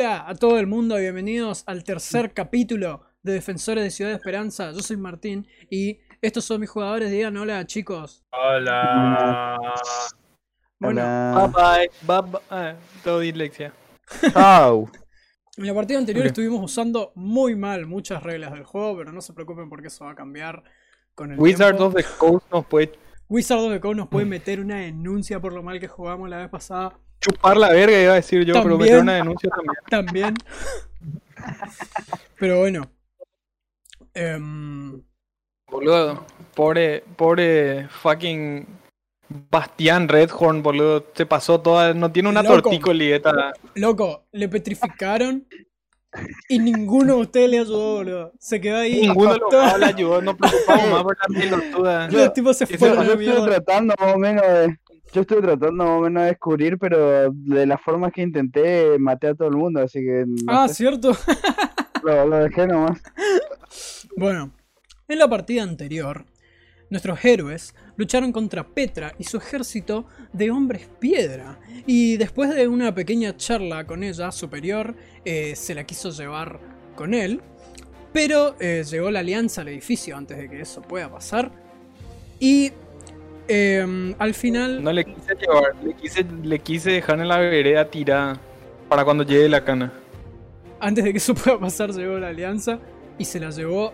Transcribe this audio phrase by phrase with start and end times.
[0.00, 4.72] Hola a todo el mundo, bienvenidos al tercer capítulo de Defensores de Ciudad de Esperanza.
[4.72, 7.10] Yo soy Martín y estos son mis jugadores.
[7.10, 8.24] Digan hola, chicos.
[8.32, 9.58] Hola.
[10.78, 11.52] Bueno, Hola.
[11.52, 12.22] Bye bye.
[12.22, 12.40] Bye bye.
[12.48, 13.74] Ah, todo dislexia.
[14.32, 14.90] Chau.
[15.58, 19.34] en la partida anterior estuvimos usando muy mal muchas reglas del juego, pero no se
[19.34, 20.64] preocupen porque eso va a cambiar
[21.14, 21.88] con el Wizard tiempo.
[21.88, 22.92] of the Coast nos puede
[23.28, 26.38] Wizard of the Coast nos puede meter una denuncia por lo mal que jugamos la
[26.38, 26.98] vez pasada.
[27.20, 29.76] Chupar la verga, iba a decir yo, pero meter una denuncia también.
[29.90, 30.34] También.
[32.38, 32.90] Pero bueno.
[34.14, 35.02] Em,
[35.70, 36.24] Boludo.
[36.54, 38.66] Pobre, pobre fucking
[39.50, 41.06] Bastián Redhorn, boludo.
[41.14, 41.94] Se pasó toda.
[41.94, 42.62] No tiene una Loco.
[42.62, 43.52] torticoleta.
[43.74, 45.46] loco, le petrificaron
[46.48, 48.32] y ninguno de ustedes le ayudó, boludo.
[48.40, 49.00] Se quedó ahí.
[49.02, 50.20] Ninguno todo- le ayudó.
[50.20, 52.10] No preocupamos más por la pelotuda.
[52.10, 53.44] Los tipos se fueron a mierda.
[53.46, 54.76] tratando más o menos de.
[55.12, 59.28] Yo estuve tratando más o menos de descubrir, pero de las formas que intenté, maté
[59.28, 61.16] a todo el mundo, así que no Ah, sé, cierto.
[62.04, 63.00] lo, lo dejé nomás.
[64.16, 64.52] Bueno,
[65.08, 66.24] en la partida anterior,
[66.90, 71.58] nuestros héroes lucharon contra Petra y su ejército de hombres piedra.
[71.86, 76.60] Y después de una pequeña charla con ella, superior, eh, se la quiso llevar
[76.96, 77.40] con él.
[78.12, 81.52] Pero eh, llegó la alianza al edificio antes de que eso pueda pasar.
[82.40, 82.72] Y
[83.50, 84.82] em, al final...
[84.82, 85.74] No le quise llevar.
[85.84, 88.40] Le quise, le quise dejar en la vereda tirada.
[88.88, 89.92] Para cuando llegue la cana.
[90.80, 92.78] antes de que eso pueda pasar, llegó la alianza
[93.18, 93.92] y se la llevó.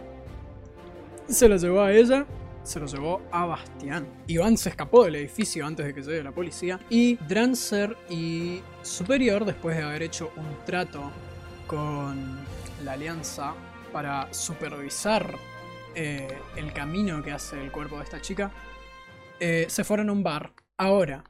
[1.28, 2.24] Se la llevó a ella,
[2.62, 4.06] se lo llevó a Bastián.
[4.26, 6.80] Iván se escapó del edificio antes de que llegue la policía.
[6.88, 11.10] Y Drancer y Superior, después de haber hecho un trato
[11.66, 12.38] con
[12.84, 13.54] la alianza
[13.92, 15.36] para supervisar
[15.94, 18.50] eh, el camino que hace el cuerpo de esta chica,
[19.40, 20.54] eh, se fueron a un bar.
[20.76, 21.24] Ahora,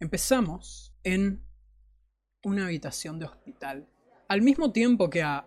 [0.00, 1.44] empezamos en
[2.42, 3.88] una habitación de hospital.
[4.28, 5.46] Al mismo tiempo que a,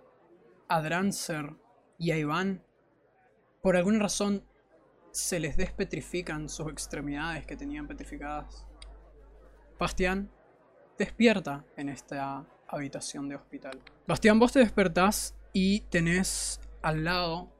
[0.68, 1.56] a Drancer
[1.98, 2.64] y a Iván,
[3.62, 4.44] por alguna razón,
[5.12, 8.66] se les despetrifican sus extremidades que tenían petrificadas.
[9.78, 10.32] Bastián
[10.98, 13.82] despierta en esta habitación de hospital.
[14.08, 17.52] Bastián, vos te despertás y tenés al lado,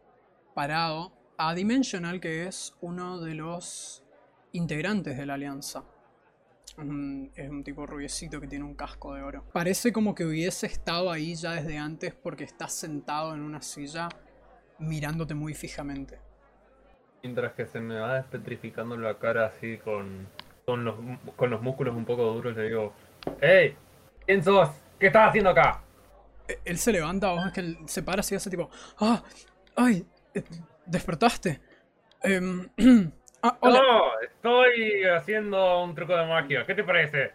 [0.54, 4.04] parado, a Dimensional, que es uno de los
[4.52, 5.86] integrantes de la alianza.
[7.36, 9.46] Es un tipo rubiecito que tiene un casco de oro.
[9.54, 14.10] Parece como que hubiese estado ahí ya desde antes porque está sentado en una silla
[14.80, 16.20] mirándote muy fijamente.
[17.24, 20.28] Mientras que se me va despetrificando la cara así con,
[20.66, 20.96] con, los,
[21.38, 22.94] con los músculos un poco duros, le digo,
[23.40, 23.76] ¡Hey!
[24.26, 24.70] ¿Quién sos?
[25.00, 25.82] ¿Qué estás haciendo acá?
[26.50, 29.24] E- Él se levanta, vos ves que él se para así hace tipo, ¡ah!
[29.76, 30.06] ¡ay!
[30.90, 31.62] ¿Despertaste?
[32.24, 32.68] Em,
[33.44, 33.80] ah, hola.
[33.80, 36.66] No, estoy haciendo un truco de magia.
[36.66, 37.32] ¿Qué te parece?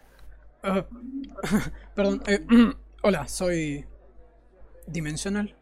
[0.61, 0.85] Ah,
[1.95, 2.21] perdón.
[2.27, 2.45] eh,
[3.01, 3.85] hola, soy
[4.87, 5.55] Dimensional.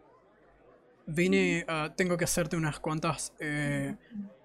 [1.06, 3.96] Vine, a- tengo que hacerte unas cuantas eh,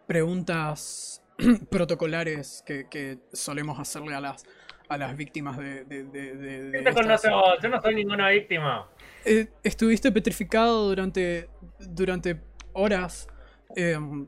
[0.06, 1.22] preguntas
[1.70, 4.44] protocolares que, que solemos hacerle a las
[4.91, 7.58] a las víctimas de, de, de- de- de ¿Quién te conoce vos?
[7.62, 8.88] Yo no soy ninguna víctima.
[9.25, 11.48] Eh, estuviste petrificado durante
[11.78, 12.41] durante
[12.72, 13.28] horas.
[13.77, 14.27] Em,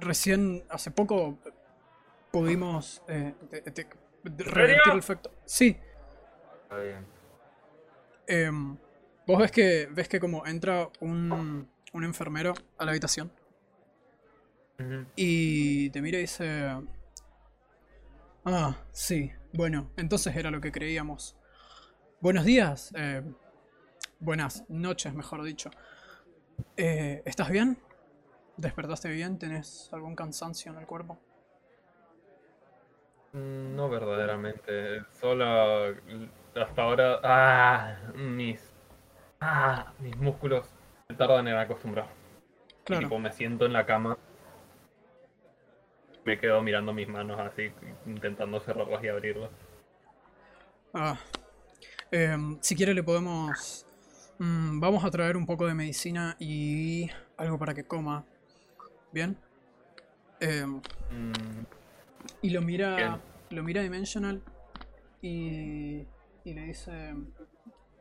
[0.00, 1.38] recién hace poco
[2.32, 3.34] pudimos eh,
[4.24, 5.30] revertir el efecto.
[5.44, 5.76] Sí,
[6.64, 7.06] Está bien.
[8.26, 8.76] Em,
[9.26, 13.32] Vos ves que ves que como entra un, un enfermero a la habitación
[15.16, 16.68] y te mira y dice...
[18.44, 21.36] Ah, sí, bueno, entonces era lo que creíamos.
[22.20, 22.92] Buenos días.
[22.96, 23.22] eh,
[24.20, 25.70] buenas noches, mejor dicho.
[26.76, 27.78] Eh, ¿Estás bien?
[28.56, 29.38] ¿Despertaste bien?
[29.38, 31.18] ¿Tenés algún cansancio en el cuerpo?
[33.32, 35.02] Mm, No verdaderamente.
[35.20, 35.44] Solo
[36.54, 37.20] hasta ahora.
[37.22, 38.60] Ah, mis.
[39.40, 40.68] Ah, mis músculos
[41.08, 42.06] se tardan en acostumbrar.
[42.84, 43.08] Y Claro.
[43.08, 44.16] tipo, me siento en la cama.
[46.24, 47.70] Me quedo mirando mis manos así,
[48.06, 49.50] intentando cerrarlas y abrirlas.
[50.94, 51.18] Ah.
[52.10, 53.86] Em, si quiere le podemos...
[54.38, 58.24] mm, vamos a traer un poco de medicina y algo para que coma.
[59.14, 59.36] ¿Bien?
[60.40, 60.80] Em,
[61.10, 61.64] Mm,
[62.42, 62.96] y lo mira...
[62.96, 63.20] Bien.
[63.50, 64.42] Lo mira Dimensional
[65.22, 66.04] y,
[66.44, 67.14] y le dice...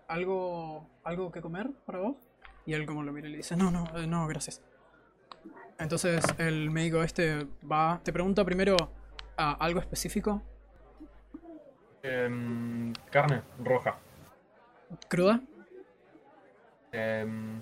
[0.07, 2.15] ¿Algo, ¿Algo que comer para vos?
[2.65, 4.61] Y él como lo mira y le dice, no, no, eh, no, gracias.
[5.77, 8.01] Entonces el médico este va...
[8.03, 8.75] Te pregunta primero
[9.37, 10.41] ah, algo específico.
[12.01, 13.97] em, carne roja.
[15.07, 15.41] ¿Cruda?
[16.91, 17.61] Em,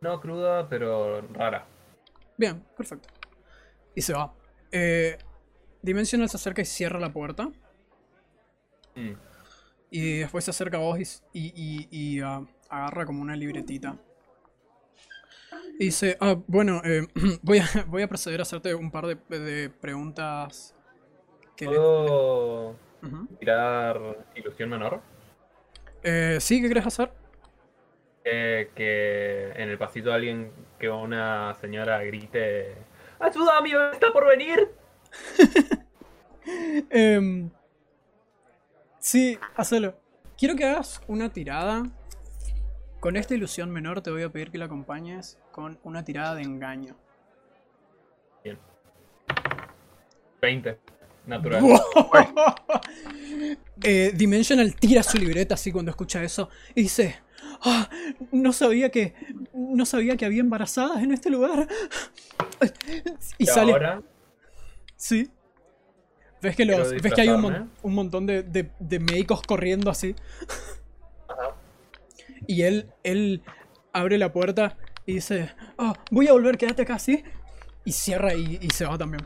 [0.00, 1.66] no cruda, pero rara.
[2.36, 3.08] Bien, perfecto.
[3.94, 4.32] Y se va.
[4.72, 5.18] Eh,
[5.82, 7.50] Dimensional se acerca y cierra la puerta.
[8.94, 9.12] Mm.
[9.90, 13.96] Y después se acerca a vos y, y- y- y, ah, agarra como una libretita.
[15.78, 17.06] Y dice, ah, bueno, eh,
[17.42, 20.74] voy, a, voy a proceder a hacerte un par de, de preguntas.
[21.56, 22.76] Que le- ¿Puedo
[23.38, 25.00] tirar ilusión menor?
[26.02, 26.60] Eh, ¿Sí?
[26.62, 27.10] ¿Qué querés hacer?
[28.24, 32.76] Eh, que en el pasito alguien, que una señora grite:
[33.18, 34.70] ¡Ayuda, mi bebé está por venir!
[36.90, 37.50] Em,
[38.98, 39.94] sí, hacelo.
[40.38, 41.84] Quiero que hagas una tirada.
[42.98, 46.42] Con esta ilusión menor te voy a pedir que la acompañes con una tirada de
[46.42, 46.96] engaño.
[50.40, 50.78] 20.
[51.26, 51.62] Natural.
[53.82, 57.22] Eh, Dimensional tira su libreta así cuando escucha eso y dice,
[57.62, 57.88] "Ah,
[58.32, 59.14] no sabía que
[59.52, 61.68] no sabía que había embarazadas en este lugar.
[63.38, 64.02] Y Y sale, ahora,
[64.96, 65.30] sí.
[66.42, 69.90] Ves que, los, ves que hay un, mon- un montón de, de- de médicos corriendo
[69.90, 70.14] así.
[71.28, 71.54] Ajá.
[72.46, 73.42] Y él, él
[73.92, 77.22] abre la puerta y dice, "Ah, voy a volver, quédate acá, ¿sí?
[77.84, 79.22] Y cierra y, y se va también.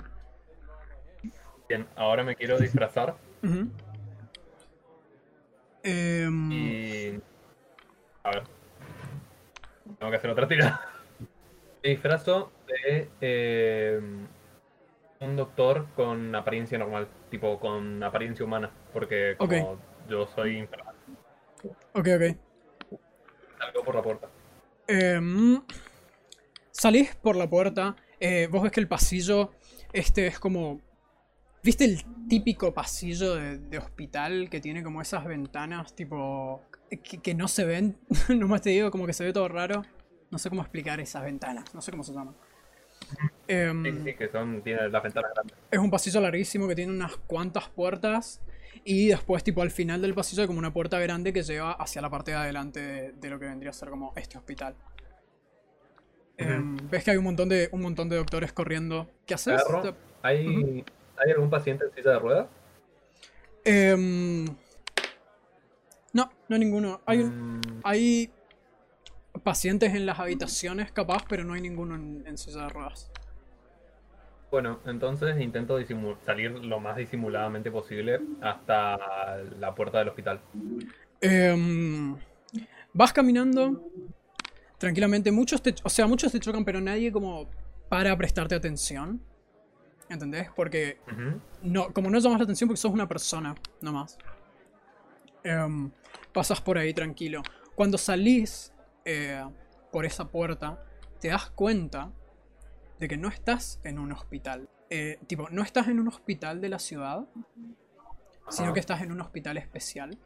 [1.68, 3.16] bien, ahora me quiero disfrazar.
[5.82, 7.20] Em, y.
[8.24, 8.42] A ver.
[9.98, 10.80] Tengo que hacer otra tirada.
[11.82, 14.00] Me disfrazo de eh,
[15.20, 19.78] un doctor con apariencia normal, tipo con apariencia humana, porque como
[20.08, 20.94] yo soy infernal,
[21.92, 22.98] ok, ok.
[23.58, 24.28] salgo por la puerta.
[24.86, 25.62] Em,
[26.70, 27.94] salís por la puerta.
[28.20, 29.52] eh, vos ves que el pasillo
[29.92, 30.80] este es como...
[31.62, 36.62] ¿Viste el típico pasillo de, de hospital que tiene como esas ventanas tipo...
[37.00, 37.96] que, que no se ven?
[38.28, 39.82] Nomás te digo como que se ve todo raro.
[40.30, 41.74] No sé cómo explicar esas ventanas.
[41.74, 42.34] No sé cómo se llaman.
[43.46, 45.56] Em, Sí, sí, que son, tiene las ventanas grandes.
[45.70, 48.40] es un pasillo larguísimo que tiene unas cuantas puertas.
[48.84, 52.02] Y después, tipo, al final del pasillo hay como una puerta grande que lleva hacia
[52.02, 54.74] la parte de adelante de, de lo que vendría a ser como este hospital.
[56.36, 59.08] Em, Ves que hay un montón de un montón de doctores corriendo.
[59.26, 59.62] ¿Qué haces?
[60.22, 60.84] ¿Hay,
[61.16, 62.46] ¿Hay algún paciente en silla de ruedas?
[63.64, 64.46] Em,
[66.14, 67.00] no, no ninguno.
[67.04, 68.32] Hay, un- Mm, hay
[69.42, 73.10] pacientes en las habitaciones, capaz, pero no hay ninguno en, en silla de ruedas.
[74.50, 75.76] Bueno, entonces intento
[76.24, 78.96] salir lo más disimuladamente posible hasta
[79.58, 80.40] la puerta del hospital.
[81.20, 82.16] Em,
[82.92, 83.82] vas caminando
[84.78, 85.32] tranquilamente.
[85.32, 87.48] Muchos te, o sea, muchos te chocan, pero nadie como
[87.88, 89.20] para a prestarte atención.
[90.08, 90.48] ¿Entendés?
[90.54, 90.98] Porque
[91.62, 94.16] no, como no llamas la atención porque sos una persona, no más.
[95.44, 95.90] Em,
[96.32, 97.42] pasas por ahí tranquilo.
[97.74, 98.72] Cuando salís
[99.04, 99.44] eh,
[99.92, 100.82] por esa puerta,
[101.20, 102.10] te das cuenta
[102.98, 104.68] de que no estás en un hospital.
[104.88, 107.26] Eh, tipo, no estás en un hospital de la ciudad,
[108.48, 110.18] sino que estás en un hospital especial.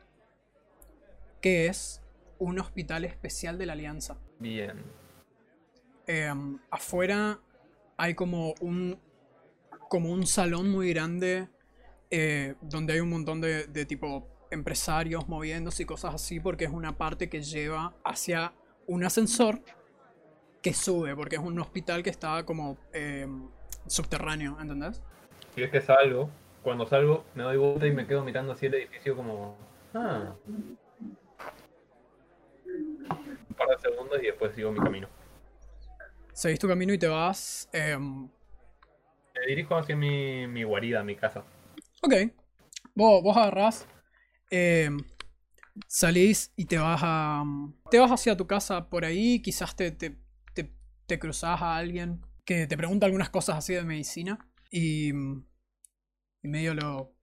[1.40, 2.00] Que es
[2.38, 4.18] un hospital especial de la Alianza.
[4.38, 4.84] Bien.
[6.06, 7.40] Em, afuera
[7.96, 8.98] hay como un
[9.90, 11.48] como un salón muy grande
[12.10, 16.70] eh, donde hay un montón de, de tipo empresarios moviéndose y cosas así porque es
[16.70, 18.52] una parte que lleva hacia
[18.86, 19.60] un ascensor
[20.62, 23.48] que sube porque es un hospital que está como em,
[23.86, 25.02] subterráneo, ¿entendés?
[25.54, 26.30] Si es que salgo,
[26.62, 29.56] cuando salgo me doy vuelta y me quedo mirando así el edificio como...
[29.94, 30.34] Ah.
[32.66, 35.08] Un par de segundos y después sigo mi camino.
[36.32, 37.68] Seguís tu camino y te vas.
[37.72, 38.28] em,
[39.34, 41.42] Me dirijo hacia mi, mi guarida, mi casa.
[42.02, 42.14] Ok.
[42.94, 43.86] Vos, vos agarrás.
[44.50, 44.90] Eh,
[45.86, 47.44] salís y te vas a.
[47.90, 49.40] Te vas hacia tu casa por ahí.
[49.42, 50.18] Quizás te, te,
[50.54, 50.74] te,
[51.06, 54.38] te cruzás a alguien que te pregunta algunas cosas así de medicina.
[54.70, 55.10] Y.
[56.42, 57.14] Y medio lo.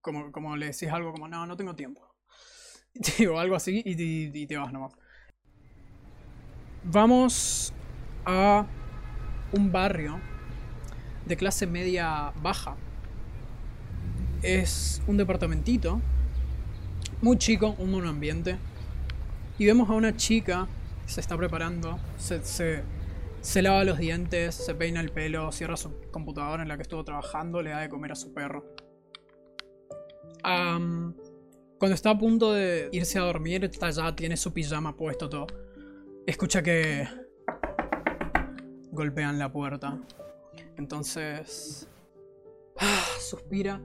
[0.00, 2.08] Como, como le decís algo como, no, no tengo tiempo.
[3.32, 4.92] O algo así y, y te vas nomás.
[6.84, 7.72] Vamos
[8.24, 8.66] a
[9.52, 10.20] un barrio
[11.26, 12.76] de clase media baja.
[14.42, 16.00] Es un departamentito
[17.20, 18.58] muy chico, un monoambiente.
[19.58, 20.68] Y vemos a una chica
[21.06, 22.42] se está preparando, se,
[23.40, 27.04] se, lava los dientes, se peina el pelo, cierra su computadora en la que estuvo
[27.04, 28.64] trabajando, le da de comer a su perro.
[30.42, 35.46] Cuando está a punto de irse a dormir, está ya tiene su pijama puesto todo.
[36.26, 37.06] Escucha que
[38.90, 39.98] golpean la puerta.
[40.76, 41.88] Entonces...
[42.78, 43.80] ah, suspira.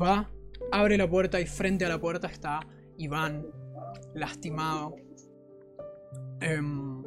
[0.00, 0.30] Va,
[0.72, 2.60] abre la puerta y frente a la puerta está
[2.96, 3.46] Iván,
[4.14, 4.96] lastimado.
[6.40, 7.02] Em,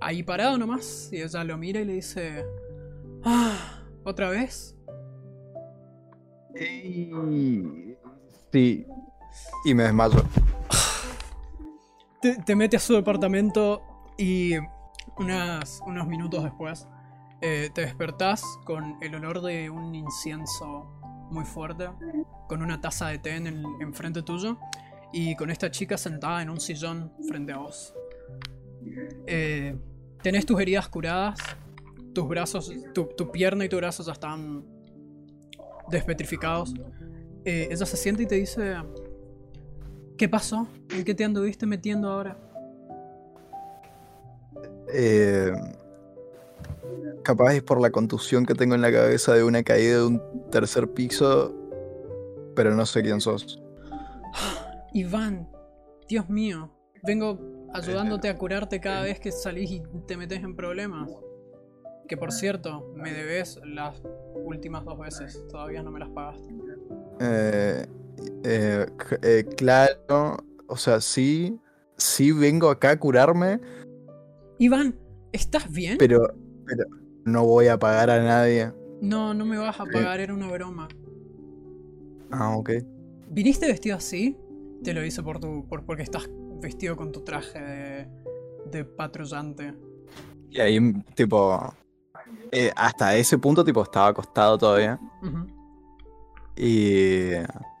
[0.00, 1.10] ahí parado nomás.
[1.12, 2.44] Y ella lo mira y le dice...
[3.24, 4.76] Ah, ¿otra vez?
[6.58, 7.96] Y...
[8.52, 8.86] Sí.
[9.64, 10.22] Y me desmayo.
[12.20, 13.82] Te, te mete a su departamento
[14.16, 14.52] y
[15.18, 16.86] unas, unos minutos después
[17.44, 21.01] eh, te despertás con el olor de un incienso
[21.32, 21.88] muy fuerte,
[22.48, 24.58] con una taza de té en el- enfrente tuyo
[25.12, 27.94] y con esta chica sentada en un sillón frente a vos.
[29.26, 29.76] Eh,
[30.22, 31.38] tenés tus heridas curadas,
[32.14, 34.64] tus brazos, tu, tu pierna y tu brazo ya están
[35.88, 36.74] despetrificados.
[37.44, 38.74] Eh, ella se siente y te dice,
[40.16, 40.66] ¿qué pasó?
[40.94, 42.36] ¿En qué te anduviste metiendo ahora?
[44.94, 45.52] Eh,
[47.22, 50.22] capaz es por la contusión que tengo en la cabeza de una caída de un
[50.50, 51.54] tercer piso,
[52.54, 53.60] pero no sé quién sos.
[54.92, 55.48] Iván,
[56.08, 56.70] Dios mío,
[57.02, 57.38] vengo
[57.72, 61.08] ayudándote a curarte cada vez que salís y te metes en problemas.
[62.08, 64.02] Que por cierto, me debes las
[64.34, 66.54] últimas dos veces, todavía no me las pagaste.
[67.20, 67.86] Eh,
[68.44, 68.86] eh,
[69.22, 70.36] eh, claro,
[70.66, 71.58] o sea, sí,
[71.96, 73.60] sí vengo acá a curarme,
[74.58, 74.94] Iván,
[75.32, 75.96] ¿estás bien?
[75.98, 76.34] pero,
[76.66, 76.84] pero
[77.24, 78.72] no voy a pagar a nadie.
[79.00, 80.88] No, no me vas a pagar, era una broma.
[82.30, 82.70] Ah, ok.
[83.28, 84.36] ¿Viniste vestido así?
[84.82, 86.28] Te lo hice por tu, por, porque estás
[86.60, 88.08] vestido con tu traje de,
[88.70, 89.74] de patrullante.
[90.50, 91.74] Y ahí, tipo,
[92.50, 95.00] eh, hasta ese punto, tipo, estaba acostado todavía.
[96.56, 97.30] Y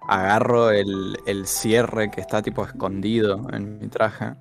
[0.08, 4.34] agarro el, el cierre que está tipo escondido en mi traje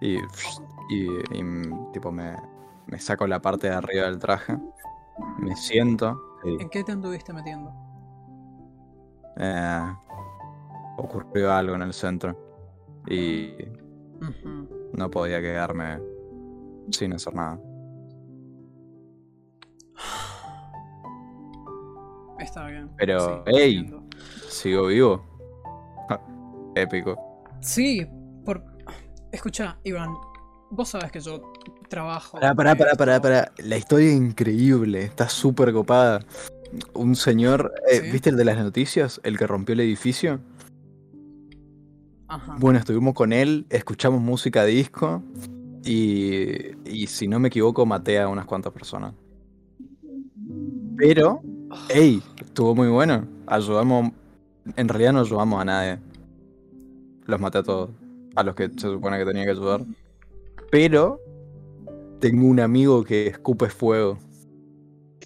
[0.00, 1.42] y, y, y,
[1.92, 2.34] tipo me,
[2.86, 4.56] me saco la parte de arriba del traje,
[5.38, 7.72] me siento y ¿En qué te anduviste metiendo?
[9.36, 9.94] eh,
[10.98, 12.36] ocurrió algo en el centro
[13.08, 13.52] y
[14.92, 16.00] no podía quedarme
[16.90, 17.58] sin hacer nada.
[22.38, 22.90] Está bien.
[22.96, 23.76] Pero, sí, ey.
[23.78, 24.04] entiendo.
[24.48, 25.24] Sigo vivo.
[26.74, 27.16] Épico.
[27.60, 28.06] Sí,
[28.44, 28.62] por...
[29.32, 30.14] Escucha, Iván,
[30.70, 31.52] vos sabes que yo
[31.94, 32.38] trabajo...
[32.38, 33.52] Pará, pará, pará, pará, pará.
[33.58, 36.20] La historia es increíble, está súper copada.
[36.92, 38.10] Un señor, eh, ¿Sí?
[38.10, 39.20] ¿viste el de las noticias?
[39.22, 40.40] El que rompió el edificio.
[42.26, 42.56] Ajá.
[42.58, 45.22] Bueno, estuvimos con él, escuchamos música disco
[45.84, 49.14] y, y si no me equivoco maté a unas cuantas personas.
[50.96, 51.42] Pero,
[51.88, 53.26] hey, estuvo muy bueno.
[53.46, 54.10] Ayudamos,
[54.76, 55.98] en realidad no ayudamos a nadie.
[57.26, 57.90] Los maté a todos,
[58.34, 59.82] a los que se supone que tenía que ayudar.
[60.72, 61.20] Pero
[62.24, 64.18] tengo un amigo que escupe fuego.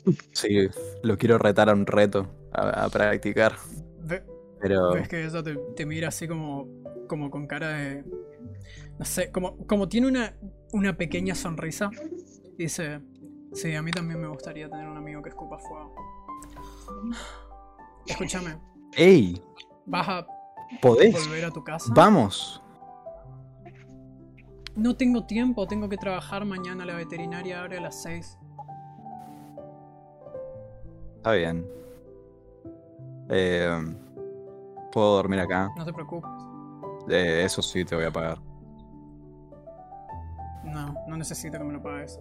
[0.33, 0.69] Sí,
[1.03, 3.55] lo quiero retar a un reto, a, a practicar.
[4.01, 4.25] Ve-
[4.61, 6.67] Pero Ves que ella te, te mira así como,
[7.07, 8.05] como con cara de...
[8.99, 10.35] No sé, como, como tiene una,
[10.73, 11.91] una pequeña sonrisa.
[12.57, 13.01] Y dice,
[13.53, 15.95] sí, a mí también me gustaría tener un amigo que escupa fuego.
[18.07, 18.57] Escúchame,
[18.97, 19.41] ¡Ey!
[19.87, 20.27] ¿vas a
[20.81, 21.13] ¿Podés?
[21.13, 21.93] volver a tu casa?
[21.95, 22.63] ¡Vamos!
[24.79, 26.87] No tengo tiempo, tengo que trabajar mañana.
[26.87, 28.39] La veterinaria abre a las 6.
[31.17, 31.67] Está bien.
[33.29, 33.97] Eh,
[34.93, 35.71] Puedo dormir acá.
[35.77, 36.31] No te preocupes.
[37.09, 38.39] Eh, eso sí te voy a pagar.
[40.65, 42.19] No, no necesito que me lo pagues.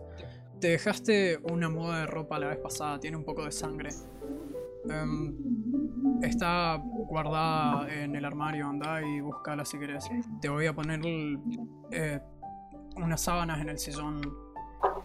[0.60, 3.90] Te dejaste una moda de ropa la vez pasada, tiene un poco de sangre.
[4.90, 5.36] Em,
[6.22, 10.10] está guardada en el armario, anda y búscala si querés.
[10.42, 11.02] Te voy a poner
[11.92, 12.20] eh,
[12.98, 14.22] unas sábanas en el sillón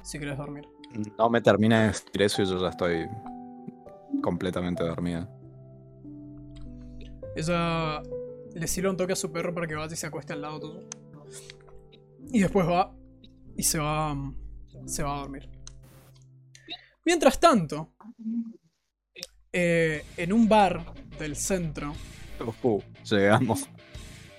[0.03, 0.69] si querés dormir.
[1.19, 3.09] No me termina de decir eso y yo ya estoy
[4.23, 5.29] completamente dormida.
[7.35, 8.03] Ella
[8.55, 10.61] le sirve un toque a su perro para que vaya y se acueste al lado
[10.61, 10.89] tuyo.
[12.31, 12.95] Y después va
[13.57, 14.37] y se va, mm,
[14.87, 15.49] se va a dormir.
[17.05, 17.95] Mientras tanto,
[19.53, 21.95] eh, en un bar del centro,
[22.63, 23.69] Uh, llegamos.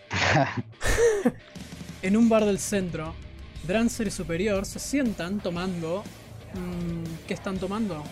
[2.02, 3.14] en un bar del centro,
[3.64, 6.04] Drancer y Superior se sientan tomando.
[6.54, 8.04] mm, ¿Qué están tomando?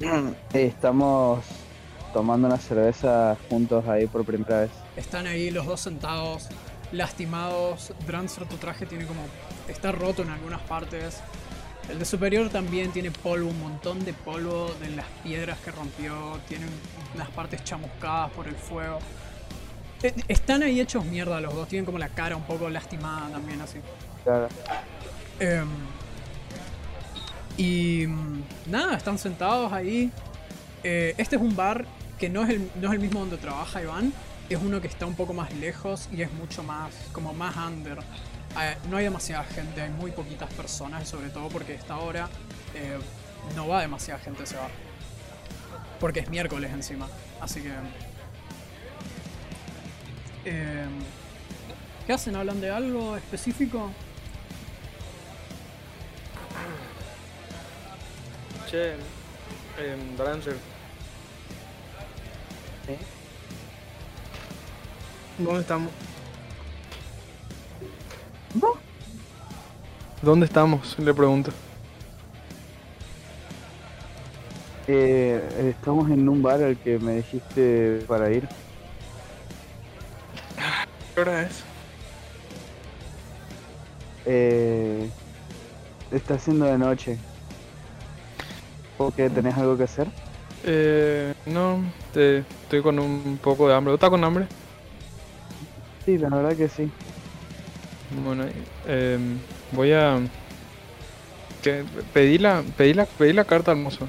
[0.52, 1.44] Estamos
[2.12, 4.70] tomando una cerveza juntos ahí por primera vez.
[4.96, 6.48] Están ahí los dos sentados,
[6.92, 7.92] lastimados.
[8.06, 9.22] Drancer, tu traje tiene como.
[9.68, 11.18] está roto en algunas partes.
[11.88, 16.38] El de superior también tiene polvo, un montón de polvo de las piedras que rompió.
[16.46, 16.68] Tienen
[17.16, 18.98] las partes chamuscadas por el fuego.
[20.02, 23.62] Eh, Están ahí hechos mierda los dos, tienen como la cara un poco lastimada también
[23.62, 23.78] así.
[24.22, 24.48] Claro.
[25.40, 25.68] Em,
[27.56, 30.10] y mm, nada, están sentados ahí.
[30.84, 31.86] Eh, este es un bar
[32.18, 34.12] que no es, el, no es el mismo donde trabaja Iván.
[34.48, 37.98] Es uno que está un poco más lejos y es mucho más, como más under.
[37.98, 42.28] Eh, no hay demasiada gente, hay muy poquitas personas, sobre todo porque esta hora
[42.74, 42.98] eh,
[43.54, 44.70] no va demasiada gente a ese bar.
[46.00, 47.08] Porque es miércoles encima.
[47.40, 47.72] Así que
[50.44, 50.86] Eh,
[52.06, 52.36] ¿Qué hacen?
[52.36, 53.90] ¿Hablan de algo específico?
[58.70, 58.94] Che,
[59.78, 60.56] em, Drancer.
[62.88, 62.98] ¿Eh?
[65.38, 65.90] ¿Dónde estamos?
[70.20, 70.98] ¿Dónde estamos?
[70.98, 71.52] Le pregunto.
[74.88, 78.48] Eh, estamos en un bar al que me dijiste para ir.
[81.14, 81.62] ¿Qué hora es?
[84.26, 85.08] Eh,
[86.10, 87.26] está haciendo de noche.
[88.96, 89.30] ¿Por qué?
[89.30, 90.12] ¿Tenés algo que hacer?
[90.64, 93.92] Eh, no, te- estoy con un poco de hambre.
[93.92, 94.46] ¿Tú estás con hambre?
[96.04, 96.92] Sí, la verdad que sí.
[98.10, 98.44] Bueno,
[98.86, 99.38] em,
[99.72, 100.18] voy a...
[101.62, 104.08] Que, pedí, la, pedí, la, pedí la carta mozo.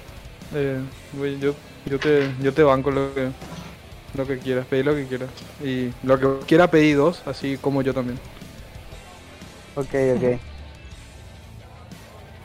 [0.53, 0.79] Eh,
[1.13, 1.53] voy- yo,
[1.85, 3.29] yo, te, yo te banco lo que,
[4.15, 5.29] lo que quieras, pedí lo que quieras.
[5.63, 8.19] Y lo que quiera pedí dos, así como yo también.
[9.73, 10.48] Ok, ok.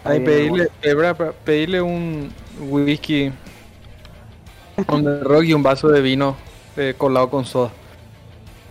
[0.05, 0.71] Ahí Ahí pedirle,
[1.45, 3.33] pedirle un whisky
[4.87, 6.37] con el rock y un vaso de vino
[6.77, 7.71] eh, colado con soda.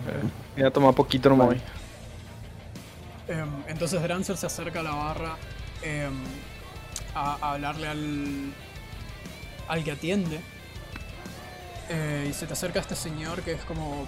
[0.08, 1.62] Eh, voy a tomar poquito nomás Vale.
[3.28, 5.38] Em, entonces Drancer se acerca a la barra
[5.82, 6.14] em,
[7.16, 8.54] a, a hablarle al,
[9.68, 10.40] al que atiende.
[11.90, 14.08] Eh, y se te acerca este señor que es como.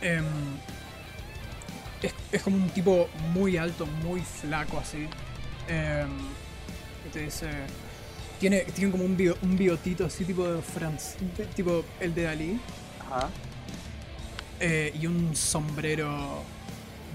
[0.00, 0.24] em,
[2.02, 5.08] es, es como un tipo muy alto, muy flaco así.
[5.68, 7.46] Y te dice.
[8.40, 12.22] Tiene, tiene como un, bio- un biotito así tipo de Franz, de- tipo el de
[12.22, 12.60] Dalí.
[13.00, 13.28] Ajá.
[14.60, 16.42] Eh, y un sombrero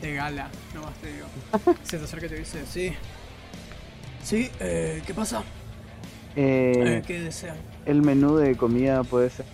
[0.01, 1.27] de gala, nomás te digo.
[1.83, 2.93] Se te acerca y te dice, sí.
[4.23, 5.43] Sí, eh, ¿qué pasa?
[6.35, 7.57] Eh, Eh, ¿Qué desean?
[7.85, 9.45] ¿El menú de comida puede ser?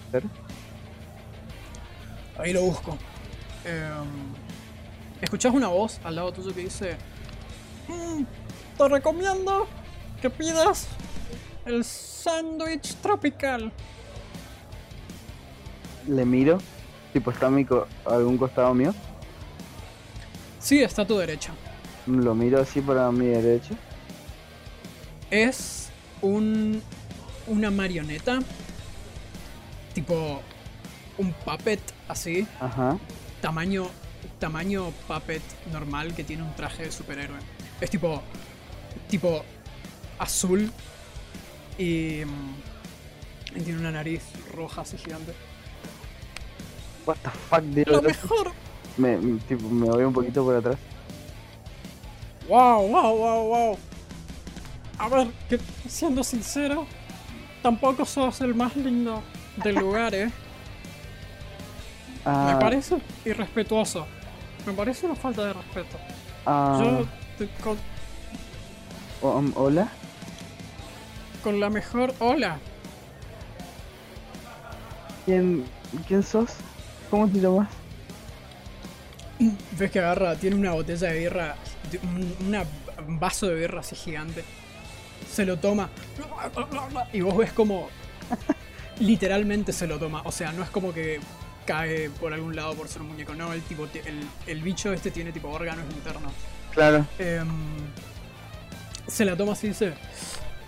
[2.37, 2.97] Ahí lo busco.
[3.65, 3.89] Eh,
[5.21, 6.95] Escuchás una voz al lado tuyo que dice,
[7.87, 8.23] "Mm,
[8.77, 9.67] te recomiendo
[10.21, 10.87] que pidas
[11.65, 13.71] el sándwich tropical.
[16.07, 16.59] Le miro.
[17.13, 18.93] Tipo, está a, mi co- a algún costado mío.
[20.59, 21.51] Sí, está a tu derecha.
[22.05, 23.73] Lo miro así para mi derecha.
[25.29, 25.89] Es
[26.21, 26.81] un
[27.47, 28.39] una marioneta
[29.93, 30.41] tipo
[31.17, 32.97] un puppet así Ajá.
[33.41, 33.87] tamaño
[34.37, 37.37] tamaño puppet normal que tiene un traje de superhéroe
[37.79, 38.21] es tipo
[39.09, 39.43] tipo
[40.19, 40.71] azul
[41.77, 44.21] y, mm, y tiene una nariz
[44.55, 45.33] roja así gigante
[47.05, 48.03] What the fuck, lo Dios.
[48.03, 48.51] mejor
[48.97, 50.77] Me, me- tipo, me voy un poquito por atrás.
[52.49, 53.77] wow wow wow wow
[54.99, 56.85] a ver que siendo sincero
[57.61, 59.21] tampoco sos el más lindo
[59.63, 60.31] del lugar eh
[62.29, 64.05] Ah, Me parece irrespetuoso.
[64.65, 65.97] Me parece una falta de respeto.
[66.45, 67.77] ah, Yo te- con,
[69.21, 69.89] ¿Hola?
[71.43, 72.59] con la mejor ola.
[75.25, 75.63] ¿Quién,
[76.07, 76.51] ¿Quién sos?
[77.09, 77.69] ¿Cómo te llamas?
[79.77, 81.55] Ves que agarra, tiene una botella de birra,
[82.03, 82.65] un una-
[83.07, 84.43] un vaso de birra así gigante.
[85.31, 85.89] Se lo toma.
[87.13, 87.87] Y vos ves como
[88.99, 90.21] literalmente se lo toma.
[90.25, 91.19] O sea, no es como que
[91.65, 93.35] cae por algún lado por ser un muñeco.
[93.35, 96.33] No, el tipo, ti- el, el bicho este tiene tipo órganos internos.
[96.73, 97.05] Claro.
[97.19, 97.47] Em,
[99.07, 99.93] se la toma así y dice: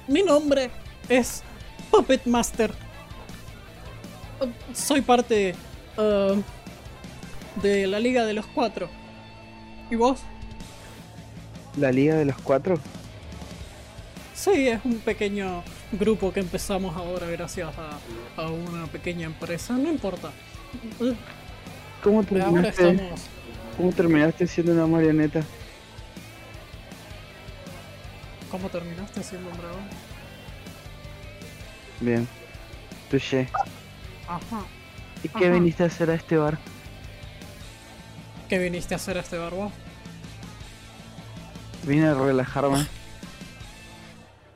[0.07, 0.69] Mi nombre
[1.07, 1.43] es
[1.91, 2.71] Puppet Master.
[4.73, 5.55] Soy parte
[5.97, 6.41] eh,
[7.61, 8.89] de la Liga de los Cuatro.
[9.91, 10.19] ¿Y vos?
[11.77, 12.79] ¿La Liga de los Cuatro?
[14.33, 19.73] Sí, es un pequeño grupo que empezamos ahora gracias a, a una pequeña empresa.
[19.73, 20.31] No importa.
[22.03, 23.21] ¿Cómo Ahora terminaste, estamos.
[23.75, 25.41] ¿Cómo terminaste siendo una marioneta?
[28.49, 29.87] ¿Cómo terminaste siendo un dragón?
[31.99, 32.27] Bien.
[33.09, 33.47] Touché.
[34.27, 34.63] Ajá.
[35.23, 35.53] ¿Y qué Ajá.
[35.53, 36.57] viniste a hacer a este bar?
[38.47, 39.71] ¿Qué viniste a hacer a este bar vos?
[41.83, 42.85] Vine a relajarme.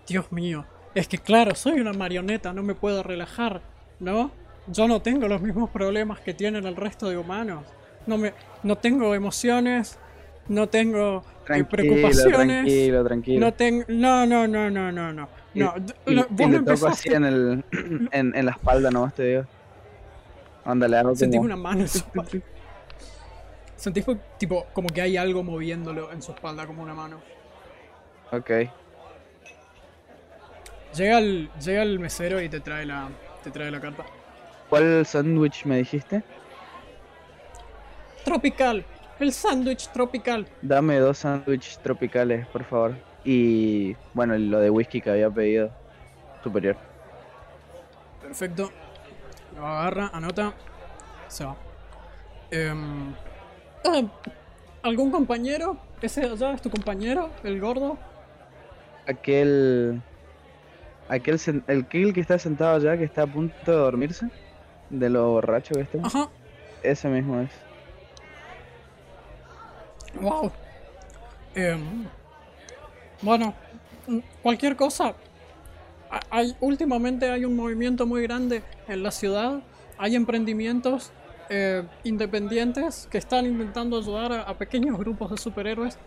[0.07, 3.61] Dios mío, es que claro, soy una marioneta, no me puedo relajar,
[3.99, 4.31] ¿no?
[4.67, 7.65] Yo no tengo los mismos problemas que tienen el resto de humanos.
[8.07, 9.97] No me, no tengo emociones,
[10.47, 12.35] no tengo Tranquilo, preocupaciones.
[12.63, 13.39] tranquilo, tranquilo.
[13.45, 15.29] No tengo, no, no, no, no, no, no.
[15.53, 15.73] Y- No,
[16.05, 17.65] y, toco así en, el,
[18.11, 19.45] en, en la espalda nomás te digo.
[20.65, 21.45] Ándale, hago Sentís como...
[21.45, 22.31] una mano en su espalda.
[23.75, 24.05] Sentís
[24.37, 27.21] tipo como que hay algo moviéndolo en su espalda como una mano.
[28.31, 28.49] Ok.
[30.95, 33.09] Llega el, llega el mesero y te trae la,
[33.43, 34.05] te trae la carta.
[34.69, 36.23] ¿Cuál sándwich me dijiste?
[38.23, 38.85] tropical.
[39.23, 40.45] El sándwich tropical.
[40.61, 42.93] Dame dos sándwiches tropicales, por favor.
[43.23, 45.71] Y bueno, lo de whisky que había pedido.
[46.43, 46.75] Superior.
[48.21, 48.69] Perfecto.
[49.55, 50.53] Lo agarra, anota.
[51.29, 51.55] Se va.
[52.51, 53.13] Em,
[53.85, 54.01] ah,
[54.81, 55.77] ¿Algún compañero?
[56.01, 57.29] ¿Ese de allá es tu compañero?
[57.45, 57.97] ¿El gordo?
[59.07, 60.01] Aquel.
[61.07, 64.29] Aquel, el kill que está sentado allá, que está a punto de dormirse.
[64.89, 65.99] De lo borracho que está.
[66.03, 66.27] Ajá.
[66.83, 67.72] Ese mismo es.
[70.21, 70.51] Wow.
[71.55, 72.05] Em,
[73.21, 73.53] bueno,
[74.07, 75.13] mm, cualquier cosa.
[76.11, 79.61] Ha- Hay, últimamente hay un movimiento muy grande en la ciudad.
[79.97, 81.11] Hay emprendimientos
[81.49, 85.97] eh, independientes que están intentando ayudar a, a pequeños grupos de superhéroes.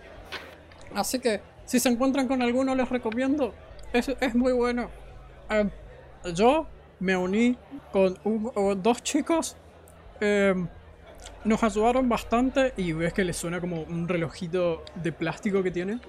[0.95, 3.53] Así que si se encuentran con alguno les recomiendo.
[3.93, 4.91] Es, es muy bueno.
[5.51, 5.71] Em,
[6.35, 6.67] yo
[7.01, 7.57] me uní
[7.93, 9.57] con un- dos chicos.
[10.21, 10.69] em,
[11.45, 16.01] nos ayudaron bastante y ves que le suena como un relojito de plástico que tiene.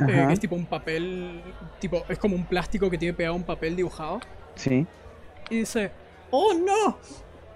[0.00, 1.42] eh, que es tipo un papel,
[1.78, 4.20] tipo, es como un plástico que tiene pegado un papel dibujado.
[4.54, 4.86] Sí.
[5.50, 5.90] Y dice,
[6.30, 6.98] ¡Oh no!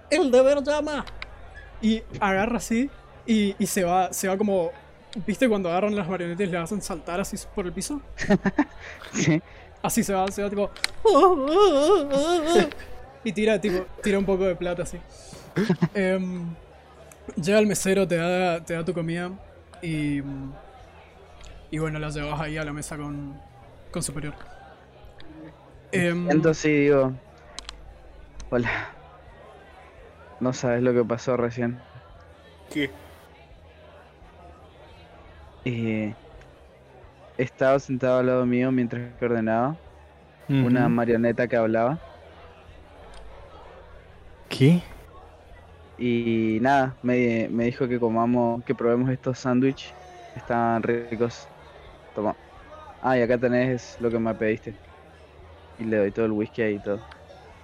[0.09, 1.05] ¡El deber llama!
[1.81, 2.89] Y agarra así
[3.25, 4.71] y, y se va, se va como...
[5.25, 8.01] ¿Viste cuando agarran las marionetas y le hacen saltar así por el piso?
[9.13, 9.41] Sí.
[9.81, 10.69] Así se va, se va tipo...
[13.23, 14.97] Y tira, tipo, tira un poco de plata así.
[15.93, 16.45] Em,
[17.35, 19.31] llega el mesero, te da, te da tu comida
[19.81, 20.21] y...
[21.73, 23.39] Y bueno, la llevas ahí a la mesa con,
[23.91, 24.33] con Superior.
[25.93, 27.13] Em, Entonces sí, digo.
[28.49, 28.89] Hola.
[30.41, 31.79] No sabes lo que pasó recién.
[32.73, 32.89] ¿Qué?
[35.63, 36.13] Eh,
[37.37, 39.77] estaba sentado al lado mío mientras que ordenaba.
[40.49, 41.97] Una marioneta que hablaba.
[44.49, 44.83] ¿Qué?
[46.01, 49.93] Y nada, me, me dijo que comamos, que probemos estos sándwiches.
[50.35, 51.47] Estaban ricos.
[52.15, 52.35] Toma.
[53.03, 54.73] Ah, y acá tenés lo que me pediste.
[55.77, 56.99] Y le doy todo el whisky ahí y todo.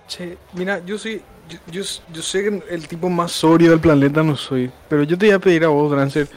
[0.07, 1.23] Che, mira, yo soy.
[1.49, 1.81] Yo, yo,
[2.13, 4.71] yo sé que el tipo más sobrio del planeta no soy.
[4.87, 6.27] Pero yo te voy a pedir a vos, Drancer,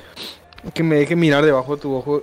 [0.72, 2.22] que me dejes mirar debajo de tu ojo.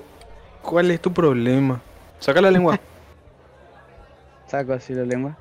[0.63, 1.79] ¿Cuál es tu problema?
[2.19, 2.79] Saca la lengua.
[4.47, 5.37] Saco así la lengua.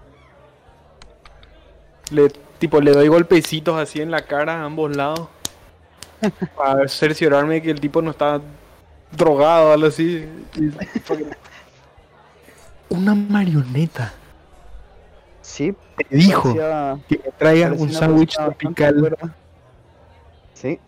[2.11, 5.29] Le, tipo, le doy golpecitos así en la cara a ambos lados.
[6.57, 8.41] Para cerciorarme de que el tipo no está
[9.13, 10.27] drogado o algo así.
[12.89, 14.13] Una marioneta.
[15.43, 19.01] Sí, Te dijo parecía- que me traiga parecía un sándwich bastante tropical.
[19.01, 19.35] cuerda.
[20.55, 20.81] Sí,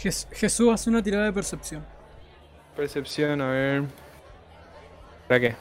[0.00, 1.84] Jes- Jesús hace una tirada de percepción.
[2.76, 3.84] Percepción, a ver.
[5.26, 5.56] ¿Para qué?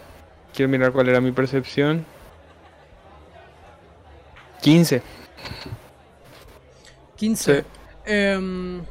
[0.54, 2.06] Quiero mirar cuál era mi percepción.
[4.65, 5.01] 15.
[7.17, 7.62] 15.
[7.62, 7.67] Sí.
[8.06, 8.82] Em,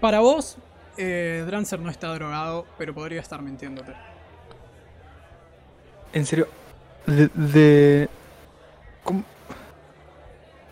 [0.00, 0.56] para vos,
[0.96, 3.92] eh, Drancer no está drogado, pero podría estar mintiéndote.
[6.12, 6.48] En serio.
[7.06, 7.28] De.
[7.34, 8.08] de-
[9.04, 9.22] ¿Cómo?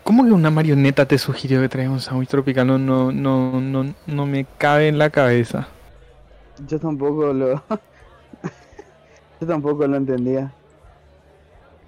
[0.03, 2.67] ¿Cómo que una marioneta te sugirió que traigas un sándwich tropical?
[2.67, 5.69] No, no, no, no, no me cabe en la cabeza.
[6.67, 7.63] yo tampoco lo.
[9.39, 10.51] yo tampoco lo entendía.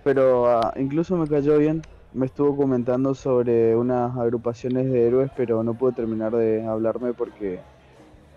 [0.06, 1.82] Pero ah, incluso me cayó bien.
[2.14, 7.60] Me estuvo comentando sobre unas agrupaciones de héroes, pero no pude terminar de hablarme porque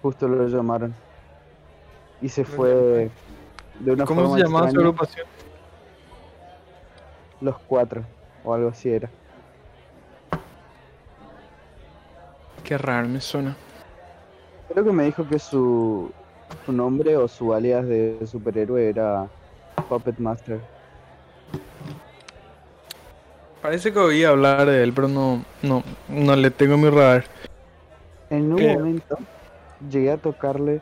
[0.00, 0.94] justo lo llamaron.
[2.22, 3.11] Y se fue
[3.81, 5.26] de una ¿Cómo forma se llamaba su agrupación?
[7.42, 8.02] Los cuatro,
[8.44, 9.11] o algo así era.
[12.64, 13.54] Qué raro me suena.
[14.70, 16.11] Creo que me dijo que su,
[16.64, 19.28] su nombre o su alias de superhéroe era
[19.90, 20.78] Puppet Master.
[23.62, 27.25] Parece que oí hablar de él, pero no, no, no le tengo en mi radar.
[28.31, 28.75] En un ¿Qué?
[28.75, 29.18] momento
[29.90, 30.81] llegué a tocarle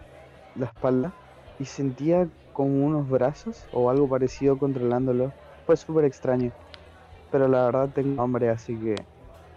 [0.56, 1.12] la espalda
[1.58, 5.32] y sentía como unos brazos o algo parecido controlándolo.
[5.64, 6.52] Fue súper extraño.
[7.30, 8.94] Pero la verdad tengo hambre, así que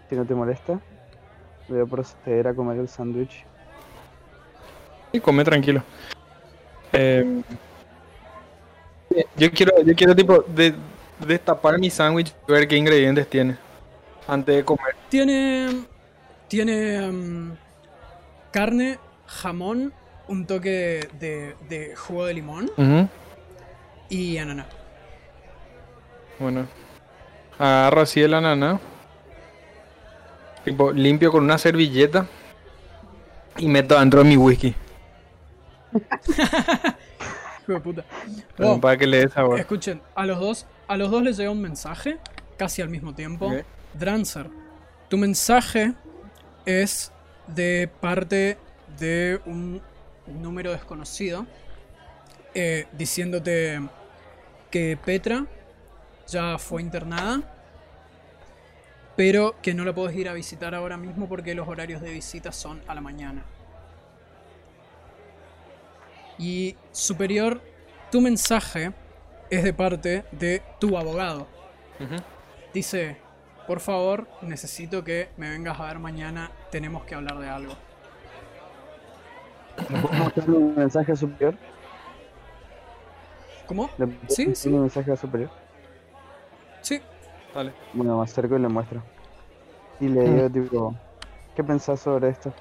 [0.08, 0.80] si no te molesta,
[1.68, 3.44] voy a proceder a comer el sándwich.
[5.12, 5.82] Y come tranquilo.
[6.92, 7.42] Eh,
[9.36, 10.74] yo quiero, yo quiero tipo de,
[11.26, 13.56] destapar mi sándwich y ver qué ingredientes tiene
[14.28, 14.94] antes de comer.
[15.08, 15.84] Tiene.
[16.48, 16.94] Tiene.
[17.04, 17.56] em,
[18.52, 19.92] carne, jamón,
[20.28, 22.70] un toque de, de jugo de limón
[24.08, 24.66] y ananá.
[26.38, 26.66] Bueno,
[27.58, 28.80] agarro así el ananá,
[30.64, 32.26] tipo limpio con una servilleta
[33.58, 34.74] y meto dentro de mi whisky
[37.62, 38.04] Hijo de puta.
[38.56, 38.80] como Wow.
[38.80, 39.58] para que le dé sabor.
[39.60, 42.18] Escuchen, a los dos, a los dos les llega un mensaje,
[42.58, 43.46] casi al mismo tiempo.
[43.46, 43.64] Ok.
[43.94, 44.50] Drancer,
[45.08, 45.94] tu mensaje
[46.66, 47.12] es
[47.46, 48.58] de parte
[48.98, 49.80] de un
[50.26, 51.46] número desconocido
[52.54, 53.80] eh, diciéndote
[54.68, 55.46] que Petra
[56.26, 57.40] ya fue internada,
[59.14, 62.50] pero que no la puedes ir a visitar ahora mismo porque los horarios de visita
[62.50, 63.44] son a la mañana.
[66.36, 67.60] Y superior,
[68.10, 68.92] tu mensaje
[69.50, 71.46] es de parte de tu abogado.
[72.72, 73.16] Dice,
[73.66, 77.74] por favor, necesito que me vengas a ver mañana, tenemos que hablar de algo.
[79.88, 81.54] ¿Le puedo mostrar un mensaje superior?
[83.66, 83.90] ¿Cómo?
[83.98, 85.50] ¿Le puedo Sí, un mensaje superior?
[86.80, 87.00] Sí.
[87.54, 87.72] Dale.
[87.92, 89.02] Bueno, me acerco y le muestro.
[90.00, 90.94] Y le digo, tipo,
[91.54, 92.52] ¿qué pensás sobre esto?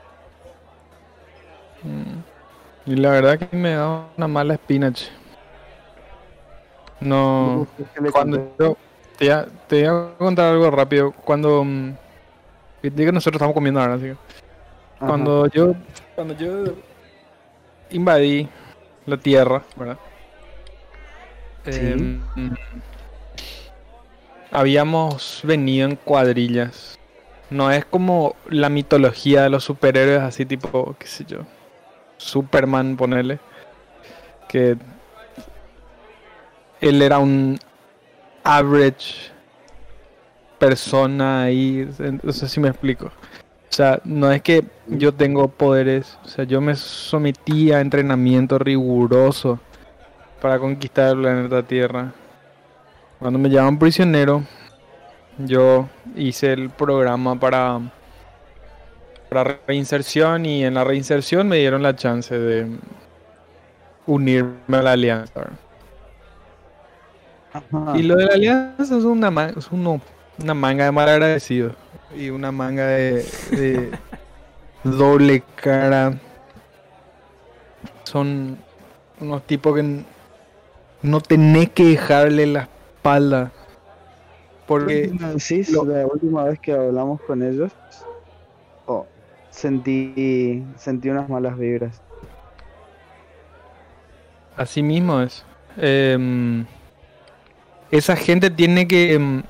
[1.83, 2.91] Mm.
[2.91, 5.09] Y la verdad que me da una mala espina, che.
[7.01, 7.67] No.
[7.95, 8.77] ¿Qué le Cuando yo.
[9.17, 11.11] Te voy, a, te voy a contar algo rápido.
[11.11, 11.63] Cuando.
[11.63, 11.93] mm,
[12.81, 14.11] Digo, nosotros estamos comiendo ahora, así que.
[14.11, 15.07] Ajá.
[15.07, 15.73] Cuando yo.
[16.15, 16.75] Cuando yo.
[17.91, 18.47] Invadí
[19.05, 19.97] la tierra, ¿verdad?
[21.65, 21.79] Sí.
[21.81, 22.21] Em,
[24.51, 26.97] habíamos venido en cuadrillas.
[27.49, 31.39] No es como la mitología de los superhéroes, así tipo, qué sé yo.
[32.17, 33.39] Superman, ponerle.
[34.47, 34.77] Que
[36.81, 37.59] él era un
[38.43, 39.31] average
[40.57, 41.89] persona ahí.
[42.23, 43.05] No sé si me explico.
[43.07, 46.17] O sea, no es que yo tengo poderes.
[46.23, 49.59] O sea, yo me sometí a entrenamiento riguroso
[50.41, 52.13] para conquistar el planeta Tierra.
[53.19, 54.43] Cuando me llaman prisionero,
[55.37, 57.79] yo hice el programa para,
[59.29, 62.67] para reinserción y en la reinserción me dieron la chance de
[64.05, 65.49] unirme a la alianza.
[67.95, 70.01] Y lo de la alianza es una, es uno-
[70.41, 71.71] una manga de mal agradecido
[72.15, 73.91] y una manga de, de
[74.83, 76.13] doble cara.
[78.03, 78.57] Son
[79.19, 80.03] unos tipos que
[81.01, 82.61] no tenés que dejarle la
[82.95, 83.51] espalda.
[84.67, 87.71] Porque ¿Me decís lo- la última vez que hablamos con ellos?
[88.85, 89.05] Oh,
[89.49, 91.99] sentí, sentí unas malas vibras.
[94.55, 95.45] así mismo es.
[95.77, 96.65] Em,
[97.91, 99.43] esa gente tiene que em,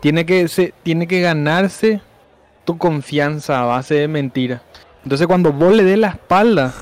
[0.00, 2.00] tiene que se, tiene que ganarse
[2.64, 4.62] tu confianza a base de mentira.
[5.04, 6.74] Entonces cuando vos le des la espalda,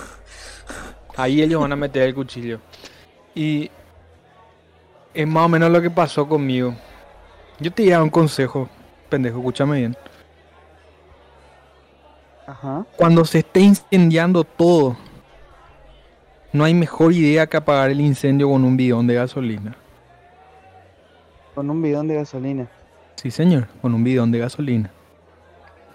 [1.16, 2.61] ahí ellos van a meter el cuchillo.
[3.35, 3.70] Y
[5.12, 6.74] es más o menos lo que pasó conmigo.
[7.59, 8.68] Yo te voy a dar un consejo,
[9.09, 9.96] pendejo, escúchame bien.
[12.46, 12.87] Ajá.
[12.96, 14.96] Cuando se esté incendiando todo,
[16.52, 19.76] no hay mejor idea que apagar el incendio con un bidón de gasolina.
[21.54, 22.68] Con un bidón de gasolina.
[23.16, 24.90] Sí, señor, con un bidón de gasolina.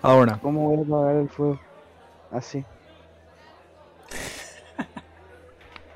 [0.02, 1.60] Ahora, ¿Cómo voy a apagar el fuego?
[2.32, 2.64] Así.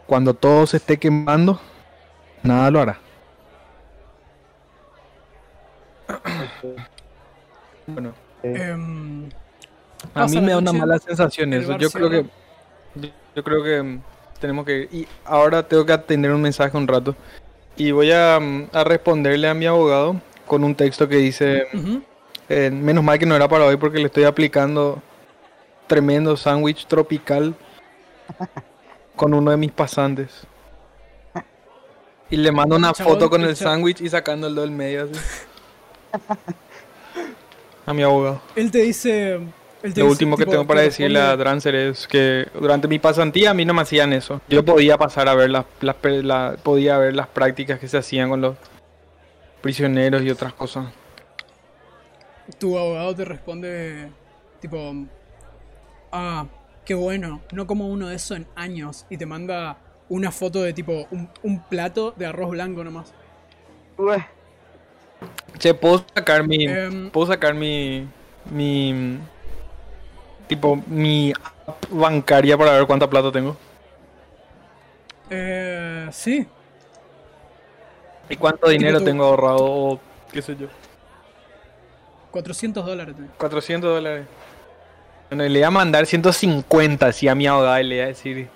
[0.07, 1.59] cuando todo se esté quemando,
[2.41, 2.99] nada lo hará.
[7.85, 9.29] Bueno, Em,
[10.13, 11.77] a mí me da una mala sensación eso.
[11.77, 12.25] Yo creo que
[13.35, 14.01] yo, creo que mm,
[14.39, 14.87] tenemos que.
[14.91, 17.15] Y ahora tengo que atender un mensaje un rato
[17.79, 21.67] y voy a, mm, a responderle a mi abogado con un texto que dice.
[22.49, 25.01] Eh, menos mal que no era para hoy porque le estoy aplicando
[25.87, 27.55] tremendo sándwich tropical
[29.15, 30.45] con uno de mis pasantes.
[32.29, 35.13] Y le mando una foto con el sándwich y sacando el dedo del medio así.
[37.85, 38.41] A mi abogado.
[38.55, 39.39] Él te dice.
[39.81, 43.63] Lo último que tengo para decirle a Drancer es que durante mi pasantía a mí
[43.63, 44.41] no me hacían eso.
[44.49, 48.29] Yo podía pasar a ver las, las la- podía ver las prácticas que se hacían
[48.29, 48.57] con los
[49.61, 50.87] prisioneros y otras cosas.
[52.57, 54.09] Tu abogado te responde.
[54.59, 54.95] Tipo.
[56.11, 56.45] Ah,
[56.85, 57.41] qué bueno.
[57.53, 59.05] No como uno de eso en años.
[59.09, 59.77] Y te manda
[60.09, 61.07] una foto de tipo.
[61.11, 63.13] Un, un plato de arroz blanco nomás.
[63.97, 64.25] Ué,
[65.57, 66.65] Che, puedo sacar mi.
[66.65, 68.07] Em, puedo sacar mi.
[68.49, 69.19] Mi.
[70.49, 73.55] Tipo, mi app bancaria para ver cuánta plata tengo.
[75.29, 76.45] eh, sí.
[78.29, 79.99] Y cuánto dinero tengo ahorrado, o
[80.31, 80.67] qué sé yo.
[82.31, 83.15] 400 dólares.
[83.15, 83.31] tenés.
[83.37, 84.25] 400 dólares.
[85.29, 88.07] Bueno, y le voy a mandar 150 así a mi abogada y le voy a
[88.07, 88.49] decir.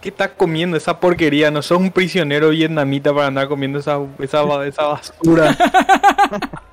[0.00, 1.52] ¿Qué estás comiendo esa porquería?
[1.52, 5.56] No sos un prisionero vietnamita para andar comiendo esa, esa, esa basura.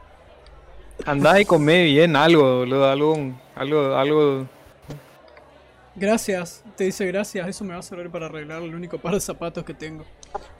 [1.10, 4.48] Andá y come bien algo, boludo, algo, algo, algo.
[5.96, 6.64] Gracias.
[6.76, 7.48] Te dice gracias.
[7.48, 10.06] Eso me va a servir para arreglar el único par de zapatos que tengo.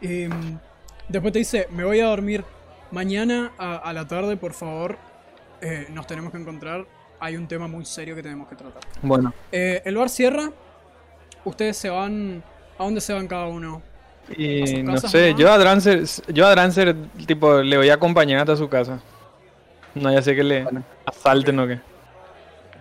[0.02, 0.60] Y, mm,
[1.08, 2.44] después te dice: Me voy a dormir.
[2.92, 4.98] Mañana a, a la tarde, por favor.
[5.62, 6.86] eh, nos tenemos que encontrar.
[7.20, 8.82] hay un tema muy serio que tenemos que tratar.
[9.02, 10.52] Bueno, Eh, el bar cierra.
[11.46, 12.44] Ustedes se van.
[12.78, 13.82] ¿A dónde se van cada uno?
[14.30, 16.96] ¿A Y no sé, yo a Drancer, yo a Drancer,
[17.28, 19.00] tipo, le voy a acompañar hasta su casa.
[19.96, 20.84] No, ya sé que le Bueno.
[21.06, 21.80] asalten o qué.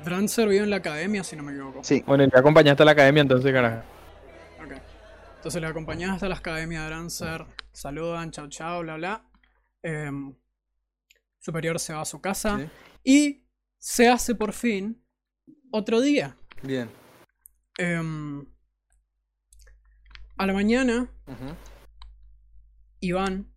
[0.05, 1.83] Drancer vive en la academia, si no me equivoco.
[1.83, 2.43] Sí, Bueno, le voy a
[2.85, 3.83] la academia entonces, carajo.
[4.65, 4.73] Ok.
[5.37, 7.47] Entonces le acompañás hasta la academia de Drancer.
[7.73, 9.25] Saludan, chao, chao, bla, bla.
[9.83, 10.35] Em,
[11.39, 12.59] superior se va a su casa.
[12.59, 12.69] Sí.
[13.05, 13.45] Y
[13.79, 15.05] se hace por fin
[15.71, 16.37] otro día.
[16.63, 16.91] bien.
[17.79, 18.45] Em,
[20.37, 21.09] a la mañana,
[23.01, 23.53] Iván,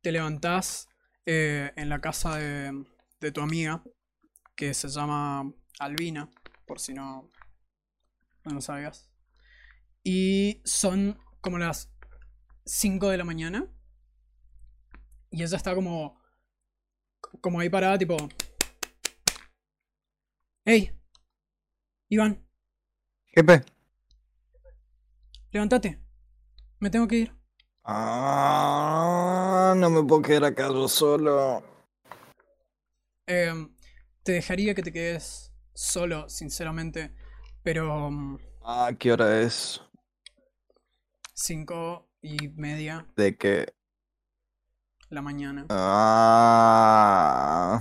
[0.00, 0.87] te levantás
[1.30, 2.86] eh, en la casa de,
[3.20, 3.84] de tu amiga,
[4.56, 6.30] que se llama Albina,
[6.66, 7.30] por si no,
[8.44, 9.10] no lo sabías.
[10.02, 11.92] Y son como las
[12.64, 13.70] 5 de la mañana.
[15.30, 16.18] Y ella está como,
[17.42, 18.16] como ahí parada, tipo...
[20.64, 20.98] ¡Hey!
[22.08, 22.42] Iván,
[23.34, 23.66] Jefe.
[25.52, 26.02] levántate.
[26.80, 27.37] Me tengo que ir.
[27.90, 31.62] Ah, no me puedo quedar acá yo solo.
[33.26, 33.70] Em,
[34.22, 37.14] te dejaría que te quedes solo, sinceramente.
[37.62, 39.80] Pero mm, Ah, ¿qué hora es?
[41.34, 43.72] cinco y media De que.
[45.08, 45.64] la mañana.
[45.70, 47.00] Ah,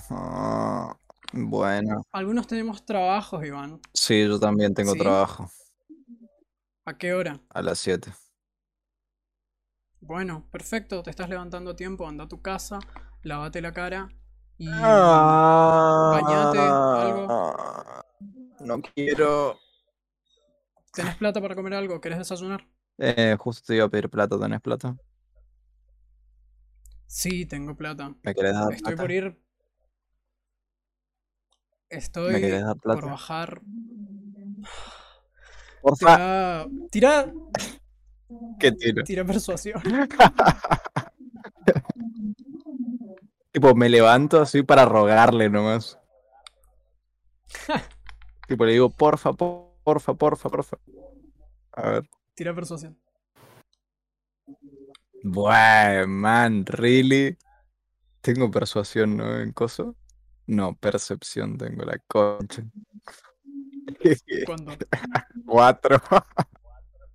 [0.09, 0.95] ah,
[1.33, 2.03] bueno.
[2.13, 3.81] Algunos tenemos trabajos, Iván.
[3.93, 4.99] Sí, yo también tengo ¿Sí?
[4.99, 5.51] trabajo.
[6.85, 7.41] ¿A qué hora?
[7.49, 8.13] A las 7.
[10.01, 11.03] Bueno, perfecto.
[11.03, 12.07] Te estás levantando a tiempo.
[12.07, 12.79] Anda a tu casa.
[13.23, 14.09] Lávate la cara.
[14.57, 14.69] Y.
[14.69, 17.27] Bañate, algo.
[18.61, 19.59] No quiero.
[20.93, 22.01] ¿Tenés plata para comer algo?
[22.01, 22.65] ¿Querés desayunar?
[22.97, 24.39] Eh, justo te iba a pedir plata.
[24.39, 24.95] ¿Tenés plata?
[27.07, 28.13] Sí, tengo plata.
[28.23, 29.03] ¿Me querés dar Estoy plata?
[29.03, 29.37] por ir.
[31.89, 33.07] ¿Me Estoy querés dar por plata?
[33.11, 33.61] bajar.
[35.81, 36.05] Porfa.
[36.05, 36.67] Tira.
[36.91, 37.33] Tira,
[38.59, 39.03] ¿Qué tiro?
[39.03, 39.81] tira persuasión.
[43.51, 45.97] Tipo, me levanto así para rogarle nomás.
[48.47, 50.77] tipo, le digo, porfa, por- porfa, porfa, porfa.
[51.71, 52.09] A ver.
[52.35, 52.99] Tira persuasión.
[55.23, 57.35] Buah, man, really.
[58.21, 59.39] Tengo persuasión, ¿no?
[59.39, 59.95] En coso.
[60.45, 62.63] No, percepción tengo la concha.
[64.45, 64.73] ¿Cuándo?
[65.47, 65.99] Cuatro.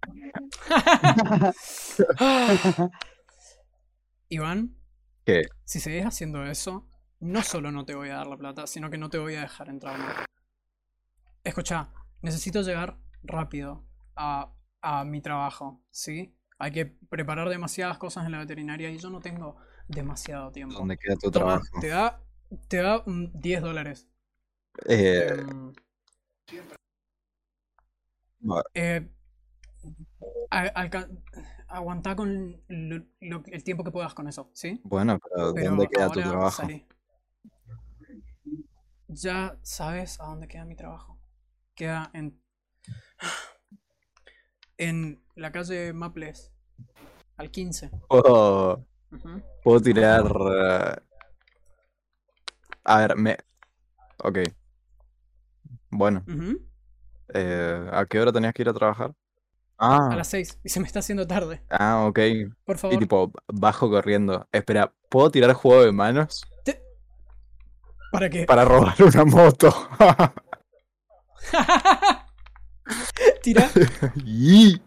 [4.28, 4.76] Iván,
[5.24, 5.42] ¿Qué?
[5.64, 6.86] si seguís haciendo eso,
[7.20, 9.42] no solo no te voy a dar la plata, sino que no te voy a
[9.42, 10.24] dejar entrar más.
[11.44, 11.88] Escucha,
[12.20, 13.84] necesito llegar rápido
[14.16, 16.36] a, a mi trabajo, ¿sí?
[16.58, 19.56] Hay que preparar demasiadas cosas en la veterinaria y yo no tengo
[19.88, 20.78] demasiado tiempo.
[20.78, 21.80] ¿Dónde queda tu Toma, trabajo?
[21.80, 22.22] te da,
[22.68, 24.08] te da un 10 dólares.
[24.88, 25.72] Eh, Em,
[28.74, 29.08] eh,
[30.52, 31.08] a- alca-
[31.68, 34.80] aguantá con lo- lo- el tiempo que puedas con eso, ¿sí?
[34.84, 36.62] bueno, pero Pero ¿dónde queda tu trabajo?
[36.62, 36.86] salí.
[39.08, 41.18] Ya sabes a dónde queda mi trabajo.
[41.74, 42.38] Queda en.
[44.78, 46.52] En la calle Maples.
[47.36, 47.90] Al 15.
[48.08, 49.42] Puedo, Ujú.
[49.62, 50.24] puedo tirar.
[50.26, 50.96] eh,
[52.84, 53.36] A ver, me.
[54.24, 54.38] Ok.
[55.90, 56.24] Bueno,
[57.34, 59.12] eh, ¿a qué hora tenías que ir a trabajar?
[59.84, 60.60] A Ah, las 6.
[60.62, 61.60] Y se me está haciendo tarde.
[61.70, 62.18] ah, ok.
[62.64, 62.98] Por Y favor.
[63.00, 64.46] tipo, bajo corriendo.
[64.52, 66.44] Espera, ¿puedo tirar juego de manos?
[66.64, 66.80] te-
[68.12, 68.44] ¿Para qué?
[68.44, 69.74] Para robar una moto.
[73.42, 73.68] Tira.
[74.24, 74.80] ¡Y!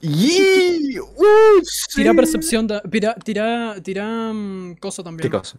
[0.00, 0.98] ¡Y!
[0.98, 1.62] ¡Uh!
[1.94, 2.16] Tira sí!
[2.16, 2.66] percepción.
[2.66, 3.14] ta- Tira.
[3.14, 3.76] Tira.
[3.82, 4.32] Tira.
[4.32, 5.30] mm, coso también.
[5.30, 5.58] ¿Qué cosa?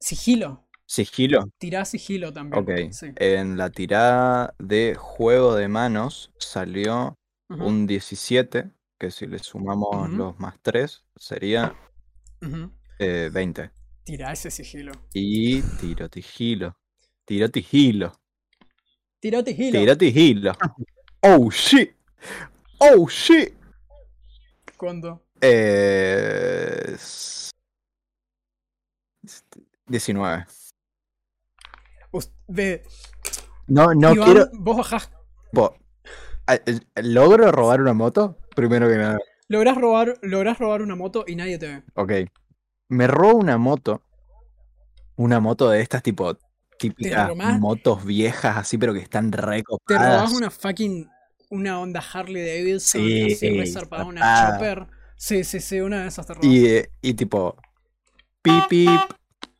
[0.00, 0.67] Sigilo.
[0.90, 1.44] Sigilo.
[1.58, 2.62] Tira sigilo también.
[2.62, 2.92] Ok.
[2.92, 3.12] Sí.
[3.16, 7.14] En la tirada de juego de manos salió
[7.50, 10.16] Ujú, un 17, que si le sumamos Ujú.
[10.16, 11.74] los más 3 sería
[12.40, 12.70] ujú.
[12.98, 13.70] eh, 20.
[14.04, 14.92] Tira ese sigilo.
[15.12, 16.74] Y tiro tigilo.
[17.26, 18.18] Tiro tigilo.
[19.20, 19.78] Tira sigilo.
[19.80, 20.52] Tiro tigilo.
[21.20, 21.94] Oh shit.
[22.78, 23.54] Oh shit.
[24.78, 25.22] ¿Cuándo?
[25.42, 27.50] Eh, s-
[29.86, 30.46] 19.
[32.48, 32.82] Ve,
[33.66, 34.48] No, no Iván, quiero.
[34.54, 35.10] vos bajás.
[35.52, 35.76] bo-
[36.96, 38.38] ¿Logro robar una moto?
[38.56, 39.18] Primero que nada.
[39.48, 41.82] Lográs robar, lográs robar una moto y nadie te ve.
[41.94, 42.12] Ok.
[42.88, 44.02] Me robo una moto.
[45.16, 46.36] Una moto de estas tipo
[46.78, 50.20] típicas motos viejas así, pero que están Te recopadas.
[50.20, 51.08] robás una fucking.
[51.50, 53.00] Una onda Harley Davidson.
[53.00, 54.86] Sí, así resarpada, una chopper.
[55.16, 56.46] Sí, sí, sí, una de esas te robás.
[56.46, 57.56] Y, y tipo.
[58.42, 59.00] Pip, pip,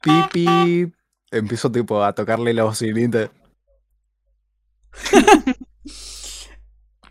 [0.03, 0.95] pip, pip,
[1.31, 3.31] empiezo tipo a tocarle la bocinita.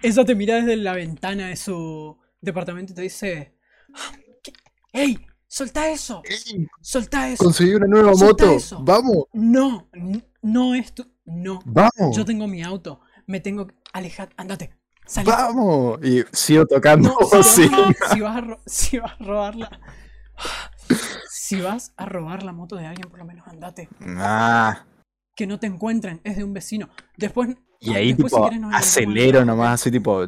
[0.02, 3.56] Ella te mira desde la ventana de su departamento y te dice:
[4.44, 4.54] ¿Qué?
[4.94, 5.18] ¡Ey!
[5.48, 6.22] ¡Soltá eso!
[6.82, 7.44] ¡Soltá eso!
[7.44, 8.58] Conseguí una nueva Soltá moto.
[8.58, 8.84] eso.
[8.84, 9.90] Vamos, No,
[10.42, 11.06] no es tu.
[11.26, 11.60] No.
[11.66, 13.02] vamos, Yo tengo mi auto.
[13.26, 13.76] Me tengo que.
[13.94, 14.30] Alejar.
[14.38, 14.78] Andate.
[15.06, 15.28] Salí.
[15.30, 16.00] vamos.
[16.04, 17.78] Y sigo tocando No, si, bocina.
[17.80, 19.80] vas, si vas a si vas a robarla.
[21.48, 23.88] Si vas a robar la moto de alguien, por lo menos andate.
[24.18, 24.86] Ah,
[25.34, 26.90] Que no te encuentren, es de un vecino.
[27.16, 27.56] Después.
[27.80, 30.26] y ahí después, si tipo querés, acelero nomás así tipo.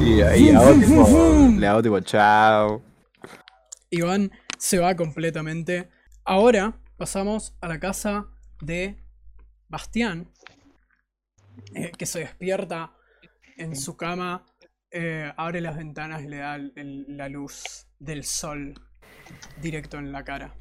[0.00, 1.48] Y ahí hago tipo.
[1.56, 2.82] Le hago tipo chao.
[3.90, 5.88] Iván se va completamente.
[6.24, 8.26] Ahora pasamos a la casa
[8.60, 9.04] de
[9.68, 10.32] Bastián,
[11.74, 12.92] eh, que se despierta
[13.56, 14.44] en su cama,
[14.90, 18.74] eh, abre las ventanas y le da el- la luz del sol
[19.60, 20.54] directo en la cara.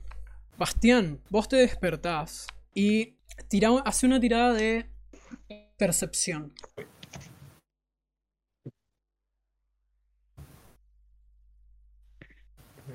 [0.57, 3.15] Bastián, vos te despertás y
[3.47, 4.89] tira, hace una tirada de
[5.77, 6.53] percepción.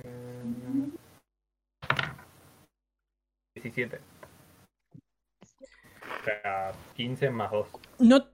[0.04, 0.90] Mm.
[3.54, 3.98] 17.
[6.02, 7.68] O sea, 15 más 2.
[7.98, 8.28] No,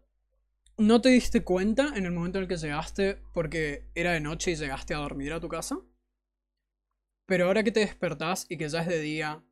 [0.78, 4.50] no te diste cuenta en el momento en el que llegaste porque era de noche
[4.50, 5.78] y llegaste a dormir a tu casa.
[7.32, 9.42] Pero ahora que te despertás y que ya es de día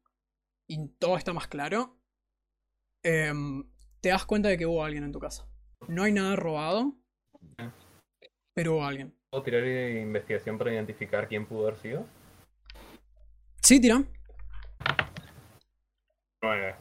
[0.69, 1.97] y todo está más claro,
[3.03, 3.65] em,
[4.03, 5.47] te das cuenta de que hubo alguien en tu casa.
[5.89, 6.93] No hay nada robado,
[8.53, 9.15] pero hubo alguien.
[9.31, 12.07] ¿Puedo tirar investigación para identificar quién pudo haber sido?
[13.63, 14.05] Sí, tira.
[16.43, 16.75] 9.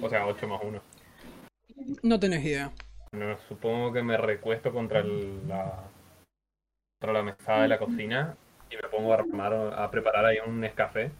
[0.00, 0.80] O sea, 8 más 1.
[2.02, 2.72] No tenés idea.
[3.12, 5.84] No, supongo que me recuesto contra el- la
[6.98, 8.38] contra la mesada de la cocina
[8.70, 11.10] y me pongo a armar a preparar ahí un escafé.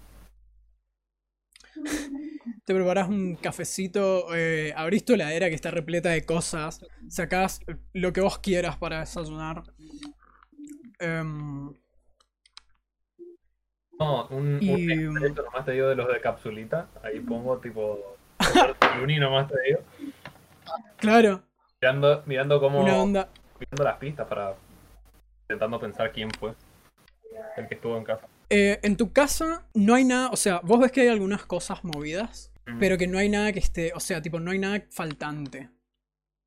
[2.65, 7.61] Te preparas un cafecito, eh, abrís tu heladera que está repleta de cosas, sacás
[7.93, 9.63] lo que vos quieras para desayunar.
[10.99, 11.73] Em,
[13.99, 16.89] No, un, Y, un expreso nomás te digo de los de capsulita.
[17.03, 18.17] Ahí pongo tipo
[18.99, 19.81] Luni nomás te digo.
[20.97, 21.43] claro,
[21.81, 24.55] Mirando, mirando cómo mirando las pistas para
[25.43, 26.55] intentando pensar quién fue
[27.57, 28.27] el que estuvo en casa.
[28.49, 31.85] Eh, en tu casa no hay nada, o sea, vos ves que hay algunas cosas
[31.85, 32.79] movidas, Mm.
[32.79, 35.71] pero que no hay nada que esté, o sea, tipo, no hay nada faltante.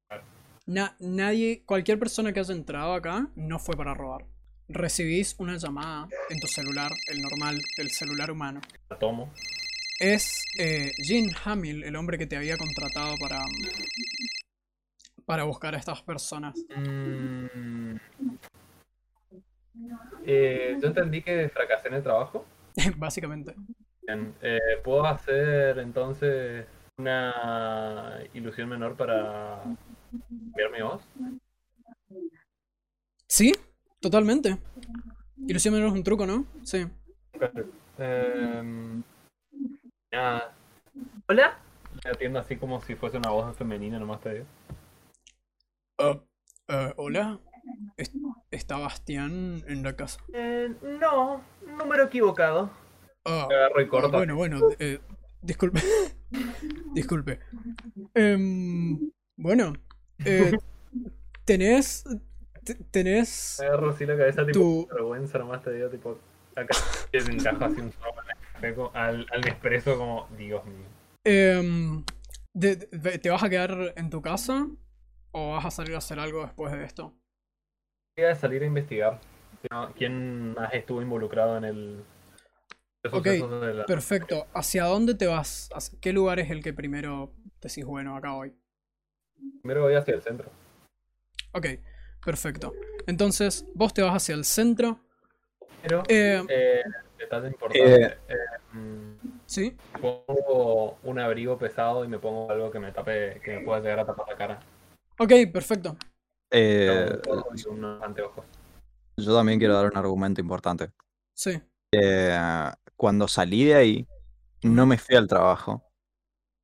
[0.07, 0.23] Claro.
[0.65, 4.25] Na- nadie, cualquier persona que haya entrado acá no fue para robar.
[4.69, 8.61] Recibís una llamada en tu celular, el normal, el celular humano.
[8.89, 9.31] La tomo.
[9.99, 13.41] Es eh, Jim Hamill, el hombre que te había contratado para,
[15.25, 16.55] para buscar a estas personas.
[16.75, 17.95] Mm.
[20.25, 22.45] Eh, yo entendí que fracasé en el trabajo.
[22.97, 23.55] Básicamente.
[24.01, 26.65] Bien, eh, ¿Puedo hacer entonces
[26.97, 29.63] una ilusión menor para
[30.29, 31.01] cambiar mi voz?
[33.27, 33.51] Sí,
[33.99, 34.57] totalmente.
[35.47, 36.45] Ilusión menor es un truco, ¿no?
[36.63, 36.85] Sí.
[37.97, 39.03] Em,
[40.11, 40.53] nada.
[41.27, 41.57] ¿Hola?
[42.03, 44.45] Le atiendo así como si fuese una voz femenina, nomás te digo.
[46.67, 47.39] Ah, hola.
[47.97, 48.11] ¿Es-
[48.51, 50.19] ¿Está Bastián en la casa?
[50.33, 51.41] Eh, no,
[51.77, 52.69] número equivocado.
[53.25, 54.11] Ah, Agarro y corto.
[54.11, 54.99] bueno, bueno, eh,
[55.41, 55.81] disculpe.
[56.93, 57.39] disculpe.
[58.13, 58.99] Em,
[59.37, 59.73] bueno,
[60.25, 60.51] eh,
[61.45, 62.03] tenés.
[62.63, 63.59] te- Tenés.
[63.59, 66.17] Agarro así la cabeza, tipo, Tu- vergüenza, nomás te digo, tipo,
[66.55, 66.75] acá
[67.11, 68.23] te encajo así un sopa
[68.61, 70.85] en el al, al Nespresso como, Dios mío.
[71.23, 72.03] em,
[72.59, 74.67] ¿Te vas a quedar en tu casa?
[75.31, 77.15] ¿O vas a salir a hacer algo después de esto?
[78.15, 79.19] Voy a salir a investigar
[79.97, 82.03] quién más estuvo involucrado en el...
[83.11, 84.45] Ok, de la- Perfecto.
[84.53, 85.69] ¿Hacia dónde te vas?
[85.73, 88.53] ¿Hacia- ¿Qué lugar es el que primero decís, bueno, acá voy?
[89.61, 90.49] Primero voy hacia el centro.
[91.53, 91.65] Ok,
[92.23, 92.73] perfecto.
[93.07, 94.99] Entonces, vos te vas hacia el centro.
[95.81, 96.83] Pero, Eh, eh,
[97.17, 98.05] detalle importante.
[98.05, 98.17] Eh.
[98.29, 98.35] eh,
[99.45, 103.79] sí, pongo un abrigo pesado y me pongo algo que me tape, que me pueda
[103.81, 104.59] llegar a tapar la cara.
[105.19, 105.97] ok, perfecto.
[106.55, 107.19] Eh,
[109.17, 110.91] yo también quiero dar un argumento importante.
[111.33, 111.59] Sí.
[111.91, 112.37] Eh,
[112.95, 114.07] cuando salí de ahí,
[114.63, 115.83] no me fui al trabajo.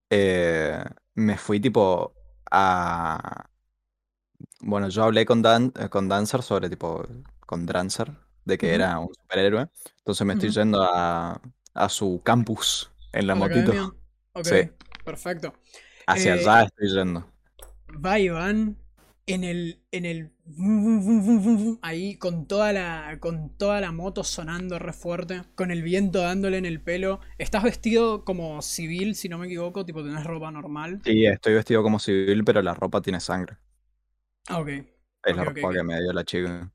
[0.09, 0.83] Eh,
[1.15, 2.13] me fui tipo
[2.51, 3.49] a...
[4.61, 7.05] Bueno, yo hablé con, Dan, con Dancer sobre tipo,
[7.45, 8.11] con Drancer,
[8.45, 9.67] de que era un superhéroe.
[9.97, 11.41] Entonces me estoy yendo a,
[11.73, 13.71] a su campus en la ¿A la motito.
[13.71, 13.93] academia?
[14.33, 14.69] Ok, Sí.
[15.03, 15.53] perfecto.
[16.07, 17.25] Hacia Eh, allá estoy yendo.
[18.05, 18.77] Va Iván
[19.33, 19.81] en el.
[19.91, 20.31] en el.
[21.81, 23.17] ahí con toda la.
[23.19, 25.43] con toda la moto sonando re fuerte.
[25.55, 27.19] Con el viento dándole en el pelo.
[27.37, 31.01] Estás vestido como civil, si no me equivoco, tipo tenés ropa normal.
[31.03, 33.57] Sí, estoy vestido como civil, pero la ropa tiene sangre.
[34.47, 34.69] Ah, ok.
[35.23, 36.69] Es la Ok, ok, ropa que me dio la chica.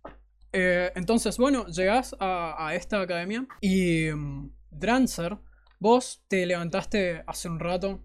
[0.52, 5.38] Eh, entonces, bueno, llegás a, a esta academia y mm, Drancer,
[5.80, 8.00] vos te levantaste hace un rato,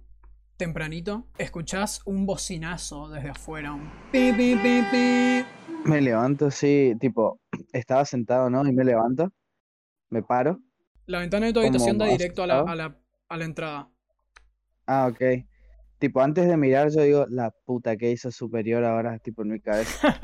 [0.60, 5.45] tempranito, escuchás un bocinazo desde afuera, un pi, pi, pi, pi.
[5.86, 7.39] Me levanto así, tipo,
[7.72, 8.68] estaba sentado, ¿no?
[8.68, 9.32] Y me levanto,
[10.10, 10.60] me paro.
[11.05, 12.99] La ventana de tu ¿Cómo habitación da directo a la, a la,
[13.30, 13.89] a la entrada.
[14.86, 15.45] Ah, ok.
[15.97, 19.62] Tipo, antes de mirar, yo digo, la puta que hizo superior ahora, tipo, en mi
[19.62, 20.20] cabeza.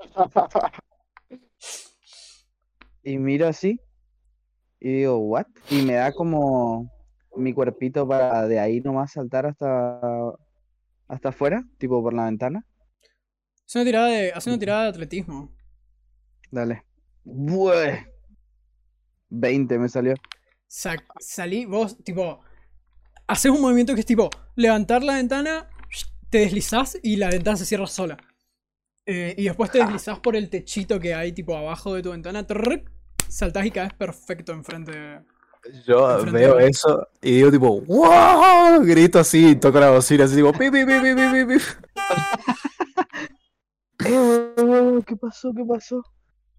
[3.04, 3.80] Y miro así,
[4.80, 5.46] y digo, ¿what?
[5.70, 6.90] Y me da como
[7.36, 10.00] mi cuerpito para de ahí nomás saltar hasta,
[11.08, 12.64] hasta afuera, tipo por la ventana.
[13.66, 15.52] Haz una tirada de, haz una tirada de atletismo.
[16.50, 16.84] Dale.
[17.24, 18.06] Bue.
[19.28, 20.14] 20 me salió.
[20.66, 22.40] Sa- salí, vos, tipo,
[23.26, 25.68] haces un movimiento que es tipo, levantar la ventana,
[26.30, 28.16] te deslizás y la ventana se cierra sola.
[29.04, 32.46] Eh, y después te deslizás por el techito que hay, tipo, abajo de tu ventana,
[33.28, 35.20] saltás y caes perfecto enfrente de...
[35.86, 38.80] Yo veo eso y digo tipo, ¡wow!
[38.82, 41.64] Grito así, toco la bocina así, digo, pi, pi, pi, pi, pi, pi, pi".
[44.04, 45.52] Eh, ¿Qué pasó?
[45.54, 46.02] ¿Qué pasó?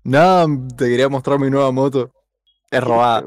[0.04, 2.12] Nada, te quería mostrar mi nueva moto.
[2.72, 3.24] Es robada.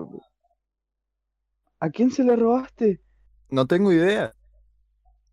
[1.78, 3.01] ¿A quién se la robaste?
[3.49, 4.35] No tengo idea.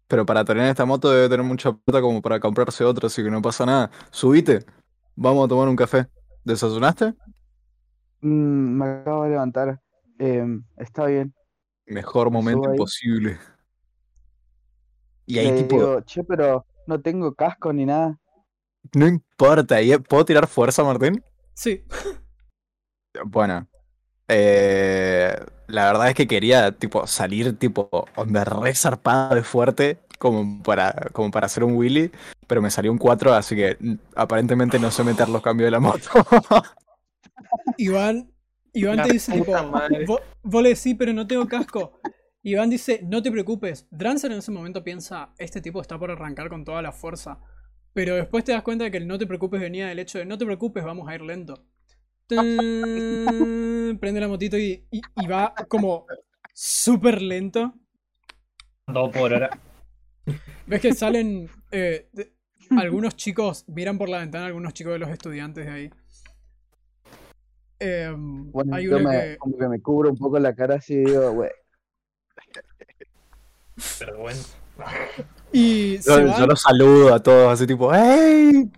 [0.07, 3.29] Pero para tener esta moto debe tener mucha plata como para comprarse otra, así que
[3.29, 3.91] no pasa nada.
[4.11, 4.65] Subite,
[5.15, 6.07] vamos a tomar un café.
[6.45, 7.13] ¿Desayunaste?
[8.21, 9.81] Mm, me acabo de levantar.
[10.19, 11.33] Em, está bien.
[11.87, 13.39] Mejor Me momento imposible.
[15.25, 18.17] Y Le ahí tipo, digo, che, pero no tengo casco ni nada.
[18.93, 21.23] no importa, ¿y- ¿puedo tirar fuerza, Martín?
[21.53, 21.83] Sí,
[23.25, 23.67] Bueno,
[24.27, 25.35] eh,
[25.67, 30.93] la verdad es que quería tipo salir tipo onda re zarpado de fuerte como para,
[31.13, 32.11] como para hacer un Willy,
[32.47, 33.77] pero me salió un 4, así que
[34.15, 36.09] aparentemente no sé meter los cambios de la moto.
[37.77, 38.31] Iván,
[38.79, 39.53] Iván La te dice, tipo,
[40.05, 41.99] vos, vos le decís, pero no tengo casco.
[42.43, 43.87] Iván dice, no te preocupes.
[43.91, 47.39] Drancer en ese momento piensa, este tipo está por arrancar con toda la fuerza.
[47.93, 50.25] Pero después te das cuenta de que el no te preocupes venía del hecho de,
[50.25, 51.65] no te preocupes, vamos a ir lento.
[52.27, 52.45] Tan,
[53.99, 56.05] Prende la motito y, y- y va como
[56.53, 57.73] súper lento.
[58.85, 59.49] Todo por hora.
[60.67, 62.33] Ves que salen eh, de-
[62.77, 65.89] algunos chicos, miran por la ventana algunos chicos de los estudiantes de ahí.
[67.79, 69.37] Em, Bueno, hay yo me, que...
[69.37, 71.51] como que me cubro un poco la cara así y digo, güey,
[73.99, 74.57] Vergüenza.
[75.51, 78.71] Y se Yo, los saludo a todos así tipo, ¡Hey!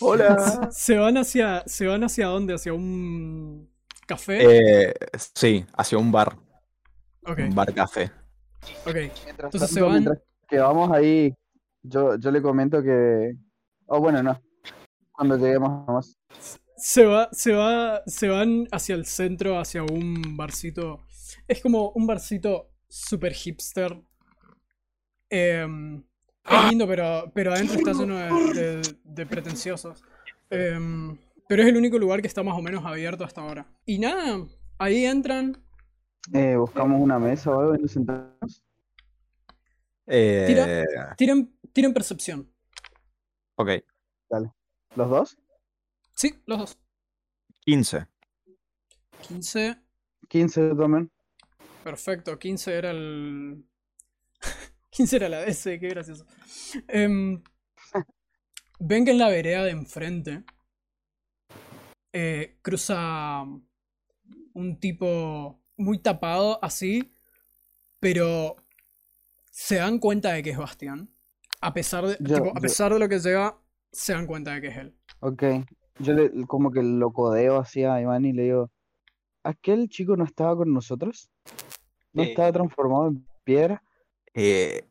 [0.00, 0.68] Hola.
[0.72, 1.62] se van hacia.
[1.66, 2.54] ¿Se van hacia dónde?
[2.54, 3.68] ¿Hacia un
[4.06, 4.88] café?
[4.88, 4.94] Eh,
[5.34, 6.36] sí, hacia un bar,
[7.26, 8.10] un bar café.
[8.86, 8.94] ok.
[9.24, 10.18] Mientras Entonces se van- mientras
[10.48, 11.34] que vamos ahí,
[11.82, 13.34] yo, yo le comento que...
[13.86, 14.40] Oh, bueno, no.
[15.12, 16.18] Cuando lleguemos nomás.
[16.86, 21.00] Se va, se va, se van hacia el centro, hacia un barcito.
[21.48, 24.02] Es como un barcito super hipster.
[25.30, 26.02] Em,
[26.44, 30.02] es lindo, pero, pero adentro está lleno de, de- de pretenciosos.
[30.50, 31.16] Em,
[31.48, 33.66] pero es el único lugar que está más o menos abierto hasta ahora.
[33.86, 35.56] Y nada, ahí entran.
[36.34, 38.62] Eh, buscamos una mesa o algo y nos sentamos.
[40.06, 40.84] Eh,
[41.16, 42.46] Tiren, tiren percepción.
[43.56, 43.70] ok,
[44.96, 45.38] ¿Los dos?
[46.14, 46.78] Sí, los dos.
[47.60, 48.06] 15.
[49.28, 49.76] 15.
[50.28, 51.10] 15 también.
[51.82, 53.64] Perfecto, 15 era el.
[54.90, 56.26] 15 era la DS, qué gracioso.
[56.88, 57.42] Em,
[58.78, 60.44] ven que en la vereda de enfrente
[62.12, 63.42] eh, cruza
[64.54, 67.14] un tipo muy tapado así,
[67.98, 68.56] pero
[69.50, 71.10] se dan cuenta de que es Bastián.
[71.60, 73.58] A pesar de, Yo- tipo, a yo- pesar de lo que llega,
[73.90, 74.96] se dan cuenta de que es él.
[75.20, 75.42] Ok.
[75.98, 78.70] Yo le, como que lo codeo así a Iván y le digo,
[79.42, 81.30] ¿aquel chico no estaba con nosotros?
[82.12, 82.30] ¿No Eh.
[82.30, 83.82] estaba transformado en piedra?
[84.34, 84.84] Eh,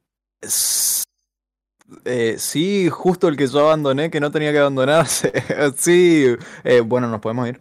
[2.06, 5.32] eh, sí, justo el que yo abandoné, que no tenía que abandonarse.
[5.78, 7.60] sí, eh, bueno, nos podemos ir.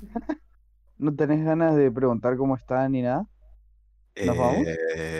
[0.98, 3.26] ¿No tenés ganas de preguntar cómo está ni nada?
[4.24, 4.66] ¿Nos vamos?
[4.96, 5.18] Eh,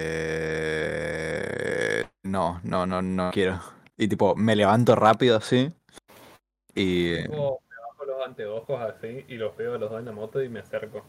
[2.24, 3.61] no, no, no, no quiero.
[3.97, 5.72] Y tipo, me levanto rápido así.
[6.79, 10.43] Y me bajo los anteojos así y los veo a los dos en la moto
[10.43, 11.05] y me acerco.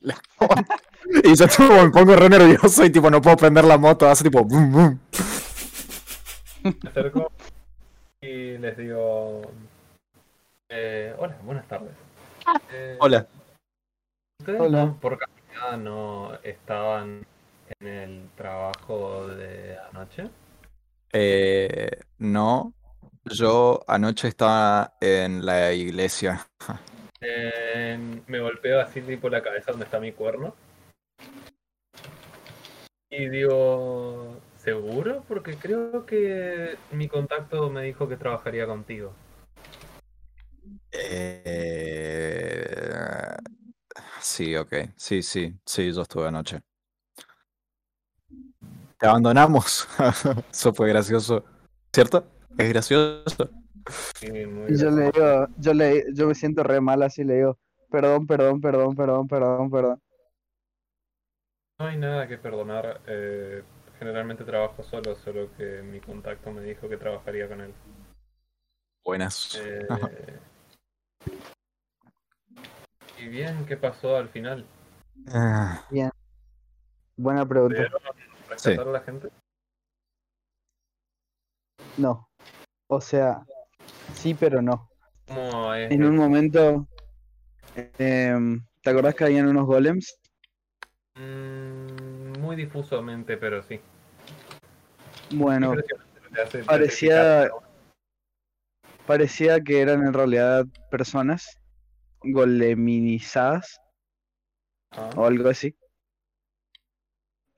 [1.24, 4.24] Y yo tipo, me pongo re nervioso y tipo no puedo prender la moto, hace
[4.24, 5.00] tipo boom, boom.
[6.62, 7.30] Me acerco
[8.20, 9.42] y les digo...
[10.68, 11.90] eh, hola, buenas tardes.
[12.72, 13.26] Eh, Hola.
[14.40, 14.86] ¿Ustedes Hola.
[14.86, 17.24] no, por casualidad no estaban
[17.80, 20.28] en el trabajo de anoche?
[21.12, 22.72] Eh, no,
[23.24, 26.46] yo anoche estaba en la iglesia.
[27.20, 27.96] Eh,
[28.26, 30.54] me golpeo así tipo la cabeza donde está mi cuerno.
[33.10, 35.22] Y digo, ¿seguro?
[35.28, 39.12] Porque creo que mi contacto me dijo que trabajaría contigo.
[40.90, 42.16] Eh,
[44.20, 44.74] sí, ok.
[44.96, 46.60] Sí, sí, sí, yo estuve anoche.
[48.98, 49.86] Te abandonamos.
[50.50, 51.44] Eso fue gracioso.
[51.92, 52.26] ¿Cierto?
[52.58, 53.50] Es gracioso.
[54.14, 57.58] Sí, Y yo le digo, yo le, yo me siento re mal así, le digo,
[57.90, 60.02] perdón, perdón, perdón, perdón, perdón, perdón.
[61.80, 63.00] No hay nada que perdonar.
[63.06, 63.62] eh,
[63.98, 67.72] generalmente trabajo solo, solo que mi contacto me dijo que trabajaría con él.
[69.04, 69.60] Buenas.
[69.62, 69.86] Eh,
[73.20, 74.66] y bien, ¿qué pasó al final?
[75.28, 75.84] Ah,
[77.16, 77.76] Buena pregunta.
[77.76, 78.02] ¿Pudieron
[78.48, 79.28] rescatar a la gente?
[81.96, 82.28] No.
[82.94, 83.42] O sea,
[84.12, 84.90] sí, pero no.
[85.26, 86.86] ¿Cómo es En un momento,
[87.74, 90.14] em, ¿te acordás que habían unos golems?
[91.14, 93.80] Mm, muy difusamente, pero sí.
[95.30, 95.74] Bueno,
[96.66, 97.50] parecía-
[99.06, 101.58] parecía que eran en realidad personas
[102.20, 103.80] goleminizadas
[104.98, 105.22] ¿no?
[105.22, 105.74] o algo así.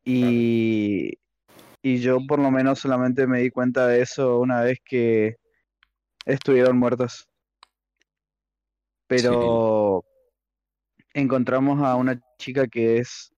[0.05, 1.19] Y,
[1.85, 5.37] y yo por lo menos solamente me di cuenta de eso una vez que
[6.25, 7.29] estuvieron muertos.
[9.07, 10.03] Pero
[11.13, 13.35] encontramos a una chica que es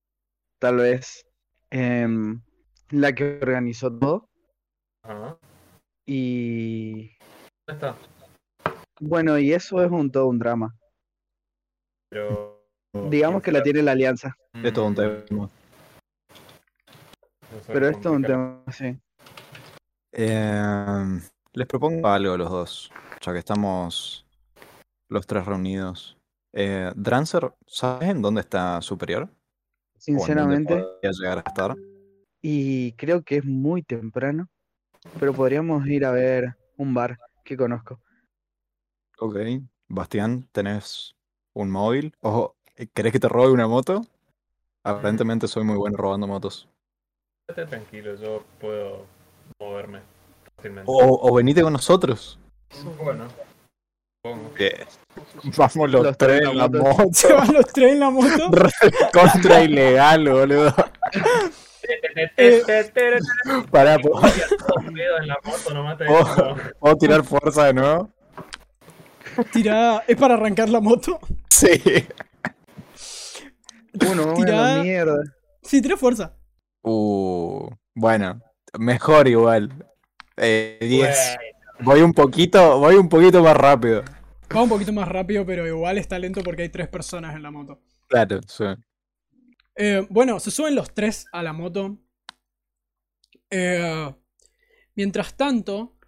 [0.61, 1.27] tal vez
[1.71, 2.41] em,
[2.91, 4.29] la que organizó todo.
[5.03, 5.37] Ajá.
[6.07, 7.11] Y
[7.67, 7.97] ¿Dónde está?
[9.01, 10.73] bueno, y eso es un todo un drama.
[12.11, 12.65] Pero.
[13.11, 15.51] Digamos que la tiene la alianza, Es todo un tema.
[17.67, 18.99] Pero es todo un tema, sí.
[20.13, 21.21] Em,
[21.53, 22.91] les propongo algo a los dos,
[23.21, 24.27] ya que estamos
[25.09, 26.17] los tres reunidos.
[26.53, 29.23] Eh, Drancer, ¿sabes en dónde está Superior?
[29.23, 31.77] ¿O en dónde Sinceramente, podría llegar a estar?
[32.49, 34.49] y creo que es muy temprano,
[35.19, 38.01] pero podríamos ir a ver un bar que conozco.
[39.19, 39.37] Ok.
[39.89, 41.17] Bastián, ¿tenés
[41.55, 42.15] un móvil?
[42.21, 42.57] Ojo,
[42.95, 44.07] ¿querés que te robe una moto?
[44.83, 46.69] Aparentemente soy muy bueno robando motos.
[47.49, 49.07] Estate tranquilo, yo puedo
[49.61, 50.01] moverme
[50.57, 50.91] fácilmente.
[50.93, 52.41] O, o venite con nosotros.
[53.01, 53.29] Bueno,
[54.25, 54.51] supongo.
[55.57, 56.83] Vamos los, Los tres tres en la moto.
[56.83, 57.09] moto.
[57.13, 58.51] Se van los tres en la moto.
[59.13, 60.75] Contra ilegal, boludo.
[62.37, 62.63] Eh,
[63.71, 64.21] Pará, ¿puedo,
[66.81, 68.11] puedo tirar fuerza de nuevo?
[69.53, 71.21] Tira, es para arrancar la moto.
[71.49, 71.81] Sí.
[74.11, 75.23] Uno, Tirá- mierda.
[75.63, 76.35] Sí, tira fuerza.
[76.89, 78.41] Uh, bueno,
[78.79, 79.73] mejor igual.
[80.37, 81.37] Eh, 10.
[81.37, 84.05] Güey, Voy un poquito, voy un poquito más rápido.
[84.55, 87.51] Va un poquito más rápido, pero igual está lento porque hay tres personas en la
[87.51, 87.81] moto.
[88.07, 88.65] Claro, sí.
[89.75, 91.99] Eh, bueno, se suben los tres a la moto.
[93.51, 94.15] Eh,
[94.95, 95.99] mientras tanto,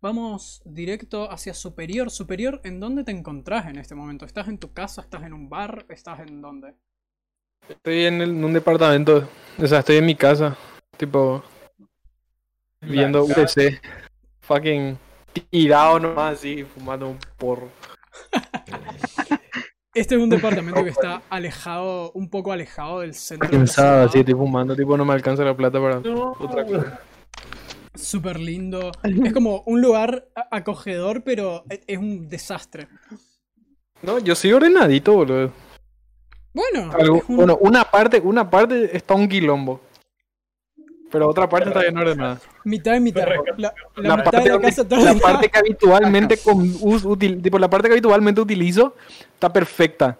[0.00, 2.10] vamos directo hacia Superior.
[2.10, 4.24] Superior, ¿en dónde te encontrás en este momento?
[4.24, 5.02] ¿Estás en tu casa?
[5.02, 5.84] ¿Estás en un bar?
[5.90, 6.74] ¿Estás en dónde?
[7.68, 9.28] Estoy en, el- en un departamento.
[9.62, 10.56] O sea, estoy en mi casa.
[10.96, 11.42] Tipo,
[12.80, 13.80] viendo UTC.
[14.42, 14.98] Fucking
[15.50, 17.68] tirado nomás así, fumando un porro.
[19.96, 24.04] Este es un departamento que está alejado, un poco alejado del centro de Cansado, ciudad.
[24.08, 24.74] así, estoy fumando.
[24.74, 27.00] Tipo, no me alcanza la plata para No, otra cosa.
[27.94, 28.90] Súper lindo.
[29.04, 32.88] Es como un lugar acogedor, pero e- es un desastre.
[34.02, 35.52] No, yo soy ordenadito, boludo.
[36.54, 39.80] Bueno, Algo- un- Bueno, una parte, una parte está un quilombo.
[41.10, 42.40] Pero otra parte está bien ordenada.
[42.64, 43.26] mitad y mitad.
[43.56, 47.04] La, la La mitad parte, de la casa está la parte que habitualmente con, us-
[47.04, 48.96] util- tipo, la parte que habitualmente utilizo
[49.34, 50.18] está perfecta.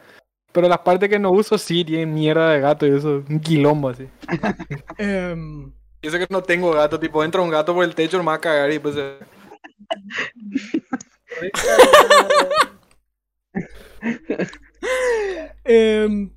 [0.52, 3.88] Pero las partes que no uso sí tienen mierda de gato y eso, un quilombo
[3.88, 4.06] así.
[4.98, 8.24] Em, Y eso que no tengo gato, tipo entra un gato por el techo, me
[8.26, 8.94] va a cagar y pues
[15.64, 16.30] eh, em,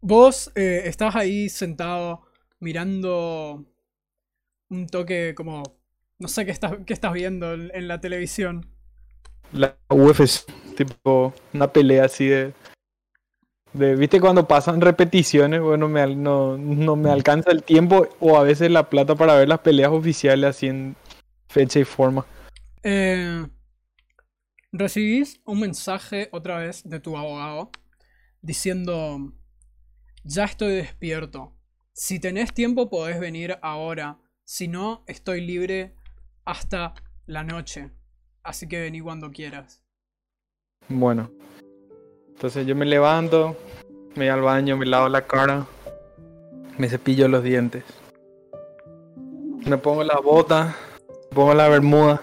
[0.00, 2.22] vos eh, estás ahí sentado
[2.60, 3.64] mirando
[4.70, 5.62] un toque como...
[6.18, 8.66] No sé qué estás, qué estás viendo en, en la televisión.
[9.52, 12.52] la UFC, tipo una pelea así de,
[13.72, 15.60] de ¿viste cuando pasan repeticiones?
[15.60, 19.48] Bueno, me, no, no me alcanza el tiempo o a veces la plata para ver
[19.48, 20.96] las peleas oficiales así en,
[21.48, 22.26] fecha y forma.
[22.82, 23.46] Eh,
[24.72, 27.70] recibís un mensaje otra vez de tu abogado
[28.42, 29.32] diciendo,
[30.24, 31.54] ya estoy despierto.
[31.92, 34.18] Si tenés tiempo podés venir ahora.
[34.44, 35.94] Si no, estoy libre
[36.44, 36.94] hasta
[37.26, 37.90] la noche.
[38.42, 39.82] Así que vení cuando quieras.
[40.88, 41.30] Bueno.
[42.28, 43.56] Entonces yo me levanto,
[44.14, 45.66] me voy al baño, me lavo la cara,
[46.78, 47.82] me cepillo los dientes.
[49.66, 50.76] Me pongo la bota,
[51.08, 52.22] me pongo la bermuda,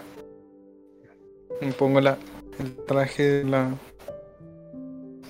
[1.62, 2.18] me pongo la,
[2.60, 3.74] el traje, la,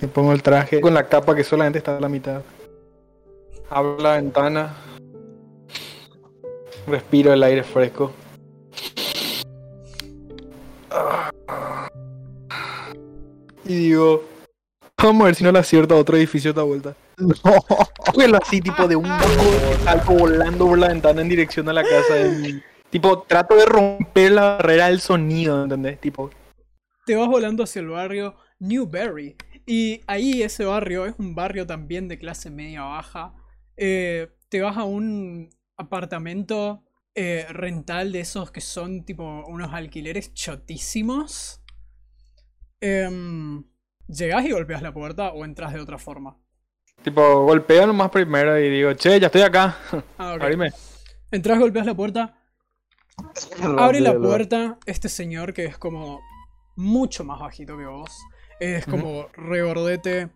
[0.00, 2.42] me pongo el traje con la capa que solamente está a la mitad.
[3.70, 4.74] Abro la ventana,
[6.86, 8.12] respiro el aire fresco.
[13.64, 14.24] Y digo,
[15.02, 16.94] vamos a ver si no le acierto a otro edificio a esta vuelta.
[18.14, 19.06] Vuelo así, tipo de un
[19.84, 23.66] salto volando por la ventana en dirección a la casa de mi- Tipo, trato de
[23.66, 26.00] romper la barrera del sonido, ¿entendés?
[26.00, 26.30] Tipo,
[27.04, 29.36] Te vas volando hacia el barrio Newberry.
[29.66, 33.34] Y ahí ese barrio es un barrio también de clase media baja.
[33.76, 40.32] Eh, te vas a un apartamento eh, rental de esos que son tipo unos alquileres
[40.34, 41.60] chotísimos.
[42.80, 43.64] Em,
[44.06, 46.38] ¿Llegás y golpeas la puerta o entras de otra forma?
[47.02, 49.76] tipo, golpeo nomás primero y digo, che, ya estoy acá.
[50.18, 50.42] Ah, ok.
[50.42, 50.72] Abrime.
[51.30, 52.36] Entras, golpeas la puerta,
[53.78, 56.20] Abre la puerta este señor que es como
[56.76, 58.10] mucho más bajito que vos.
[58.60, 60.30] Es como regordete.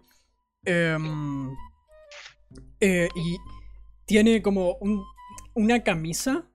[0.65, 1.51] em,
[2.81, 3.39] eh, y
[4.05, 5.03] tiene como un-
[5.55, 6.47] una camisa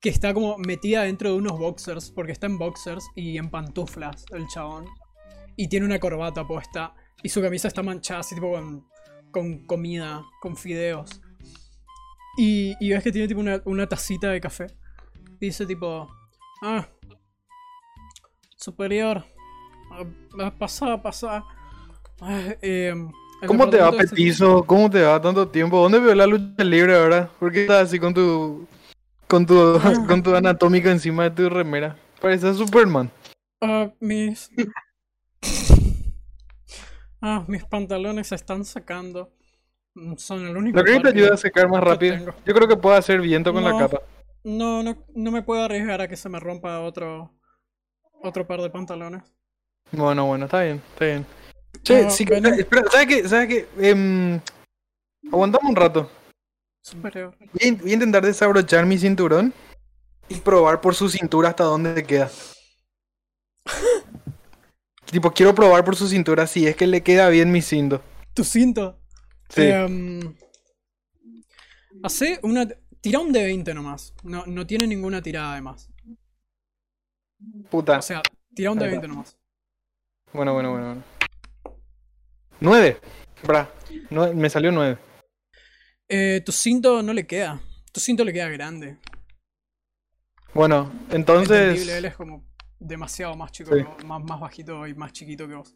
[0.00, 4.24] que está como metida dentro de unos boxers, porque está en boxers y en pantuflas
[4.30, 4.86] el chabón.
[5.56, 6.94] Y tiene una corbata puesta.
[7.24, 8.86] Y su camisa está manchada así tipo con,
[9.32, 11.20] con comida, con fideos.
[12.38, 14.68] Y, y ves que tiene tipo una, una tacita de café.
[15.40, 16.08] Y dice tipo,
[16.62, 16.88] ah,
[18.56, 19.24] superior,
[20.58, 21.44] pasá, pasá.
[22.60, 23.08] El
[23.46, 24.64] ¿Cómo te va, petizo?
[24.64, 25.80] ¿Cómo te va tanto tiempo?
[25.80, 27.28] ¿Dónde veo la lucha libre ahora?
[27.40, 28.68] ¿Por qué estás así con tu.
[29.26, 29.80] con tu.
[30.08, 31.96] con tu anatómica encima de tu remera?
[32.20, 33.10] Pareces Superman.
[33.60, 34.50] Ah, mis.
[37.20, 39.32] ah, mis pantalones se están sacando.
[40.16, 40.78] Son el único.
[40.78, 42.16] ¿No crees que te ayuda a secar más rápido?
[42.16, 42.34] tengo.
[42.46, 44.02] Yo creo que puede hacer viento con la capa.
[44.44, 47.32] No, no, no me puedo arriesgar a que se me rompa otro.
[48.22, 49.22] otro par de pantalones.
[49.92, 51.26] Bueno, bueno, está bien, está bien.
[51.82, 52.48] Che, Ah, sí, que- bueno.
[52.54, 53.28] espera, ¿sabes qué?
[53.28, 53.68] ¿Sabes qué?
[53.78, 54.40] Em,
[55.30, 56.10] aguantamos un rato.
[56.82, 57.36] Superior.
[57.38, 59.52] Voy a, voy a intentar desabrochar mi cinturón
[60.28, 62.30] y probar por su cintura hasta dónde queda.
[65.10, 68.02] tipo, quiero probar por su cintura si es que le queda bien mi cinto.
[68.34, 68.98] Tu cinto.
[69.48, 69.62] Sí.
[69.62, 70.34] Em,
[72.02, 72.66] hace una.
[73.00, 74.14] Tira un de 20 nomás.
[74.22, 75.90] No, no tiene ninguna tirada de más.
[77.68, 77.98] Puta.
[77.98, 78.22] O sea,
[78.54, 79.36] tira un de Ahí 20 nomás.
[80.32, 80.86] Bueno, bueno, bueno.
[80.86, 81.02] bueno.
[82.60, 83.00] Nueve.
[83.42, 83.68] Bra.
[84.10, 84.98] nue- me salió nueve.
[86.08, 87.60] Eh, tu cinto no le queda.
[87.92, 88.96] Tu cinto le queda grande.
[90.54, 92.44] Bueno, Entendible, él entonces es como
[92.78, 93.78] demasiado más chico, Sí.
[93.82, 95.74] que vos, más, más bajito y más chiquito que vos.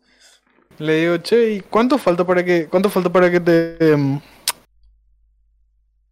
[0.78, 4.20] le digo, che, ¿y cuánto falta para que, cuánto falta para que te, em,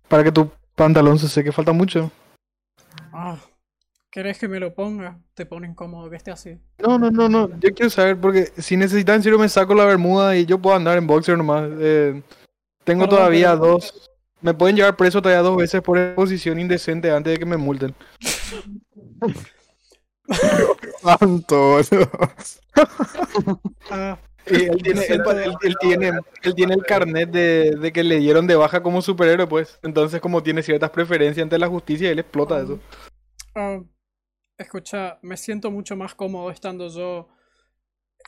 [0.09, 1.53] para que tu pantalón se seque?
[1.53, 2.11] Falta mucho.
[3.13, 3.37] Ah,
[4.15, 5.19] ¿querés que me lo ponga?
[5.35, 6.57] Te pone incómodo que esté así.
[6.79, 7.49] No, no, no, no.
[7.59, 10.77] Yo quiero saber porque si necesitan, en serio me saco la bermuda y yo puedo
[10.77, 11.69] andar en boxer nomás.
[11.81, 12.23] Eh,
[12.85, 14.11] tengo Perdón, todavía pero- dos.
[14.41, 17.93] Me pueden llevar preso todavía dos veces por exposición indecente antes de que me multen.
[21.21, 22.11] Antonio.
[23.91, 26.13] Ah, él tiene, él, él- él tiene,
[26.43, 29.79] él tiene el carnet de, de que le dieron de baja como superhéroe, pues.
[29.83, 32.79] Entonces, como tiene ciertas preferencias ante la justicia, él explota eso.
[33.55, 33.79] ah,
[34.59, 37.29] escucha, me siento mucho más cómodo estando yo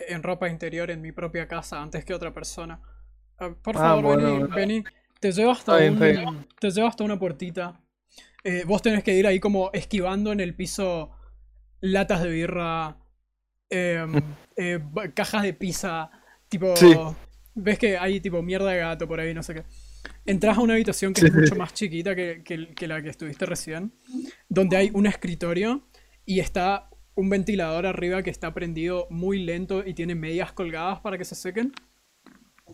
[0.09, 2.81] en ropa interior en mi propia casa antes que otra persona.
[3.39, 4.55] Ah, por Ah, favor, bueno, vení, bueno.
[4.57, 4.85] vení.
[5.21, 7.81] Te llevo hasta un, te llevo hasta una puertita.
[8.45, 11.11] Eh, vos tenés que ir ahí como esquivando en el piso
[11.81, 12.97] latas de birra,
[13.71, 14.13] em,
[14.57, 14.81] eh,
[15.15, 16.11] cajas de pizza,
[16.49, 16.75] tipo...
[16.77, 16.95] Sí.
[17.59, 19.65] Ves que hay tipo mierda de gato por ahí, no sé qué.
[20.27, 23.09] Entras a una habitación que Sí, es mucho más chiquita que, que- que la que
[23.09, 23.95] estuviste recién,
[24.49, 25.87] donde hay un escritorio
[26.27, 31.17] y está un ventilador arriba que está prendido muy lento y tiene medias colgadas para
[31.17, 31.73] que se sequen.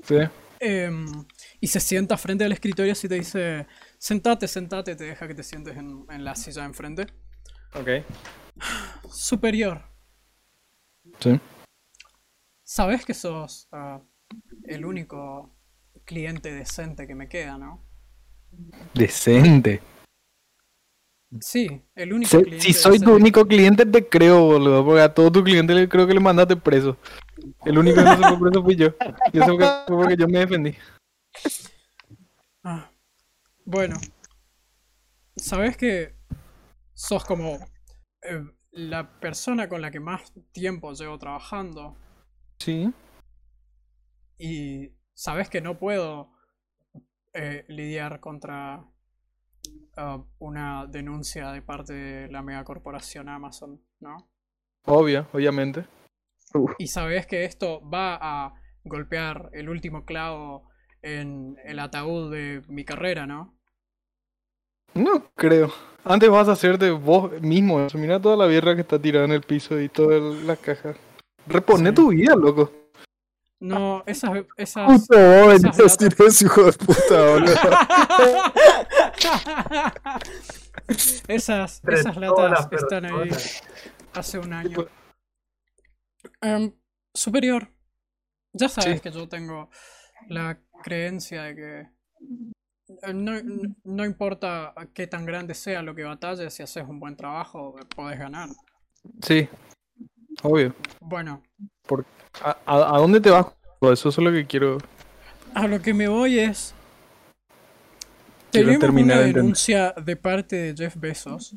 [0.02, 0.16] Sí.
[0.58, 1.06] Em,
[1.60, 3.66] y se sienta frente al escritorio así te dice,
[3.98, 7.06] sentate, sentate, te deja que te sientes en, en la silla enfrente.
[7.74, 7.88] Ok.
[9.10, 9.82] Superior,
[11.20, 11.38] Sí.
[12.62, 14.00] sabes que sos ah,
[14.64, 15.54] el único
[16.04, 17.84] cliente decente que me queda, ¿no?
[18.94, 19.80] Decente.
[21.40, 24.84] Sí, el único Si, cliente si de soy tu único cliente, te creo, boludo.
[24.84, 26.96] Porque a todo tu cliente le creo que le mandaste preso.
[27.64, 28.88] El único que no se fue preso fui yo.
[29.32, 30.74] Y eso fue porque yo me defendí.
[32.62, 32.90] Ah,
[33.64, 33.96] bueno,
[35.36, 36.14] sabes que
[36.94, 37.58] sos como
[38.22, 41.96] eh, la persona con la que más tiempo llevo trabajando
[42.58, 42.92] Sí.
[44.38, 46.30] y sabes que no puedo
[47.32, 48.84] eh, lidiar contra
[49.96, 54.28] ah, una denuncia de parte de la megacorporación Amazon, ¿no?
[54.86, 55.84] Obvio, obviamente.
[56.78, 60.68] Y sabes que esto va a golpear el último clavo
[61.02, 63.56] en el ataúd de mi carrera, ¿no?
[64.94, 65.72] No creo.
[66.04, 67.96] Antes vas a hacerte vos mismo eso.
[67.96, 70.96] Mira toda la mierda que está tirada en el piso y todas las cajas.
[71.46, 71.94] Repone Sí.
[71.94, 72.70] tu vida, loco.
[73.60, 77.54] No, esas, esas, Puto, vos esas latas- hijo de puta, boludo.
[81.28, 83.30] esas, esas latas están ahí
[84.14, 84.86] hace un año.
[86.40, 86.72] Em,
[87.14, 87.68] superior,
[88.52, 89.00] ya sabes Sí.
[89.00, 89.70] que yo tengo
[90.28, 91.80] la creencia de que
[93.02, 93.32] eh, no,
[93.84, 97.84] no- importa qué tan grande sea lo que batalles, si haces un buen trabajo, eh,
[97.94, 98.48] podés ganar.
[99.22, 99.48] Sí.
[100.42, 100.74] Obvio.
[101.00, 101.42] Bueno,
[102.42, 103.46] ¿A, a, a dónde te vas?
[103.80, 104.78] Eso es lo que quiero.
[105.54, 106.74] a lo que me voy es...
[108.52, 111.56] Quiero Tenemos terminar una denuncia de parte de Jeff Bezos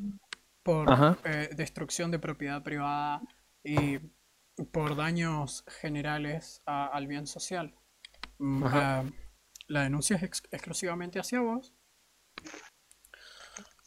[0.62, 0.88] por
[1.24, 3.20] eh, destrucción de propiedad privada
[3.62, 3.98] y
[4.72, 7.74] por daños generales a- al bien social.
[8.38, 9.04] Mm, ah,
[9.68, 11.74] la denuncia es ex- exclusivamente hacia vos.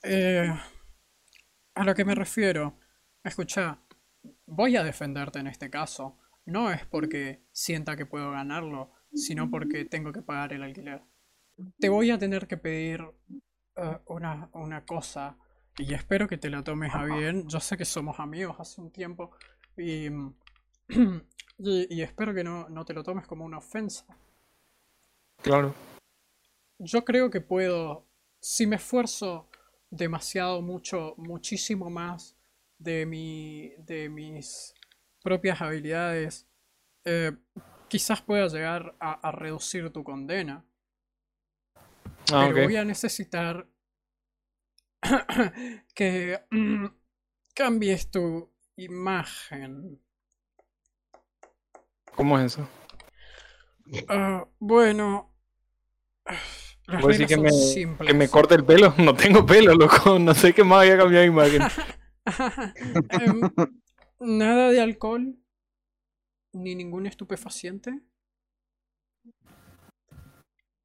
[0.04, 0.54] Eh,
[1.76, 2.78] a lo que me refiero,
[3.24, 3.80] escucha,
[4.46, 6.18] voy a defenderte en este caso.
[6.46, 11.02] No es porque sienta que puedo ganarlo, sino porque tengo que pagar el alquiler.
[11.80, 13.04] Te voy a tener que pedir
[13.76, 15.38] eh, una, una cosa
[15.78, 17.48] y espero que te la tomes a bien.
[17.48, 19.32] Yo sé que somos amigos hace un tiempo
[19.78, 20.08] y,
[21.58, 24.06] y, y espero que no, no te lo tomes como una ofensa.
[25.42, 25.74] Claro.
[26.80, 28.06] Yo creo que puedo,
[28.40, 29.50] si me esfuerzo
[29.90, 32.38] demasiado mucho, muchísimo más
[32.78, 34.74] de mi, de mis
[35.24, 36.48] propias habilidades,
[37.06, 37.36] eh,
[37.88, 40.66] quizás pueda llegar a, a reducir tu condena.
[42.32, 43.68] Ah, pero voy a necesitar
[45.96, 46.86] que mm,
[47.54, 50.00] cambies tu imagen.
[52.16, 52.68] ¿Cómo es eso?
[54.08, 55.34] Ah, bueno,
[56.88, 58.08] las ¿Vos decís reglas que son me, simples.
[58.08, 58.94] que me corte el pelo?
[58.98, 60.18] No tengo pelo, loco.
[60.20, 61.62] No sé qué más voy a cambiar de imagen.
[63.10, 63.42] Em,
[64.20, 65.36] nada de alcohol,
[66.54, 68.02] ni ningún estupefaciente.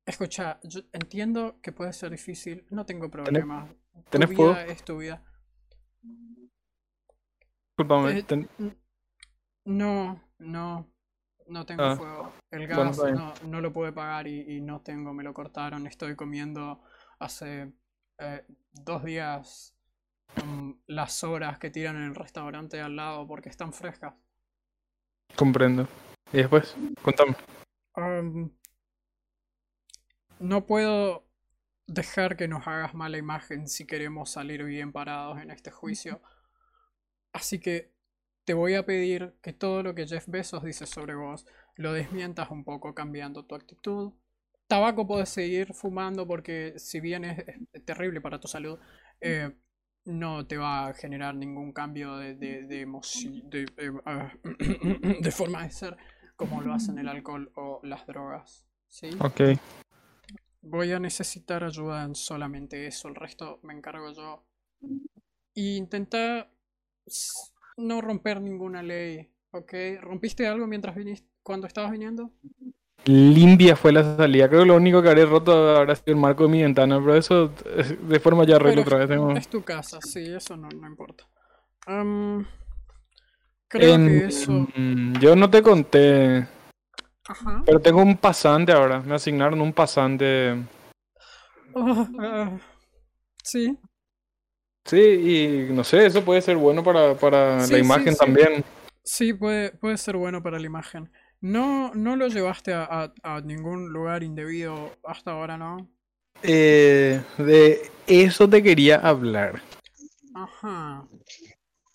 [0.07, 3.67] Escucha, yo entiendo que puede ser difícil, no tengo problema.
[3.93, 4.71] Tu tenés vida fuego?
[4.73, 5.23] es tu vida.
[7.71, 8.19] Disculpame.
[8.19, 8.49] Eh, ten-
[9.65, 10.87] No, no,
[11.49, 12.33] no tengo Ah, fuego.
[12.51, 15.87] El gas no, no lo pude pagar y, y no tengo, me lo cortaron.
[15.87, 16.83] Estoy comiendo
[17.19, 17.73] hace
[18.19, 19.75] eh, dos días
[20.45, 24.15] mm, las sobras que tiran en el restaurante de al lado porque están frescas.
[25.35, 25.89] Comprendo.
[26.33, 27.35] Y después, contame.
[27.95, 28.51] Am,
[30.41, 31.27] no puedo
[31.87, 36.21] dejar que nos hagas mala imagen si queremos salir bien parados en este juicio.
[37.33, 37.93] Así que
[38.45, 42.51] te voy a pedir que todo lo que Jeff Bezos dice sobre vos lo desmientas
[42.51, 44.13] un poco cambiando tu actitud.
[44.67, 48.79] Tabaco puedes seguir fumando porque si bien es, es terrible para tu salud,
[49.21, 49.53] eh,
[50.05, 52.83] no te va a generar ningún cambio de, de, de,
[53.77, 54.33] eh, ah,
[55.21, 55.97] de forma de ser
[56.37, 58.67] como lo hacen el alcohol o las drogas.
[58.89, 59.11] ¿sí?
[59.21, 59.59] Ok.
[60.65, 64.45] Voy a necesitar ayuda en solamente eso, el resto me encargo yo.
[65.55, 66.49] Y intenta
[67.77, 69.73] no romper ninguna ley, ¿ok?
[70.01, 72.33] ¿Rompiste algo mientras viniste, cuando estabas viniendo?
[73.07, 74.49] Limpia fue la salida.
[74.49, 77.15] Creo que lo único que haré roto habrá sido el marco de mi ventana, pero
[77.17, 77.51] eso
[78.09, 79.09] de forma ya arreglo Pero otra vez.
[79.09, 79.43] Tengo...
[79.43, 81.25] Es tu casa, sí, eso no, no importa.
[81.87, 82.47] Am,
[83.69, 84.73] creo En- que eso...
[84.77, 86.47] mm, Yo no te conté,
[87.29, 87.63] Ajá.
[87.65, 89.01] pero tengo un pasante ahora.
[89.01, 90.57] Me asignaron un pasante.
[91.75, 92.59] Ah, ah,
[93.43, 93.79] sí,
[94.87, 98.19] Sí, y no sé, eso puede ser bueno para, para Sí, la imagen sí.
[98.19, 98.65] también.
[99.03, 101.11] sí, puede, puede ser bueno para la imagen.
[101.41, 105.89] No, no lo llevaste a, a- a ningún lugar indebido hasta ahora, ¿no?
[106.43, 109.63] Eh, de eso te quería hablar.
[110.35, 111.07] Ajá.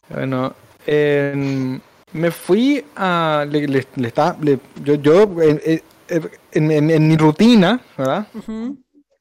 [0.09, 0.55] Bueno,
[0.88, 1.82] en-
[2.14, 3.45] me fui a.
[3.49, 8.28] Le, le- le está, le- yo, yo en, en- en- en mi rutina, ¿verdad?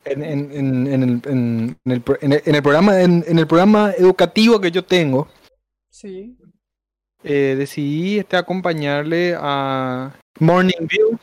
[0.05, 1.23] En, en- en- en el, el
[2.21, 5.29] en el- en el programa, en, en el programa educativo que yo tengo,
[5.91, 6.37] Sí.
[7.25, 11.19] eh, decidí este, acompañarle a Morning View.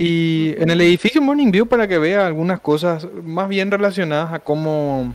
[0.00, 4.38] Y en el edificio Morning View para que vea algunas cosas más bien relacionadas a
[4.38, 5.12] cómo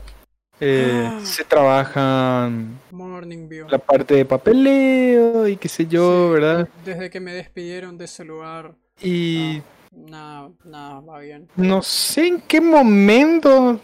[0.66, 1.20] eh, Ah.
[1.24, 3.68] se trabajan Morning View.
[3.70, 6.70] la parte de papeleo y qué sé yo, Sí, ¿verdad?
[6.86, 9.62] Desde que me despidieron de ese lugar, Y
[9.92, 11.48] nada, nada va bien.
[11.56, 13.80] no sé en qué momento,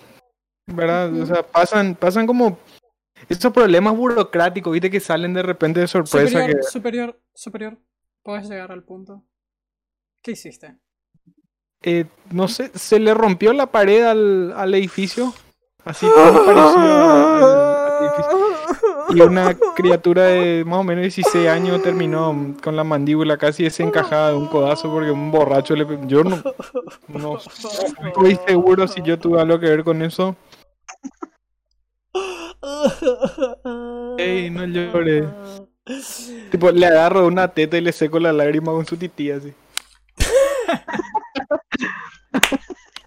[0.67, 1.13] ¿verdad?
[1.19, 2.57] O sea, pasan, pasan como
[3.27, 6.27] esos problemas burocráticos, viste, que salen de repente de sorpresa.
[6.39, 7.77] Superior, que- superior, superior.
[8.23, 9.23] ¿Puedes llegar al punto?
[10.21, 10.75] ¿Qué hiciste?
[11.81, 15.33] eh, no sé, se le rompió la pared al, al edificio.
[15.85, 18.49] Así todo parecido al, al edificio.
[19.09, 24.29] Y una criatura de más o menos 16 años terminó con la mandíbula casi desencajada
[24.29, 25.85] de un codazo porque un borracho le...
[26.05, 26.41] Yo no,
[27.07, 30.35] no estoy seguro si yo tuve algo que ver con eso.
[34.17, 35.25] Ey, no llores.
[36.51, 39.53] Tipo, le agarro una teta y le seco la lágrima con su tití así.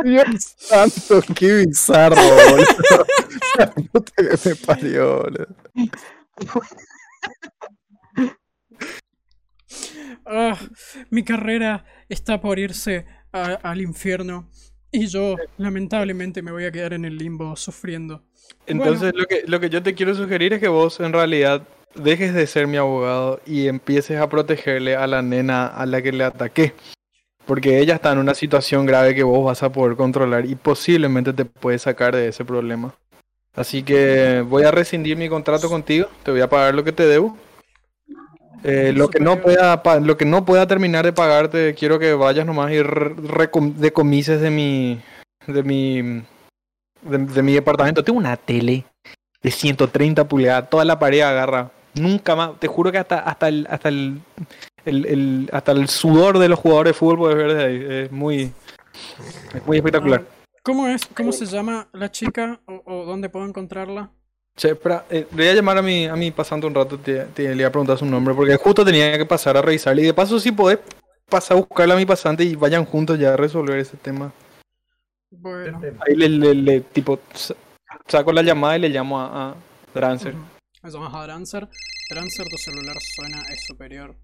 [0.05, 3.07] Dios santo, qué bizarro, boludo.
[3.59, 5.47] La puta que me parió, boludo.
[10.27, 10.57] Ah,
[11.11, 14.49] mi carrera está por irse a- al infierno
[14.91, 18.23] y yo lamentablemente me voy a quedar en el limbo sufriendo.
[18.67, 22.35] Entonces lo que, lo que yo te quiero sugerir es que vos en realidad dejes
[22.35, 26.25] de ser mi abogado y empieces a protegerle a la nena a la que le
[26.25, 26.75] ataqué.
[27.47, 31.33] Porque ella está en una situación grave que vos vas a poder controlar y posiblemente
[31.33, 32.95] te puede sacar de ese problema.
[33.55, 37.07] Así que voy a rescindir mi contrato contigo, te voy a pagar lo que te
[37.07, 37.37] debo.
[38.65, 42.47] Eh, lo que no pueda lo que no pueda terminar de pagarte, quiero que vayas
[42.47, 42.77] nomás y
[43.77, 45.01] decomises de mi
[45.49, 46.01] de mi
[47.03, 48.05] de, de mi departamento.
[48.05, 48.85] Tengo una tele
[49.43, 51.73] de 130 pulgadas, toda la pared agarra.
[51.95, 54.21] Nunca más, te juro que hasta hasta el hasta el,
[54.85, 58.05] el- el- hasta el sudor de los jugadores de fútbol puedes ver desde ahí.
[58.05, 58.53] Es muy
[59.55, 60.25] es muy espectacular.
[60.29, 61.07] Ah, ¿Cómo es?
[61.07, 62.61] ¿Cómo se llama la chica?
[62.67, 64.11] ¿O, o dónde puedo encontrarla?
[64.55, 67.25] Che, espera, eh, le voy a llamar a mi, a mi pasante un rato, te,
[67.27, 70.03] te- le voy a preguntar su nombre, porque justo tenía que pasar a revisarle.
[70.03, 70.79] Y de paso, si podés
[71.29, 74.31] pasar a buscarle a mi pasante y vayan juntos ya a resolver ese tema.
[75.31, 75.81] Bueno.
[76.07, 77.55] Ahí le, le- le, tipo, sa-
[78.07, 79.55] saco la llamada y le llamo a, a
[79.95, 80.35] Drancer.
[80.35, 80.45] Ujú.
[80.83, 81.69] Me llamas a Drancer.
[82.11, 84.15] Drancer, tu celular suena, es superior.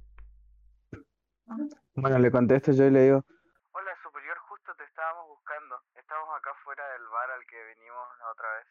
[1.49, 3.25] Bueno, le contesto yo y le digo,
[3.73, 5.81] Hola, superior, justo te estábamos buscando.
[5.95, 8.67] Estamos acá fuera del bar al que venimos la otra vez.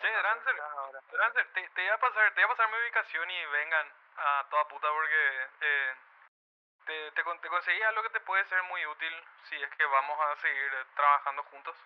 [0.00, 0.54] Che, ¿Dónde Drancer?
[1.12, 4.46] Drancer, te, te voy a pasar, te voy a pasar mi ubicación y vengan a
[4.50, 5.94] toda puta porque eh,
[6.86, 9.14] te, te, te conseguí algo que te puede ser muy útil
[9.48, 11.76] si es que vamos a seguir trabajando juntos.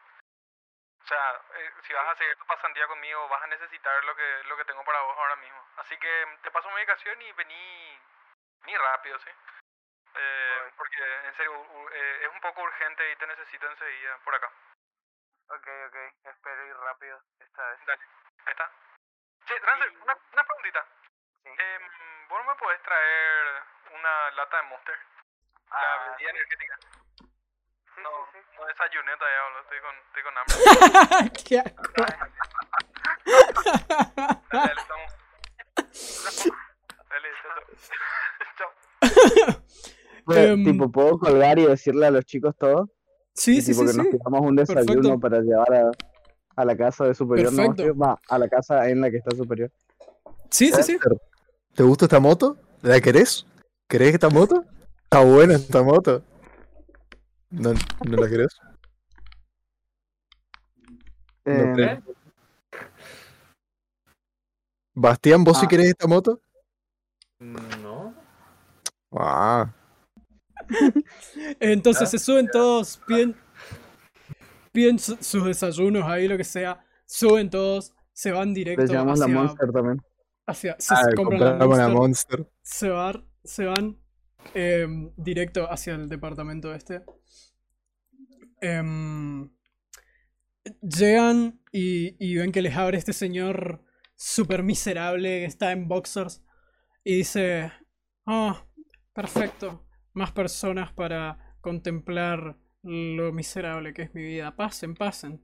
[1.02, 4.42] O sea, eh, si vas a seguir tu pasantía conmigo, vas a necesitar lo que,
[4.44, 5.60] lo que tengo para vos ahora mismo.
[5.76, 8.00] Así que te paso mi ubicación y vení,
[8.62, 9.30] vení rápido, ¿sí?
[10.14, 10.72] Eh, Voy.
[10.76, 14.50] porque en serio, u- eh, es un poco urgente y te necesito enseguida por acá.
[15.48, 17.78] Ok, ok, espero ir rápido esta vez.
[17.86, 18.02] Dale,
[18.46, 18.70] ahí está.
[19.46, 20.86] Che, Drancer, Y- una, una preguntita.
[21.44, 21.50] Sí.
[21.58, 24.98] Em, ¿Vos no me podés traer una lata de Monster?
[25.70, 26.78] La Ah, bebida energética.
[27.94, 28.56] Sí, No, sí, sí.
[28.58, 29.60] no desayuné todavía, boludo.
[29.62, 30.56] Estoy con, estoy con hambre.
[31.48, 31.82] ¡Qué asco!
[31.96, 32.18] Dale,
[34.50, 35.12] dale, estamos.
[37.08, 37.52] Dale, chao,
[38.56, 38.72] chao.
[39.52, 39.58] Chao.
[40.24, 42.88] "Bueno, Em, tipo, ¿puedo colgar y decirle a los chicos todo?
[43.34, 44.86] Sí, Y sí, tipo sí, que nos pidamos un desayuno
[45.18, 45.20] Perfecto.
[45.20, 45.90] para llevar a,
[46.56, 47.52] a la casa de superior.
[47.52, 47.82] No, Perfecto.
[47.92, 49.70] sí, va, a la casa en la que está superior.
[50.50, 50.98] Sí, sí, sí.
[51.74, 52.58] ¿Te gusta esta moto?
[52.82, 53.46] ¿La querés?
[53.88, 54.64] ¿Querés esta moto?
[55.04, 56.22] Está buena esta moto.
[57.50, 58.54] ¿No, ¿no la querés?
[61.44, 62.00] Eh.
[64.94, 65.68] Bastián, ¿vos sí Ah.
[65.68, 66.40] querés esta moto?
[67.38, 68.14] No.
[69.12, 69.72] Ah,
[71.60, 72.06] Entonces ¿Ah?
[72.06, 73.36] se suben todos, piden,
[74.72, 76.84] piden su- sus desayunos ahí, lo que sea.
[77.06, 80.02] Suben todos, se van directo les llamamos la hacia, Monster también.
[80.46, 82.50] hacia- se ah compran la Monster, Monster.
[82.62, 83.98] se van, se van
[84.54, 87.02] em, directo hacia el departamento este.
[88.60, 89.50] Em,
[90.80, 93.84] llegan y, y ven que les abre este señor
[94.14, 96.42] super miserable que está en boxers
[97.04, 97.72] y dice,
[98.26, 98.64] ah,
[99.12, 104.56] perfecto, más personas para contemplar lo miserable que es mi vida.
[104.56, 105.42] Pasen, pasen.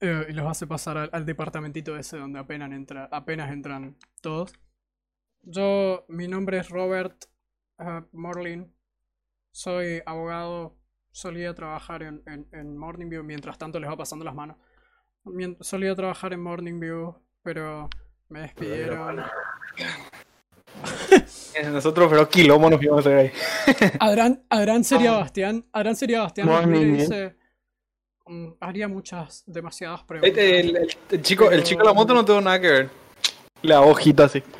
[0.00, 4.52] Eh, y los hace pasar al, al departamentito ese donde apenas, entra, apenas entran todos.
[5.42, 7.24] Yo, mi nombre es Robert
[7.78, 8.74] eh, Morlin.
[9.52, 10.78] Soy abogado
[11.12, 14.56] solía trabajar en, en, en Morning View, mientras tanto les va pasando las manos.
[15.60, 17.88] Solía trabajar en Morning View, pero
[18.28, 19.22] me despidieron.
[21.72, 23.32] Nosotros, pero quilombo nos íbamos a hacer ahí.
[24.00, 25.64] Adran, Adran sería Bastián.
[25.72, 26.46] Adran sería Bastián.
[26.48, 27.36] Morning, dice,
[28.26, 30.30] "Mm, haría muchas, demasiadas preguntas.
[30.36, 32.90] Este, el, el- el chico, el chico de la moto no tuvo nada que ver.
[33.62, 34.42] La hojita así.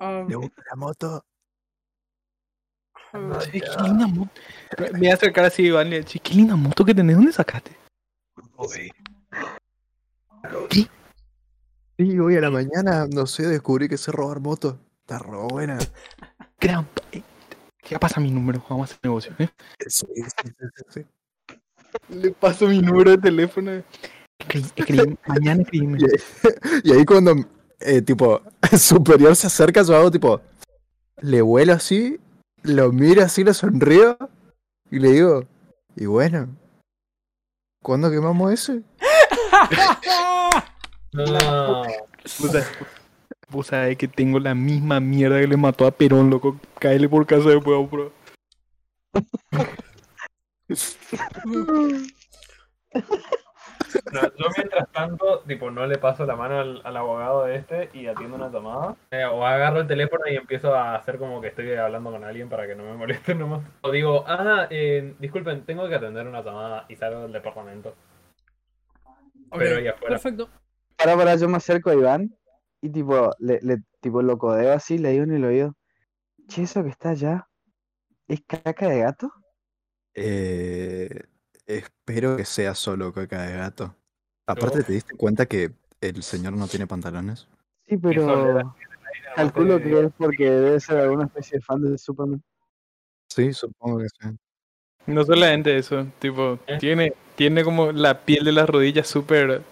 [0.00, 1.24] Ah, gusta la moto?
[3.12, 4.30] ah, Che, qué linda moto.
[4.92, 5.88] Me voy a acercar así, Iván.
[5.88, 7.16] y le digo, "Che, qué linda moto que tenés.
[7.16, 7.72] ¿Dónde sacaste?
[11.98, 14.76] Sí, hoy a la mañana, no sé, descubrí que sé robar motos.
[15.00, 15.78] Está re buena.
[16.60, 16.86] Gran...
[17.12, 17.22] eh,
[17.82, 18.62] ¿Qué pasa mi número?
[18.68, 19.48] Vamos a hacer negocio, ¿eh?
[19.88, 21.06] Sí, sí, sí, sí, sí.
[22.10, 23.72] Le paso mi número de teléfono.
[24.38, 25.98] Escri- escribí- mañana escribime.
[26.84, 27.34] Y ahí cuando,
[27.80, 28.42] eh, tipo,
[28.78, 30.40] superior se acerca, yo hago, tipo,
[31.20, 32.20] le vuelo así,
[32.62, 34.16] lo miro así, le sonrío
[34.90, 35.44] y le digo,
[35.96, 36.48] y bueno,
[37.82, 38.82] ¿cuándo quemamos ese?
[41.12, 41.24] No.
[42.38, 42.78] Vos sabés,
[43.48, 46.60] vos sabés que tengo la misma mierda que le mató a Perón, loco.
[46.78, 48.12] Cáele por casa después, bro.
[54.12, 57.90] No, yo mientras tanto, tipo, no le paso la mano al, al abogado de este
[57.94, 58.96] y atiendo una llamada.
[59.10, 62.48] Eh, o agarro el teléfono y empiezo a hacer como que estoy hablando con alguien
[62.48, 63.62] para que no me moleste nomás.
[63.80, 67.94] O digo, ah, eh, disculpen, tengo que atender una llamada y salgo del departamento.
[69.56, 70.16] Pero ahí afuera.
[70.16, 70.48] perfecto.
[70.98, 72.36] Para, para, yo me acerco a Iván
[72.80, 75.76] y tipo, le, le tipo lo codeo así, le digo en el oído,
[76.48, 77.48] che, eso que está allá,
[78.26, 79.32] ¿es caca de gato?
[80.14, 81.08] Eh,
[81.66, 83.94] espero que sea solo caca de gato.
[84.46, 87.46] Aparte, ¿te diste cuenta que el señor no tiene pantalones?
[87.86, 88.74] Sí, pero
[89.36, 92.42] calculo que es porque debe ser alguna especie de fan de Superman.
[93.28, 94.36] Sí, supongo que sí.
[95.06, 96.78] No solamente eso, tipo, ¿Eh?
[96.78, 99.62] tiene, tiene como la piel de las rodillas súper,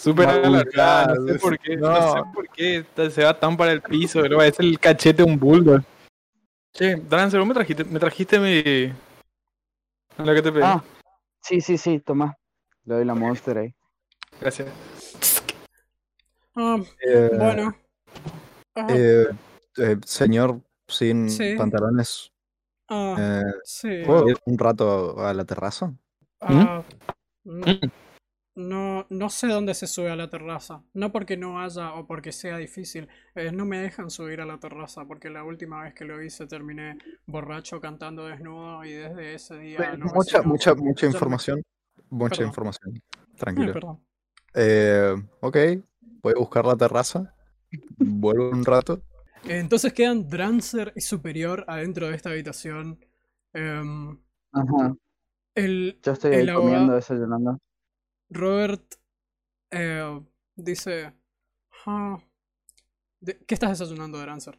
[0.00, 2.12] súper alargada, no sé por qué, no.
[2.12, 5.38] sé por qué se va tan para el piso, pero es el cachete de un
[5.38, 5.82] bulldog.
[6.72, 8.92] Che, Drancer, vos me trajiste, me trajiste mi...
[10.24, 10.62] Lo que te pedí.
[10.64, 10.82] Ah,
[11.42, 12.36] sí, sí, sí, toma.
[12.84, 13.74] Le doy la monster ahí.
[14.40, 14.68] Gracias.
[16.54, 16.76] Ah,
[17.06, 17.74] Eh, bueno.
[18.88, 19.26] Eh,
[19.78, 21.54] eh, señor sin Sí.
[21.56, 22.32] pantalones,
[22.88, 24.02] ah, eh, sí.
[24.04, 25.92] ¿puedo ir un rato a la terraza?
[26.40, 26.82] Ah,
[27.44, 27.90] n- no,
[29.08, 30.82] no sé dónde se sube a la terraza.
[30.94, 33.08] No porque no haya o porque sea difícil.
[33.34, 36.46] eh, no me dejan subir a la terraza porque la última vez que lo hice
[36.46, 41.62] terminé borracho cantando desnudo y desde ese día mucha, vecinos mucha, no mucha me- información.
[42.10, 42.48] Mucha Perdón.
[42.48, 42.92] información.
[42.94, 43.72] Ay, Tranquilo.
[43.72, 44.00] perdón.
[44.54, 45.56] Eh, ok,
[46.22, 47.34] voy a buscar la terraza.
[47.98, 49.02] Vuelvo un rato.
[49.44, 52.98] Eh, Entonces quedan Drancer y Superior adentro de esta habitación.
[53.52, 54.18] Em,
[54.52, 54.94] Ajá.
[55.54, 57.58] el Yo estoy ahí El comiendo, desayunando.
[58.30, 58.94] Robert
[59.70, 60.20] eh,
[60.56, 61.12] dice...
[61.86, 62.18] "Ah,
[63.20, 64.58] de- ¿Qué estás desayunando, Drancer?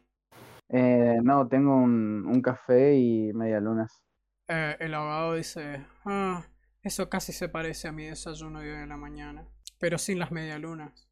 [0.68, 4.02] Eh, no, tengo un, un café y medialunas.
[4.48, 6.44] Eh, el abogado dice, ah,
[6.82, 9.46] eso casi se parece a mi desayuno de hoy en la mañana,
[9.78, 11.08] pero sin las medialunas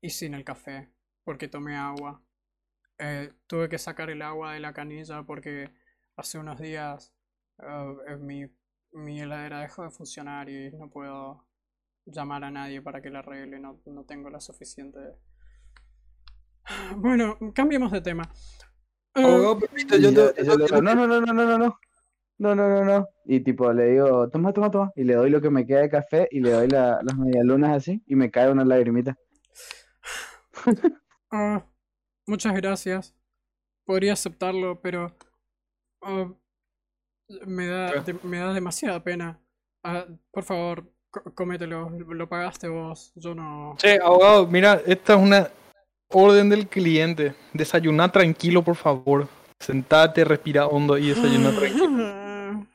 [0.00, 0.92] y sin el café,
[1.24, 2.22] porque tomé agua.
[2.98, 5.70] Eh, tuve que sacar el agua de la canilla porque
[6.16, 7.12] hace unos días
[7.58, 8.44] eh, mi,
[8.92, 11.44] mi heladera dejó de funcionar y no puedo
[12.06, 14.98] llamar a nadie para que la arregle, no, no tengo la suficiente...
[16.96, 18.30] Bueno, cambiemos de tema.
[19.14, 19.60] Eh, Abogado,
[20.00, 21.78] yo te- yo no, no, no, no, no, no, no.
[22.38, 23.08] No, no, no, no.
[23.26, 24.90] Y tipo le digo, toma, toma, toma.
[24.96, 27.76] Y le doy lo que me queda de café y le doy la- las medialunas
[27.76, 29.16] así y me cae una lagrimita.
[31.34, 31.64] Ah,
[32.26, 33.14] muchas gracias.
[33.86, 35.16] Podría aceptarlo, pero
[36.02, 36.30] ah,
[37.46, 39.40] me da, de- me da demasiada pena.
[39.82, 40.92] Ah, por favor,
[41.34, 41.90] cómetelo.
[41.90, 43.12] Lo pagaste vos.
[43.14, 43.76] Yo no.
[43.78, 45.48] Che, abogado, mira, esta es una
[46.08, 47.34] orden del cliente.
[47.52, 49.28] Desayuná tranquilo, por favor.
[49.60, 52.66] Sentate, respira hondo y desayuná tranquilo.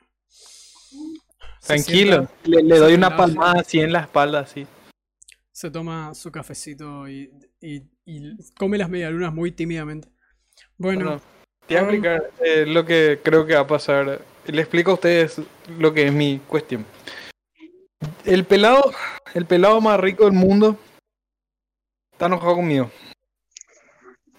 [1.65, 2.27] Tranquilo.
[2.43, 4.65] sienta, Le, doy una palmada así en la espalda, así.
[5.51, 10.07] se toma su cafecito y, y, y come las medialunas muy tímidamente.
[10.77, 11.21] Bueno, Bueno,
[11.67, 14.21] te voy a um, explicar eh, lo que creo que va a pasar.
[14.45, 15.41] Le explico a ustedes
[15.77, 16.85] lo que es mi cuestión.
[18.25, 18.91] El pelado,
[19.33, 20.77] el pelado más rico del mundo
[22.11, 22.91] está enojado conmigo.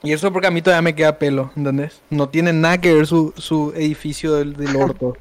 [0.03, 2.01] Y eso porque a mí todavía me queda pelo, ¿entendés?
[2.09, 5.17] No tiene nada que ver su, su edificio del, del orto.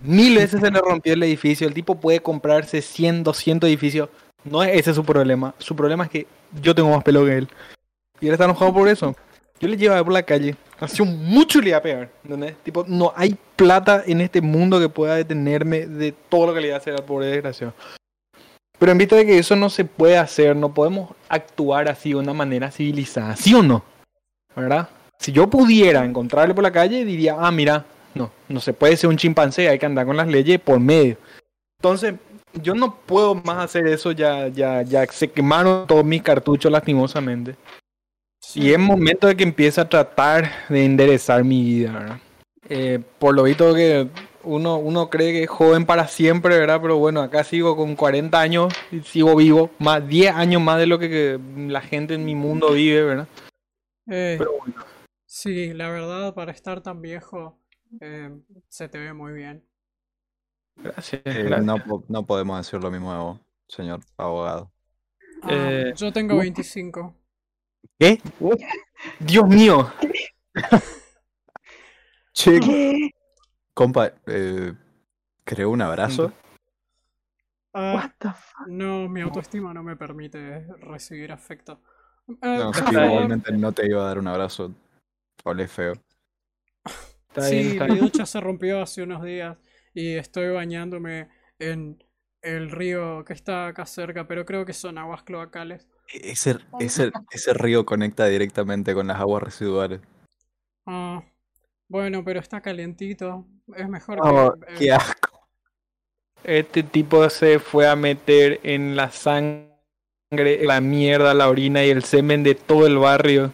[0.00, 1.66] Mil veces se le rompió el edificio.
[1.66, 4.08] El tipo puede comprarse 100, 200 edificios.
[4.44, 5.54] No es ese su problema.
[5.58, 6.26] Su problema es que
[6.60, 7.48] yo tengo más pelo que él.
[8.20, 9.14] Y él está enojado por eso.
[9.60, 12.10] Yo le llevaba por la calle Canción mucho le iba a pegar.
[12.62, 16.66] Tipo, no hay plata en este mundo que pueda detenerme de todo lo que le
[16.68, 17.72] iba a hacer pobre desgraciado.
[18.78, 22.16] Pero en vista de que eso no se puede hacer, no podemos actuar así de
[22.16, 23.82] una manera civilizada, ¿sí o no?
[24.54, 24.90] ¿Verdad?
[25.18, 29.08] Si yo pudiera encontrarle por la calle, diría, ah, mira, no, no se puede ser
[29.08, 31.16] un chimpancé, hay que andar con las leyes por medio.
[31.78, 32.16] Entonces,
[32.52, 37.56] yo no puedo más hacer eso, ya, ya, ya se quemaron todos mis cartuchos lastimosamente.
[38.54, 42.18] Y es momento de que empiece a tratar de enderezar mi vida, ¿verdad?
[42.68, 44.08] Eh, por lo visto que
[44.42, 46.80] uno, uno cree que es joven para siempre, ¿verdad?
[46.80, 50.86] Pero bueno, acá sigo con 40 años y sigo vivo, más 10 años más de
[50.86, 53.28] lo que, que la gente en mi mundo vive, ¿verdad?
[54.08, 54.74] Eh, Pero bueno.
[55.26, 57.58] sí, la verdad, para estar tan viejo,
[58.00, 58.30] eh,
[58.68, 59.64] se te ve muy bien.
[60.76, 61.22] Gracias.
[61.24, 61.86] Eh, gracias.
[61.86, 64.70] no, no podemos decir lo mismo de vos, señor abogado.
[65.42, 67.14] Ah, Eh, yo tengo 25.
[67.98, 68.20] ¿Qué?
[69.20, 69.90] Dios mío.
[72.32, 72.60] Che,
[73.74, 74.72] compa, eh,
[75.44, 76.32] ¿creó un abrazo?
[77.74, 78.68] Ah, What the fuck?
[78.68, 81.80] no, mi autoestima no me permite recibir afecto.
[82.42, 84.74] Ah, No, igualmente no te iba a dar un abrazo.
[85.44, 85.92] Ole feo.
[87.28, 87.98] Está bien, Sí, está mi bien.
[87.98, 89.58] ducha se rompió hace unos días
[89.94, 92.02] y estoy bañándome en
[92.42, 95.86] el río que está acá cerca, pero creo que son aguas cloacales.
[96.12, 100.00] E-, Ese, ese, ese río conecta directamente con las aguas residuales.
[100.86, 101.22] Ah,
[101.88, 103.44] bueno, pero está calientito.
[103.76, 104.74] Es mejor Oh, que...
[104.74, 105.48] qué eh, asco.
[106.44, 109.70] Este tipo se fue a meter en la sangre,
[110.30, 113.52] la mierda, la orina y el semen de todo el barrio.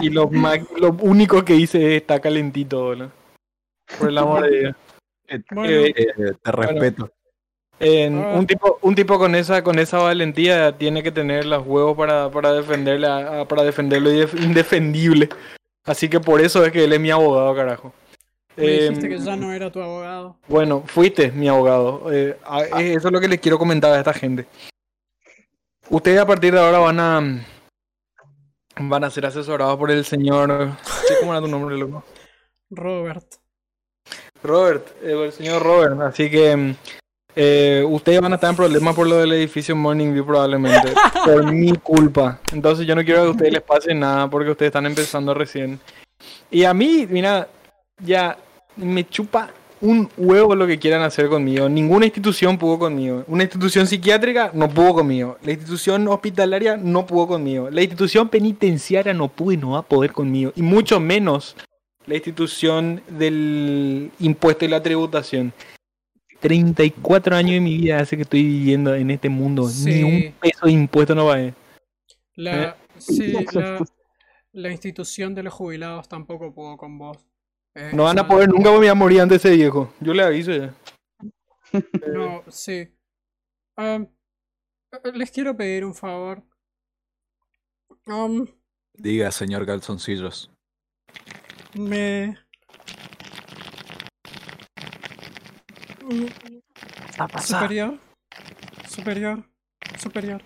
[0.00, 0.30] Y lo,
[0.78, 3.10] lo único que hice es está calentito, boludo.
[3.98, 4.76] Por el amor de Dios.
[5.50, 7.10] Bueno, Eh, Eh, te respeto.
[7.80, 8.34] En- Ah.
[8.38, 12.30] un tipo, un tipo con esa, con esa valentía tiene que tener los huevos para,
[12.30, 15.28] para defenderle a- a- para defender lo indef- indefendible.
[15.84, 17.92] Así que por eso es que él es mi abogado, carajo.
[18.54, 20.36] me dijiste Em, que ya no era tu abogado.
[20.46, 22.12] Bueno, fuiste mi abogado.
[22.12, 24.46] Eh, a- eh, eso es lo que les quiero comentar a esta gente.
[25.88, 27.46] Ustedes a partir de ahora van a
[28.80, 30.70] van a ser asesorados por el señor.
[31.06, 32.04] Sí, ¿Cómo era tu nombre, loco?
[32.70, 33.24] Robert.
[34.42, 36.00] Robert, eh, el señor Robert.
[36.02, 36.74] Así que mm,
[37.34, 40.92] eh, ustedes van a estar en problemas por lo del edificio Morning View probablemente.
[41.24, 42.40] por mi culpa.
[42.52, 45.80] Entonces yo no quiero que a ustedes les pase nada porque ustedes están empezando recién.
[46.50, 47.48] Y a mí, mira,
[47.98, 48.36] ya
[48.76, 49.50] me chupa
[49.80, 51.68] un huevo lo que quieran hacer conmigo.
[51.68, 53.24] Ninguna institución pudo conmigo.
[53.26, 55.38] Una institución psiquiátrica no pudo conmigo.
[55.42, 57.68] La institución hospitalaria no pudo conmigo.
[57.70, 60.52] La institución penitenciaria no pudo y no va a poder conmigo.
[60.54, 61.56] Y mucho menos
[62.06, 65.52] la institución del impuesto y la tributación.
[66.42, 69.62] 34 años de mi vida hace que estoy viviendo en este mundo.
[69.62, 70.02] Ni Sí.
[70.02, 71.54] un peso de impuesto no pagué.
[72.34, 73.78] La, sí, la,
[74.52, 77.18] la institución de los jubilados tampoco pudo con vos.
[77.74, 79.92] Eh, No van a poder nunca porque me voy a morir antes de ese viejo.
[80.00, 80.74] Yo le aviso ya.
[82.12, 82.94] No, sí.
[83.78, 84.06] Eh,
[85.14, 86.42] les quiero pedir un favor.
[88.94, 90.50] Diga, señor Calzoncillos.
[91.74, 92.36] me.
[97.40, 97.98] Superior.
[98.88, 99.44] Superior.
[99.98, 100.42] Superior.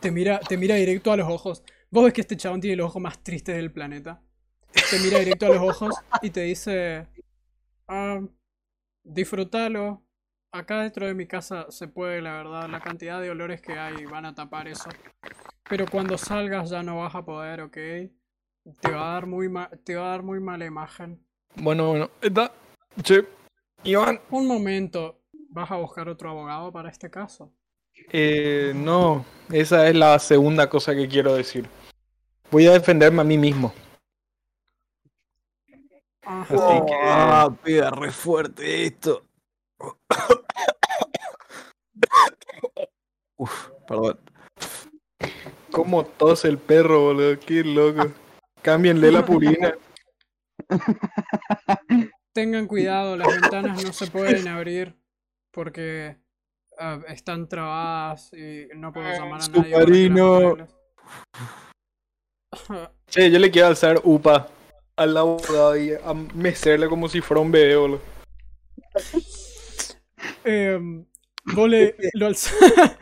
[0.00, 1.62] Te mira, te mira directo a los ojos.
[1.90, 4.20] Vos ves que este chabón tiene los ojos más tristes del planeta.
[4.90, 7.06] Te mira directo a los ojos y te dice.
[7.88, 8.20] "Ah,
[9.02, 10.02] disfrútalo.
[10.52, 12.68] Acá dentro de mi casa se puede, la verdad.
[12.68, 14.88] La cantidad de olores que hay van a tapar eso.
[15.68, 17.76] Pero cuando salgas ya no vas a poder, ¿ok?
[18.80, 21.24] Te va a dar muy, ma- te va a dar muy mala imagen.
[21.56, 22.10] Bueno, bueno.
[22.20, 22.52] Está.
[23.02, 23.24] Che.
[23.84, 24.20] Iván.
[24.30, 25.20] Un momento.
[25.50, 27.52] ¿Vas a buscar otro abogado para este caso?
[28.12, 29.24] Eh, no.
[29.52, 31.68] Esa es la segunda cosa que quiero decir.
[32.50, 33.72] Voy a defenderme a mí mismo.
[36.22, 36.42] Ajá.
[36.54, 39.24] Así que- Ah, pega re fuerte esto.
[43.36, 44.18] Uf, perdón.
[45.70, 47.38] Como tos el perro, boludo.
[47.40, 48.12] Qué loco.
[48.62, 49.74] Cámbienle la purina.
[52.32, 54.96] Tengan cuidado, las ventanas no se pueden abrir
[55.52, 56.16] porque
[56.78, 59.72] ah, están trabadas y no puedo llamar a nadie.
[59.72, 60.68] Submarino.
[63.06, 64.48] Che, yo le quiero alzar upa
[64.96, 68.00] al abogado y a mecerle como si fuera un bebé, boludo.
[70.44, 71.04] Em,
[71.54, 72.54] vos le, lo alza-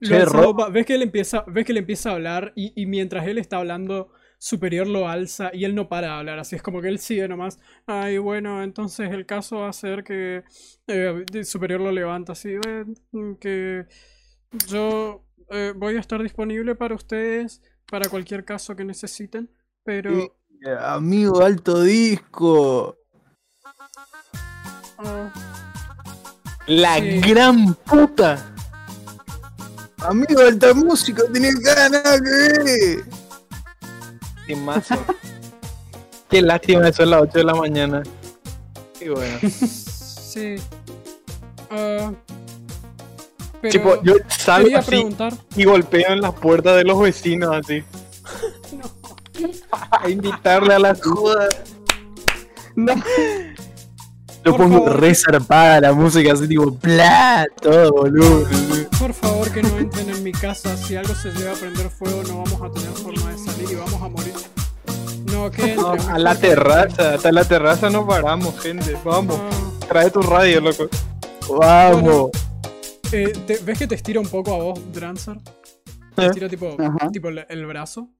[0.00, 2.52] lo Che, alza Ro- Opa, ves que él empieza, ves que él empieza a hablar
[2.56, 4.12] y, y mientras él está hablando,
[4.46, 7.26] Superior lo alza y él no para de hablar, así es como que él sigue
[7.28, 7.58] nomás.
[7.86, 10.44] Ay, bueno, entonces el caso va a ser que
[10.86, 12.94] eh, Superior lo levanta así, "Ven,
[13.40, 13.86] que
[14.68, 19.48] yo eh, voy a estar disponible para ustedes para cualquier caso que necesiten,
[19.82, 20.10] pero...
[20.78, 22.98] Amigo, alto disco.
[24.98, 25.32] ah,
[26.66, 27.20] La Sí.
[27.20, 28.54] gran puta.
[30.00, 33.13] Amigo, alta música, tenía ganas que ver.
[34.46, 34.96] Timazo.
[36.30, 38.02] Qué lástima, son las 8 de la mañana.
[39.00, 39.38] Y bueno.
[39.58, 40.56] sí.
[41.70, 42.12] Ah,
[43.60, 45.32] pero Tipo, yo salgo así preguntar...
[45.56, 47.82] y golpeo en las puertas de los vecinos así.
[49.90, 51.48] A invitarle a la joda.
[52.76, 52.94] No.
[54.44, 55.00] Yo Por pongo favor.
[55.00, 58.46] re zarpada la música así tipo, bla, todo boludo.
[58.98, 60.76] Por favor que no entren en mi casa.
[60.76, 63.74] Si algo se llega a prender fuego no vamos a tener forma de salir y
[63.74, 64.23] vamos a morir.
[65.50, 66.10] No, que No, entren.
[66.10, 68.96] a la terraza, hasta la terraza no paramos, gente.
[69.04, 70.88] Vamos, Ah, trae tu radio, loco.
[71.58, 72.30] Vamos.
[73.12, 75.36] eh, te- ¿Ves que te estira un poco a vos, Drancer?
[76.16, 76.26] Te ¿Eh?
[76.26, 76.76] estira tipo,
[77.12, 78.10] tipo el, el brazo.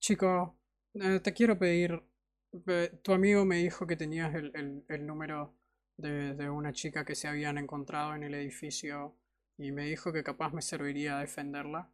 [0.00, 0.58] Chico,
[0.94, 2.02] eh, te quiero pedir.
[2.68, 5.54] eh, tu amigo me dijo que tenías el, el- el número
[5.98, 9.16] de, de una chica que se habían encontrado en el edificio
[9.58, 11.90] y me dijo que capaz me serviría defenderla.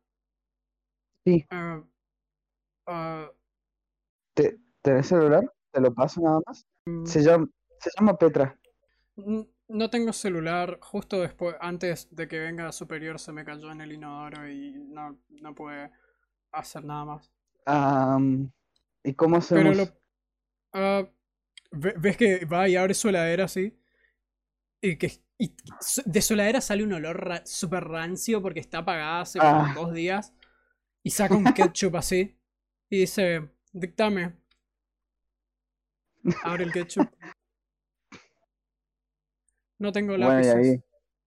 [1.25, 1.47] Sí.
[1.51, 1.83] Eh,
[4.39, 4.43] ah,
[4.83, 5.45] ¿Tenés celular?
[5.71, 6.67] Te lo paso nada más.
[6.87, 7.49] mm, Se llama,
[7.79, 8.59] se llama Petra.
[9.69, 10.79] No tengo celular.
[10.83, 15.19] Justo después, antes de que venga Superior, se me cayó en el inodoro y no,
[15.29, 15.91] no pude
[16.53, 17.33] hacer nada más.
[19.05, 19.77] ¿Y cómo Pero hacemos?
[20.73, 21.13] lo.
[21.73, 23.79] ve- ¿Ves que va y abre su heladera así?
[24.81, 25.55] Y que y
[26.05, 29.73] de su heladera sale un olor ra- súper rancio porque está apagada hace como Ah.
[29.75, 30.35] dos días.
[31.03, 32.39] Y saca un ketchup así.
[32.91, 34.35] Y dice: Dictame.
[36.45, 37.09] Abre el ketchup.
[39.79, 40.81] No tengo lápices.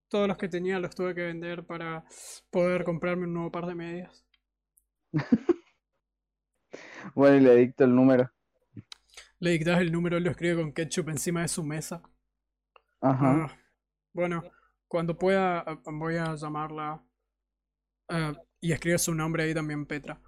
[0.08, 2.06] Todos los que tenía los tuve que vender para
[2.50, 4.26] poder comprarme un nuevo par de medias.
[7.14, 8.32] Bueno, y le dicto el número.
[9.40, 12.02] Le dictas el número, lo escribe con ketchup encima de su mesa.
[13.00, 13.46] Ajá.
[13.46, 13.58] Ah,
[14.12, 14.44] bueno,
[14.88, 17.04] cuando pueda ah, voy a llamarla.
[18.10, 20.20] ah, y escribe su nombre ahí también, Petra.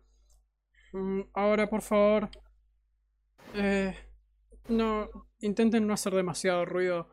[0.91, 2.29] Mm, ahora, por favor.
[3.53, 3.95] eh,
[4.69, 5.09] no,
[5.39, 7.09] intenten no hacer demasiado ruido.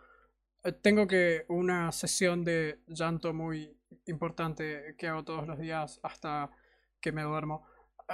[0.64, 3.76] Eh, tengo que una sesión de llanto muy
[4.06, 6.50] importante que hago todos los días hasta
[7.00, 7.66] que me duermo.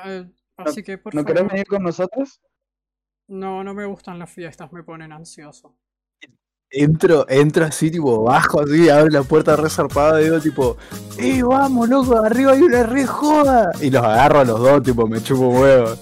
[0.05, 1.53] Eh, así que, por ¿No querés favor.
[1.53, 2.41] venir con nosotros?
[3.29, 5.75] No, no me gustan las fiestas, me ponen ansioso.
[6.73, 10.77] Entro, entro así, tipo, bajo así, abre la puerta re zarpada y digo, tipo,
[11.19, 12.17] ¡eh, vamos, loco!
[12.25, 13.73] Arriba hay una re joda.
[13.81, 15.97] Y los agarro a los dos, tipo, me chupo un huevo.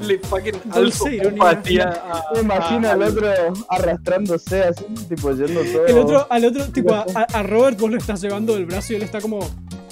[0.00, 1.28] Le fucking alzo ironía.
[1.32, 3.26] empatía a- Me imagino a- al otro
[3.68, 5.86] arrastrándose así, tipo yendo todo.
[5.86, 8.96] El otro, al otro, tipo, a, a Robert vos lo estás llevando del brazo y
[8.96, 9.40] él está como,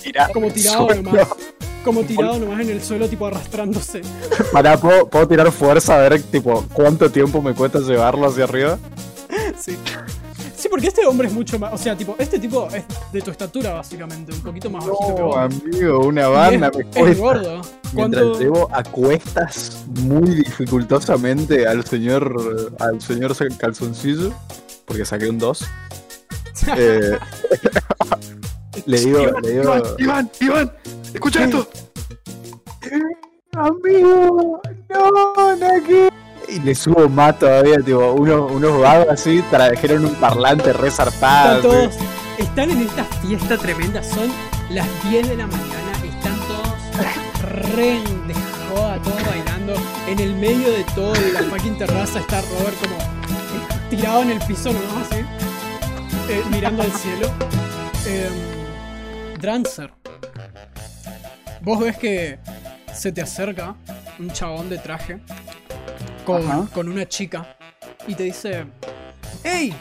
[0.02, 1.28] Tirado como al tirado nomás.
[1.84, 4.00] Como tirado nomás en el suelo, tipo arrastrándose.
[4.52, 8.78] Pará, ¿puedo, puedo tirar fuerza a ver, tipo, cuánto tiempo me cuesta llevarlo hacia arriba?
[9.58, 9.76] Sí.
[10.56, 11.74] Sí, porque este hombre es mucho más.
[11.74, 14.32] O sea, tipo, este tipo es de tu estatura, básicamente.
[14.32, 15.36] Un poquito más bajito que No, vos.
[15.36, 17.60] amigo, una banda es, me es gordo.
[17.92, 24.32] Mientras ¿Cuánto, llevo a cuestas muy dificultosamente al señor al señor calzoncillo,
[24.86, 25.64] porque saqué un 2.
[26.78, 27.18] Eh,
[28.86, 30.72] le digo, le digo, Iván, Iván,
[31.14, 31.68] escucha esto.
[33.52, 34.60] amigo,
[34.90, 36.08] no, Naki.
[36.48, 41.56] Y le subo más todavía, tipo, unos, unos vagos así trajeron un parlante re zarpado.
[41.56, 41.94] Están todos.
[42.38, 44.02] Están en esta fiesta tremenda.
[44.02, 44.30] Son
[44.70, 45.92] las 10 de la mañana.
[46.04, 48.34] Están todos re de
[48.68, 49.74] joda, todos bailando.
[50.08, 54.30] En el medio de todo, de la fucking terraza, está Robert como eh, tirado en
[54.32, 55.20] el piso nomás así.
[56.28, 57.28] eh, mirando al cielo.
[58.06, 58.28] Eh,
[59.44, 59.90] Drancer.
[61.60, 62.38] Vos ves que
[62.94, 63.74] se te acerca
[64.18, 65.20] un chabón de traje
[66.24, 67.56] con, con una chica
[68.06, 68.64] y te dice:
[69.42, 69.74] ¡Ey!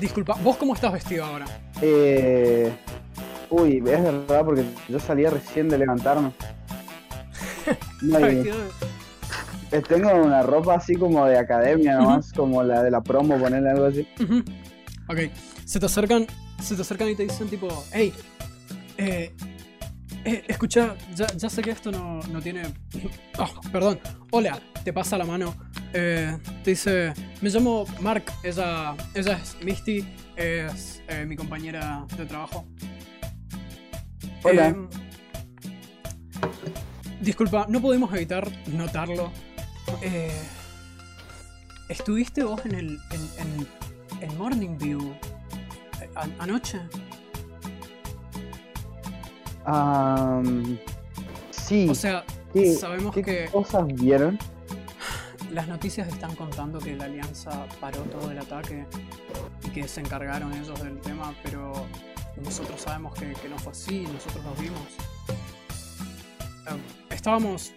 [0.00, 1.46] Disculpa, ¿vos cómo estás vestido ahora?
[1.82, 2.72] Eh...
[3.50, 6.30] Uy, es verdad, porque yo salía recién de levantarme.
[8.02, 12.62] No, ¿Estás y- vestido de- eh, tengo una ropa así como de academia nomás, como
[12.62, 14.06] la de la promo, ponerle algo así.
[14.22, 14.38] Ujú.
[15.08, 15.18] Ok,
[15.64, 16.26] se te acercan,
[16.62, 18.12] se te acercan y te dicen tipo, hey,
[18.98, 19.34] eh,
[20.24, 22.62] eh, escucha, ya, ya sé que esto no, no tiene...
[23.38, 24.00] Ah, perdón,
[24.30, 25.54] hola, te pasa la mano.
[25.92, 27.12] Eh, te dice,
[27.42, 30.04] me llamo Mark, ella, ella es Misty,
[30.36, 32.66] es eh, mi compañera de trabajo.
[34.42, 34.68] Hola.
[34.68, 34.88] Em,
[37.20, 39.30] disculpa, no podemos evitar notarlo.
[40.02, 40.32] Eh,
[41.88, 43.68] ¿Estuviste vos en el en,
[44.20, 45.14] en, en Morning View
[46.14, 46.80] anoche?
[49.64, 50.78] Am,
[51.50, 51.88] sí.
[51.88, 54.38] O sea, ¿qué, sabemos qué que cosas vieron?
[55.54, 58.86] las noticias están contando que la alianza paró todo el ataque
[59.64, 61.72] y que se encargaron ellos del tema, pero
[62.42, 64.80] nosotros sabemos que, que no fue así, nosotros los vimos.
[67.10, 67.72] Estábamos.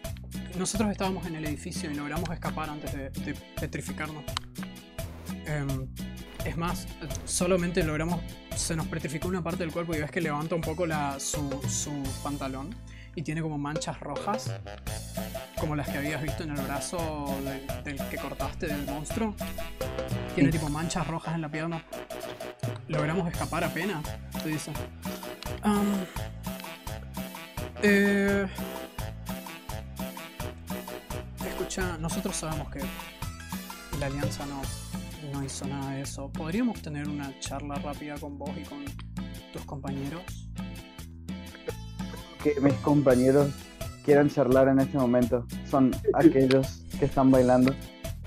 [0.58, 4.24] Nosotros estábamos en el edificio y logramos escapar antes de, de petrificarnos.
[5.46, 5.88] Em,
[6.46, 6.88] es más,
[7.26, 8.22] solamente logramos.
[8.56, 11.62] Se nos petrificó una parte del cuerpo y ves que levanta un poco la, su,
[11.70, 11.92] su
[12.24, 12.76] pantalón
[13.16, 14.52] y tiene como manchas rojas,
[15.60, 19.36] como las que habías visto en el brazo del, del que cortaste del monstruo.
[20.36, 21.84] Tiene tipo manchas rojas en la pierna.
[22.88, 24.04] Logramos escapar apenas,
[24.44, 24.72] te dice.
[27.82, 28.48] Eh,
[31.48, 32.82] escucha, nosotros sabemos que
[34.00, 34.62] la alianza no,
[35.34, 36.30] no hizo nada de eso.
[36.32, 38.84] ¿Podríamos tener una charla rápida con vos y con
[39.54, 40.22] tus compañeros?
[42.44, 43.50] Que mis compañeros
[44.06, 45.46] quieran charlar en este momento.
[45.70, 47.74] Son aquellos que están bailando.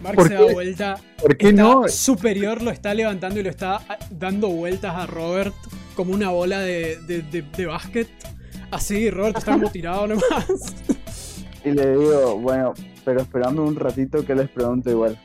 [0.03, 0.45] Mark ¿Por se qué?
[0.47, 0.97] da vuelta.
[1.21, 1.89] ¿Por qué está no?
[1.89, 5.55] Superior lo está levantando y lo está ah, dando vueltas a Robert
[5.95, 8.09] como una bola de, de, de- de básquet.
[8.71, 10.47] Así, Robert está como tirado nomás.
[11.63, 12.73] Y le digo, bueno,
[13.05, 15.19] pero esperando un ratito que les pregunto igual.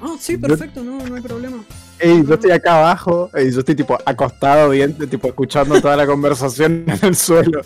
[0.00, 1.64] Ah, sí, perfecto, no, no hay problema.
[1.98, 6.06] Ey, yo estoy acá abajo, y yo estoy tipo acostado bien, tipo escuchando toda la
[6.06, 7.60] conversación en el suelo.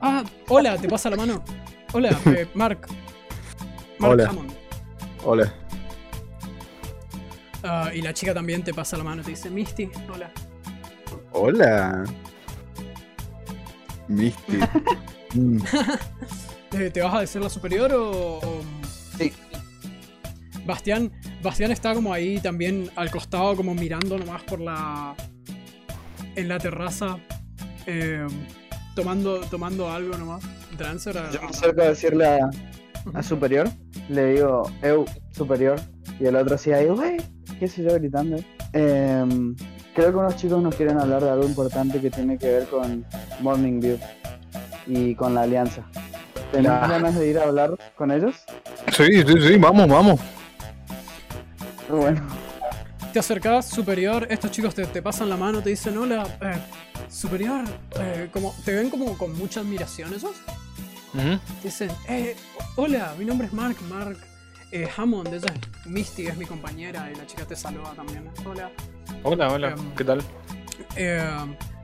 [0.00, 1.44] Ah, hola, te pasa la mano.
[1.92, 2.86] Hola, eh, Mark.
[3.98, 4.28] Mark Hola.
[4.28, 4.52] Hammond.
[5.24, 5.54] Hola.
[7.62, 10.30] Ah, y la chica también te pasa la mano te dice, Misty, hola.
[11.32, 12.04] Hola.
[14.08, 14.58] Misty.
[15.32, 15.58] Mm.
[16.72, 18.38] Eh, ¿Te vas a decir la superior o...?
[18.38, 18.62] o-
[19.16, 19.32] Sí.
[20.66, 21.10] Bastián,
[21.42, 25.14] Bastián está como ahí también al costado, como mirando nomás por la...
[26.36, 27.18] En la terraza.
[27.86, 28.26] eh,
[28.94, 30.42] tomando, tomando algo nomás.
[30.76, 32.50] Drancer a- Yo me acerco a decirle a,
[33.14, 33.68] a Superior,
[34.08, 35.80] le digo, Eu, Superior,
[36.18, 37.16] y el otro así ahí, wey,
[37.58, 38.36] qué sé yo, gritando.
[38.72, 39.56] Em,
[39.94, 43.04] creo que unos chicos nos quieren hablar de algo importante que tiene que ver con
[43.40, 43.98] Morning View
[44.86, 45.82] y con la alianza.
[46.52, 46.86] ¿Tenés Ah.
[46.88, 48.36] ganas de ir a hablar con ellos?
[48.96, 50.20] Sí, sí, sí, vamos, vamos.
[51.90, 52.20] Bueno,
[53.12, 56.58] Te acercás, superior, estos chicos te, te pasan la mano, te dicen hola, eh,
[57.10, 57.64] superior,
[57.98, 60.36] eh, como, te ven como con mucha admiración esos.
[61.12, 62.36] Te dicen, eh,
[62.76, 64.16] hola, mi nombre es Mark, Mark
[64.70, 65.52] eh, Hammond, ella
[65.82, 68.30] es Misty, es mi compañera, y la chica te saluda también.
[68.46, 68.70] Hola.
[69.24, 70.22] Hola, hola, Em, ¿qué tal?
[70.96, 71.28] Eh,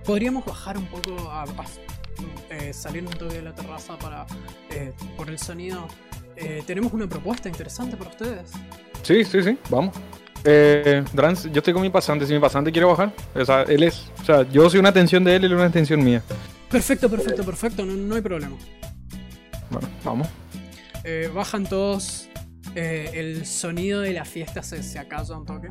[0.04, 1.46] Podríamos bajar un poco a, a-
[2.50, 4.24] eh, salir un toque de la terraza para
[4.70, 5.88] eh, por el sonido.
[6.36, 8.52] Eh, tenemos una propuesta interesante para ustedes.
[9.06, 9.94] Sí, sí, sí, vamos.
[10.42, 13.84] Eh, Drans, yo estoy con mi pasante, si mi pasante quiere bajar, o sea, él
[13.84, 16.20] es, o sea, yo soy una atención de él y él una atención mía.
[16.68, 18.56] Perfecto, perfecto, perfecto, no, no hay problema.
[19.70, 20.28] Bueno, vamos.
[21.04, 22.28] Eh, bajan todos.
[22.74, 25.68] eh, el sonido de la fiesta se, se acalla un toque.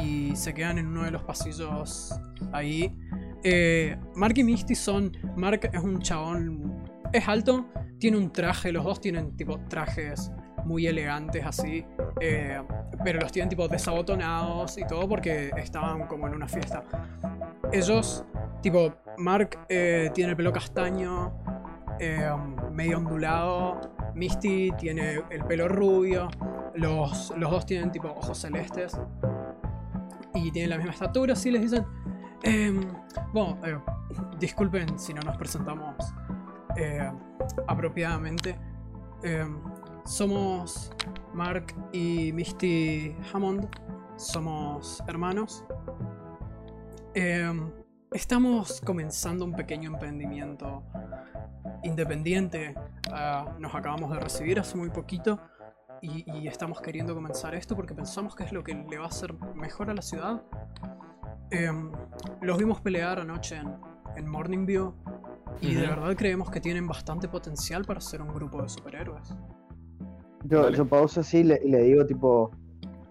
[0.00, 2.14] Y se quedan en uno de los pasillos
[2.52, 2.96] ahí.
[3.42, 5.16] Eh, Mark y Misty son.
[5.36, 6.84] Mark es un chabón.
[7.12, 7.66] Es alto,
[7.98, 10.30] tiene un traje, los dos tienen tipo trajes
[10.66, 11.84] muy elegantes así.
[12.20, 12.60] eh,
[13.04, 16.82] pero los tienen tipo desabotonados y todo porque estaban como en una fiesta.
[17.72, 18.24] Ellos,
[18.62, 21.32] tipo, Mark eh, tiene el pelo castaño,
[22.00, 22.30] eh,
[22.72, 23.80] medio ondulado.
[24.14, 26.28] Misty tiene el pelo rubio.
[26.74, 28.98] Los, los dos tienen tipo ojos celestes
[30.34, 31.86] y tienen la misma estatura, sí les dicen.
[32.42, 32.80] em,
[33.32, 33.58] bueno,
[34.38, 35.96] disculpen si no nos presentamos
[37.66, 38.58] apropiadamente.
[39.22, 39.58] Em,
[40.06, 40.92] somos
[41.34, 43.68] Mark y Misty Hammond.
[44.16, 45.64] Somos hermanos.
[47.14, 47.70] Em,
[48.12, 50.82] estamos comenzando un pequeño emprendimiento
[51.82, 52.74] independiente.
[53.12, 55.40] Ah, nos acabamos de recibir hace muy poquito
[56.00, 59.08] y, y estamos queriendo comenzar esto porque pensamos que es lo que le va a
[59.08, 60.42] hacer mejor a la ciudad.
[61.50, 61.92] Em,
[62.40, 63.76] los vimos pelear anoche en,
[64.16, 64.94] en Morning View
[65.60, 69.34] y de verdad creemos que tienen bastante potencial para ser un grupo de superhéroes.
[70.48, 70.76] Yo, Dale.
[70.76, 72.50] yo pauso así y le, le digo tipo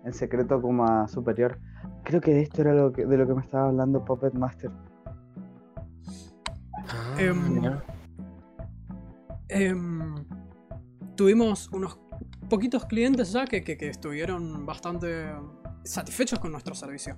[0.04, 1.60] en secreto como a Superior.
[2.04, 4.72] Creo que de esto era lo que, de lo que me estaba hablando Puppet Master.
[7.18, 7.84] Mira.
[9.48, 10.16] Em,
[11.16, 12.00] tuvimos unos
[12.50, 15.26] poquitos clientes ya que, que- que estuvieron bastante
[15.84, 17.16] satisfechos con nuestro servicio.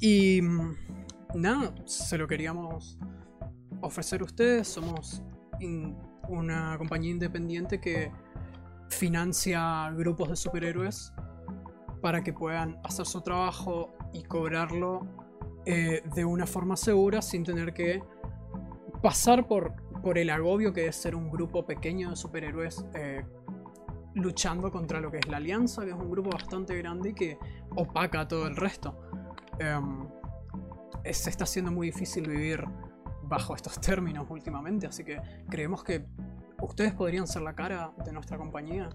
[0.00, 0.74] Y mm,
[1.34, 2.98] nada, se lo queríamos
[3.82, 4.66] ofrecer a ustedes.
[4.68, 5.22] Somos
[5.60, 5.96] in-
[6.28, 8.10] una compañía independiente que
[8.88, 11.12] financia grupos de superhéroes
[12.00, 15.06] para que puedan hacer su trabajo y cobrarlo
[15.64, 18.02] eh, de una forma segura sin tener que
[19.02, 23.24] pasar por, por el agobio que es ser un grupo pequeño de superhéroes eh,
[24.14, 27.38] luchando contra lo que es la Alianza, que es un grupo bastante grande y que
[27.74, 28.98] opaca a todo el resto.
[29.58, 30.08] Em,
[31.12, 32.64] se está haciendo muy difícil vivir
[33.24, 36.06] bajo estos términos últimamente, así que creemos que
[36.60, 38.88] ustedes podrían ser la cara de nuestra compañía.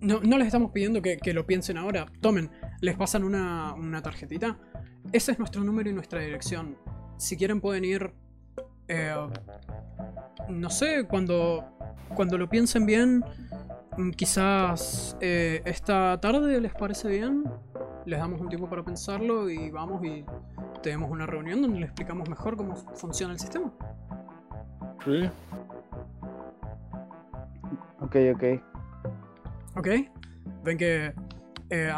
[0.00, 2.06] No, les estamos pidiendo que, lo piensen ahora.
[2.20, 2.50] Tomen,
[2.80, 4.58] les pasan una, tarjetita.
[5.12, 6.76] Ese es nuestro número y nuestra dirección.
[7.16, 8.12] Si quieren pueden ir...
[8.88, 9.14] eh,
[10.48, 11.64] no sé, cuando,
[12.14, 13.24] cuando lo piensen bien,
[13.96, 17.44] mm, quizás eh, esta tarde les parece bien.
[18.06, 20.24] Les damos un tiempo para pensarlo y vamos y
[20.82, 23.72] tenemos una reunión donde le explicamos mejor cómo funciona el sistema.
[25.04, 25.30] Sí.
[28.00, 28.44] Ok, ok.
[29.76, 29.88] ¿Ok?
[30.62, 31.14] Ven que
[31.70, 31.92] eh,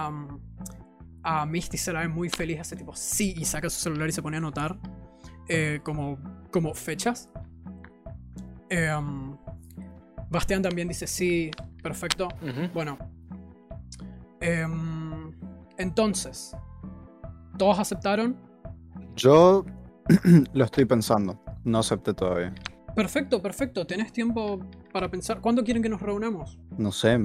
[1.22, 4.12] a Misty se la ve muy feliz, hace tipo sí, y saca su celular y
[4.12, 4.78] se pone a anotar
[5.48, 6.18] eh, como,
[6.50, 7.28] como fechas.
[8.70, 8.90] Eh,
[10.30, 11.50] Bastián también dice sí,
[11.82, 12.28] perfecto.
[12.74, 12.98] Bueno.
[14.40, 15.32] Em,
[15.78, 16.56] entonces,
[17.56, 18.36] ¿todos aceptaron?
[19.14, 19.64] Yo
[20.52, 21.42] lo estoy pensando.
[21.64, 22.54] No acepté todavía.
[22.96, 23.86] Perfecto, perfecto.
[23.86, 24.58] ¿Tenés tiempo
[24.92, 25.40] para pensar?
[25.40, 26.58] ¿Cuándo quieren que nos reunamos?
[26.78, 27.18] No sé,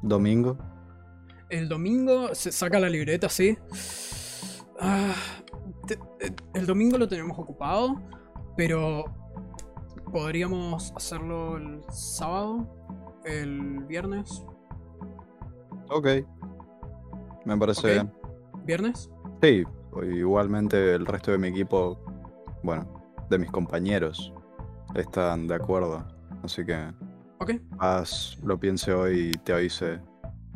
[0.00, 0.56] domingo.
[1.50, 3.58] El domingo se saca la libreta, sí.
[4.80, 5.12] Ah,
[5.86, 8.00] te- eh, el domingo lo tenemos ocupado,
[8.56, 9.04] pero
[10.12, 12.68] podríamos hacerlo el sábado,
[13.24, 14.44] el viernes.
[15.90, 16.06] Ok.
[17.44, 18.12] Me parece bien.
[18.64, 19.10] ¿Viernes?
[19.42, 19.64] Sí,
[20.14, 21.98] igualmente el resto de mi equipo,
[22.62, 22.86] bueno,
[23.28, 24.32] de mis compañeros,
[24.94, 26.04] están de acuerdo.
[26.42, 26.76] Así que
[27.40, 27.52] Ok.
[27.78, 30.00] haz, lo piense hoy y te avise.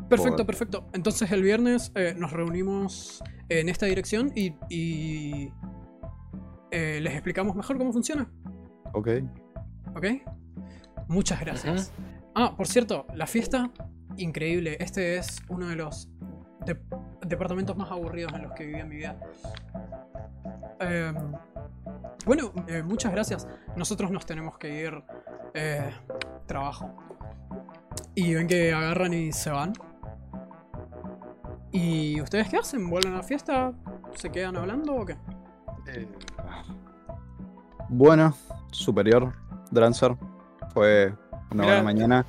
[0.08, 0.86] Perfecto, Por- perfecto.
[0.92, 5.52] Entonces el viernes eh, nos reunimos en esta dirección y, y,
[6.70, 8.28] eh, les explicamos mejor cómo funciona.
[8.92, 9.08] Ok.
[9.94, 10.06] ¿Ok?
[11.08, 11.92] Muchas gracias.
[12.34, 13.70] Ah, por cierto, la fiesta,
[14.16, 14.76] increíble.
[14.80, 16.08] Este es uno de los
[16.66, 16.78] de-
[17.26, 19.18] departamentos más aburridos en los que viví en mi vida.
[20.80, 21.14] Em,
[22.24, 23.46] bueno, eh, muchas gracias.
[23.76, 25.02] Nosotros nos tenemos que ir.
[25.54, 25.90] eh,
[26.46, 26.94] trabajo.
[28.14, 29.72] Y ven que agarran y se van.
[31.72, 32.88] ¿Y ustedes qué hacen?
[32.88, 33.72] ¿Vuelven a la fiesta?
[34.14, 35.16] ¿Se quedan hablando o qué?
[37.88, 38.34] Bueno,
[38.70, 39.32] superior,
[39.70, 40.16] Drancer.
[40.72, 41.14] Fue
[41.50, 42.26] una Mira, buena mañana.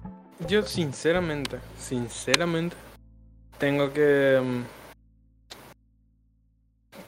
[0.47, 2.75] Yo sinceramente, sinceramente,
[3.57, 4.39] tengo que...
[4.43, 4.76] mm,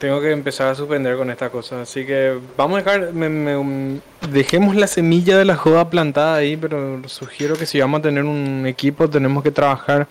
[0.00, 1.82] Tengo que empezar a suspender con esta cosa.
[1.82, 3.12] Así que vamos a dejar...
[3.12, 4.00] me- me- mm,
[4.32, 8.24] dejemos la semilla de la joda plantada ahí, pero sugiero que si vamos a tener
[8.24, 10.08] un equipo tenemos que trabajar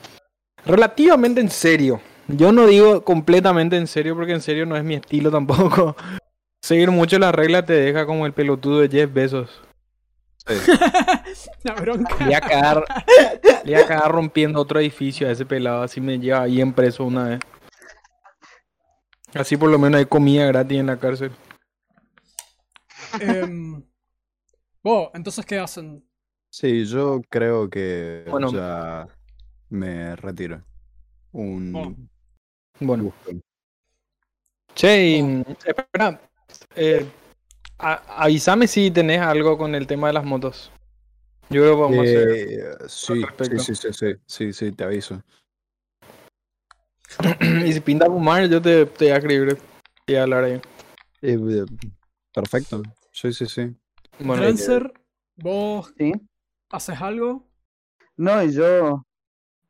[0.65, 1.99] relativamente en serio.
[2.27, 5.95] Yo no digo completamente en serio porque en serio no es mi estilo tampoco.
[6.61, 9.61] Seguir mucho la regla te deja como el pelotudo de Jeff Bezos.
[11.63, 12.15] La bronca.
[12.19, 12.83] Le iba a cagar,
[13.63, 16.73] le iba a cagar rompiendo otro edificio a ese pelado, así me lleva ahí en
[16.73, 17.39] preso una vez.
[19.33, 21.31] Así por lo menos hay comida gratis en la cárcel.
[24.83, 26.03] Vos, entonces, ¿qué hacen?
[26.51, 28.51] Sí, yo creo que Bueno.
[28.51, 29.07] ya
[29.69, 30.63] me retiro.
[31.31, 31.95] Un Oh.
[32.79, 33.31] Bueno, gusto.
[34.73, 36.19] che, y, mm, espera,
[36.75, 37.05] eh,
[37.77, 40.71] a- avísame si tenés algo con el tema de las motos.
[41.49, 42.29] Yo creo que vamos a hacer.
[42.29, 43.59] Eh, sí, respecto.
[43.59, 45.21] sí, sí, sí, sí, sí, sí, te aviso.
[47.65, 49.57] y si pinta fumar, yo te, te voy a escribir
[50.07, 50.61] y hablar ahí.
[51.21, 51.65] Eh, eh,
[52.33, 52.81] perfecto.
[53.11, 53.75] Sí, sí, sí.
[54.19, 54.93] Bueno, Lancer,
[55.35, 56.13] vos ¿Sí?
[56.69, 57.47] haces algo.
[58.15, 59.05] No, y yo.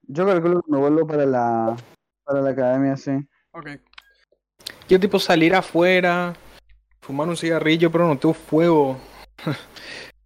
[0.04, 1.76] Yo calculo que me vuelvo para la.
[2.24, 3.12] Para la academia, sí.
[3.52, 3.70] Ok.
[4.88, 6.36] Yo tipo salir afuera,
[7.02, 8.98] fumar un cigarrillo, pero no tengo fuego.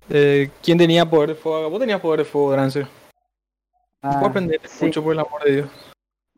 [0.09, 1.69] Eh, ¿Quién tenía poder de fuego?
[1.69, 2.85] Vos tenías poder de fuego, Drancer.
[4.01, 4.83] Ah, Puedo aprender sí.
[4.83, 5.69] mucho por el amor de Dios.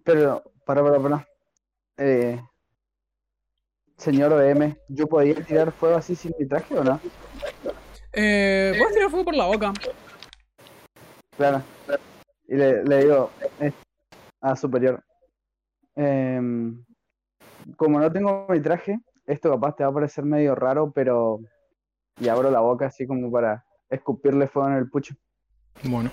[0.04, 1.28] Pero, para, para, para.
[1.98, 2.42] Eh,
[3.98, 7.00] señor OM, ¿yo podía tirar fuego así sin mi traje o no?
[8.14, 9.74] Eh, Puedes tirar fuego por la boca.
[11.38, 11.62] Claro.
[12.48, 13.72] Y le, le digo eh,
[14.42, 15.04] a superior.
[15.96, 16.84] em,
[17.78, 21.40] como no tengo mi traje, esto capaz te va a parecer medio raro, pero.
[22.20, 25.16] Y abro la boca así como para escupirle fuego en el pucho.
[25.84, 26.10] Bueno.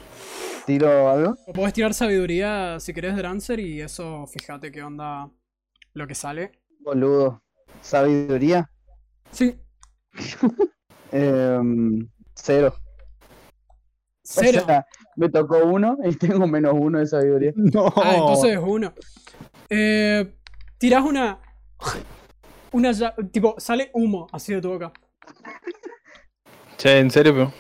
[0.67, 1.37] ¿Tiro algo?
[1.47, 5.29] O puedes tirar sabiduría si querés Drancer y eso, fíjate qué onda
[5.95, 6.53] lo que sale.
[6.81, 7.43] Boludo.
[7.81, 8.71] Sabiduría.
[9.33, 9.59] Sí,
[11.13, 12.75] em, cero.
[14.23, 14.61] cero.
[14.63, 14.87] O sea,
[15.17, 17.53] me tocó uno y tengo menos uno de sabiduría.
[17.57, 17.87] No.
[17.97, 18.93] Ah, entonces es uno.
[19.69, 20.33] Eh,
[20.79, 21.41] tirás una.
[22.71, 24.93] Una ya- tipo, sale humo así de tu boca.
[26.79, 27.53] Che, en serio, pero.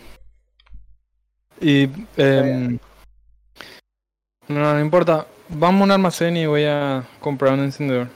[1.61, 1.89] Y.
[2.17, 2.79] em,
[4.49, 5.27] no, no importa.
[5.49, 8.09] Vamos a un almacén y voy a comprar un encendedor.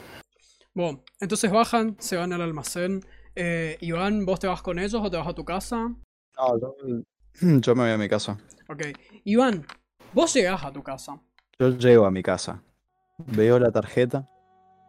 [0.73, 3.01] Bueno, entonces bajan, se van al almacén.
[3.35, 5.77] Eh, Iván, ¿vos te vas con ellos o te vas a tu casa?
[6.37, 6.75] No, yo,
[7.41, 8.37] yo me voy a mi casa.
[8.69, 8.83] Ok.
[9.23, 9.65] Iván,
[10.13, 11.19] vos llegás a tu casa.
[11.59, 12.63] Yo llego a mi casa.
[13.17, 14.29] Veo la tarjeta.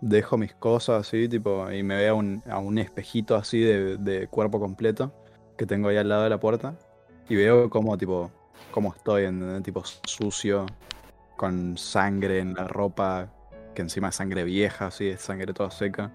[0.00, 3.96] Dejo mis cosas así, tipo, y me veo a un, a un espejito así de,
[3.96, 5.12] de cuerpo completo
[5.56, 6.78] que tengo ahí al lado de la puerta.
[7.28, 8.30] Y veo como, tipo,
[8.70, 10.66] cómo estoy, en tipo sucio,
[11.38, 13.30] con sangre en la ropa,
[13.74, 16.12] que encima es sangre vieja, así, es sangre toda seca.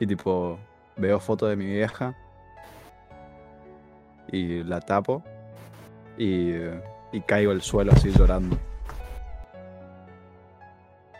[0.00, 0.58] Y tipo,
[0.96, 2.16] veo foto de mi vieja
[4.32, 5.22] y la tapo
[6.16, 6.52] y,
[7.12, 8.56] y caigo al suelo así llorando.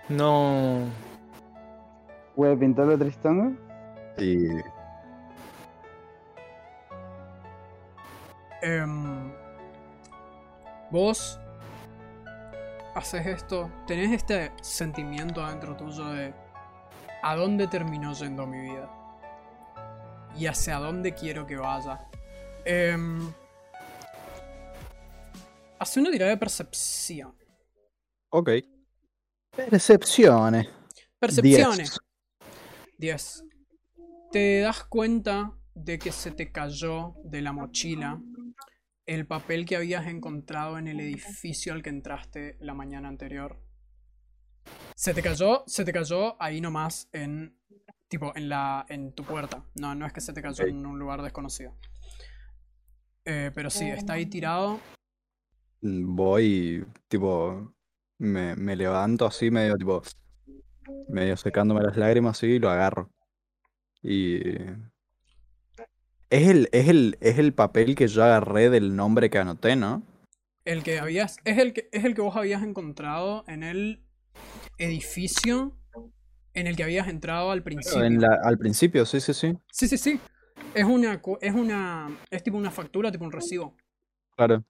[0.09, 0.79] No.
[2.35, 3.59] ¿Voy a pintarlo Tristán?
[4.17, 4.49] Y
[8.65, 9.31] Em,
[10.91, 11.39] vos
[12.95, 16.35] haces esto, tenés este sentimiento adentro tuyo de
[17.23, 18.91] a dónde terminó yendo mi vida
[20.37, 22.09] y hacia dónde quiero que vaya.
[22.65, 23.33] Em,
[25.79, 27.35] hace una tirada de percepción.
[28.31, 28.51] Ok.
[29.51, 30.69] Percepciones.
[31.19, 31.99] Percepciones.
[32.99, 33.45] 10.
[34.33, 38.21] Te das cuenta de que se te cayó de la mochila
[39.07, 43.59] el papel que habías encontrado en el edificio al que entraste la mañana anterior.
[44.95, 47.59] Se te cayó, se te cayó ahí nomás en
[48.09, 49.65] tipo en la en tu puerta.
[49.75, 51.75] No, no es que se te cayó en un lugar desconocido.
[53.25, 54.81] Eh, pero sí, está ahí tirado.
[55.83, 57.75] Voy y tipo
[58.19, 60.03] me, me levanto así medio tipo
[61.09, 63.11] medio secándome las lágrimas así y lo agarro.
[64.03, 64.41] Y
[66.31, 70.03] es el, es el, es el papel que yo agarré del nombre que anoté, ¿no?
[70.65, 71.37] El que habías.
[71.45, 74.03] Es el que, es el que vos habías encontrado en el
[74.79, 75.77] edificio
[76.55, 78.05] en el que habías entrado al principio.
[78.05, 79.57] En la- al principio, sí, sí, sí.
[79.71, 80.21] Sí, sí, sí.
[80.75, 81.21] Es una.
[81.41, 82.17] Es una.
[82.31, 83.77] Es tipo una factura, tipo un recibo.
[84.37, 84.65] Claro.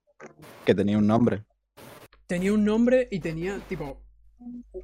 [0.64, 1.44] Que tenía un nombre.
[2.26, 4.02] Tenía un nombre y tenía, tipo.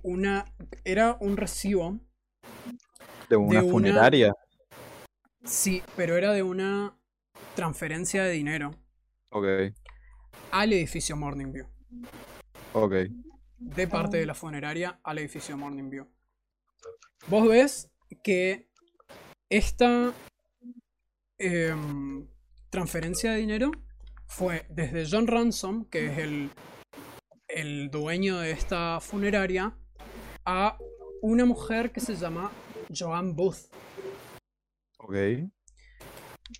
[0.02, 0.44] Una.
[0.84, 1.98] Era un recibo.
[3.28, 4.34] De una una- funeraria.
[5.44, 6.96] Sí, pero era de una
[7.54, 8.70] transferencia de dinero
[9.30, 9.46] Ok,
[10.50, 11.66] al edificio Morning View.
[12.72, 12.94] ok.
[13.58, 16.06] de parte de la funeraria al edificio Morning View.
[17.28, 17.90] Vos ves
[18.22, 18.68] que
[19.48, 20.12] esta
[21.38, 22.26] em,
[22.70, 23.70] transferencia de dinero
[24.26, 26.50] fue desde John Ransom, que es el,
[27.48, 29.76] el dueño de esta funeraria,
[30.44, 30.78] a
[31.22, 32.50] una mujer que se llama
[32.96, 33.68] Joan Booth.
[35.02, 35.14] Ok.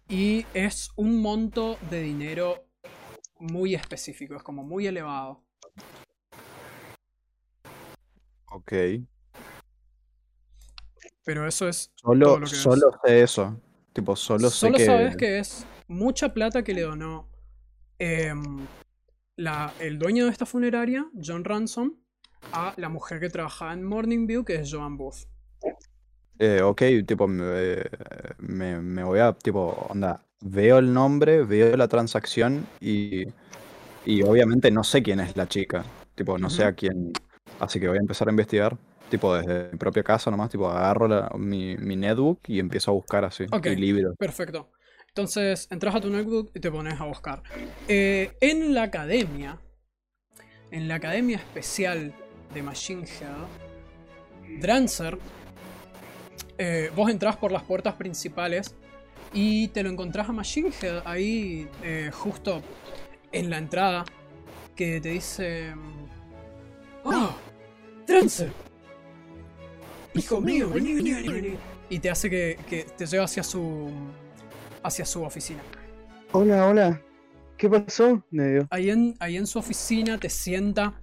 [0.09, 2.65] Y es un monto de dinero
[3.39, 5.45] muy específico, es como muy elevado.
[8.53, 8.73] Ok.
[11.25, 12.61] Pero eso es Solo, todo lo que es.
[12.63, 13.61] solo sé eso.
[13.93, 14.87] Tipo, solo, Solo sé que.
[14.87, 17.29] sabes que es mucha plata que le donó
[17.99, 18.67] em,
[19.37, 21.97] la- el dueño de esta funeraria, John Ransom,
[22.53, 25.27] a la mujer que trabajaba en Morning View, que es Joan Booth.
[26.43, 27.83] Eh, ok, tipo, me,
[28.39, 33.27] me, me voy a, tipo, onda, veo el nombre, veo la transacción y,
[34.07, 35.85] y obviamente no sé quién es la chica,
[36.15, 37.13] tipo, no sé a quién,
[37.59, 38.75] así que voy a empezar a investigar,
[39.11, 42.95] tipo, desde mi propia casa nomás, tipo, agarro la- mi, mi netbook y empiezo a
[42.95, 43.67] buscar así, Ok.
[43.67, 44.15] y libros.
[44.19, 44.71] Perfecto.
[45.09, 47.43] Entonces entras a tu notebook y te pones a buscar.
[47.87, 49.59] Eh, en la academia,
[50.71, 52.15] en la academia especial
[52.55, 55.19] de Machine Head, Drancer,
[56.61, 58.77] eh, vos entrás por las puertas principales
[59.33, 62.63] y te lo encontrás a Machine Head ahí eh, justo
[63.33, 64.05] en la entrada
[64.77, 65.73] que te dice...
[67.03, 67.35] ¡Oh!
[68.07, 68.53] ¡Drancer!
[70.13, 70.69] ¡Hijo mío!
[70.69, 71.57] Vení, vení, vení, vení.
[71.89, 73.91] Y te hace que, que te lleva hacia su
[74.83, 75.63] hacia su oficina.
[76.33, 77.03] Hola, hola.
[77.57, 78.23] ¿Qué pasó?
[78.31, 78.67] Me.
[78.71, 81.01] Ahí en, ahí en su oficina te sienta,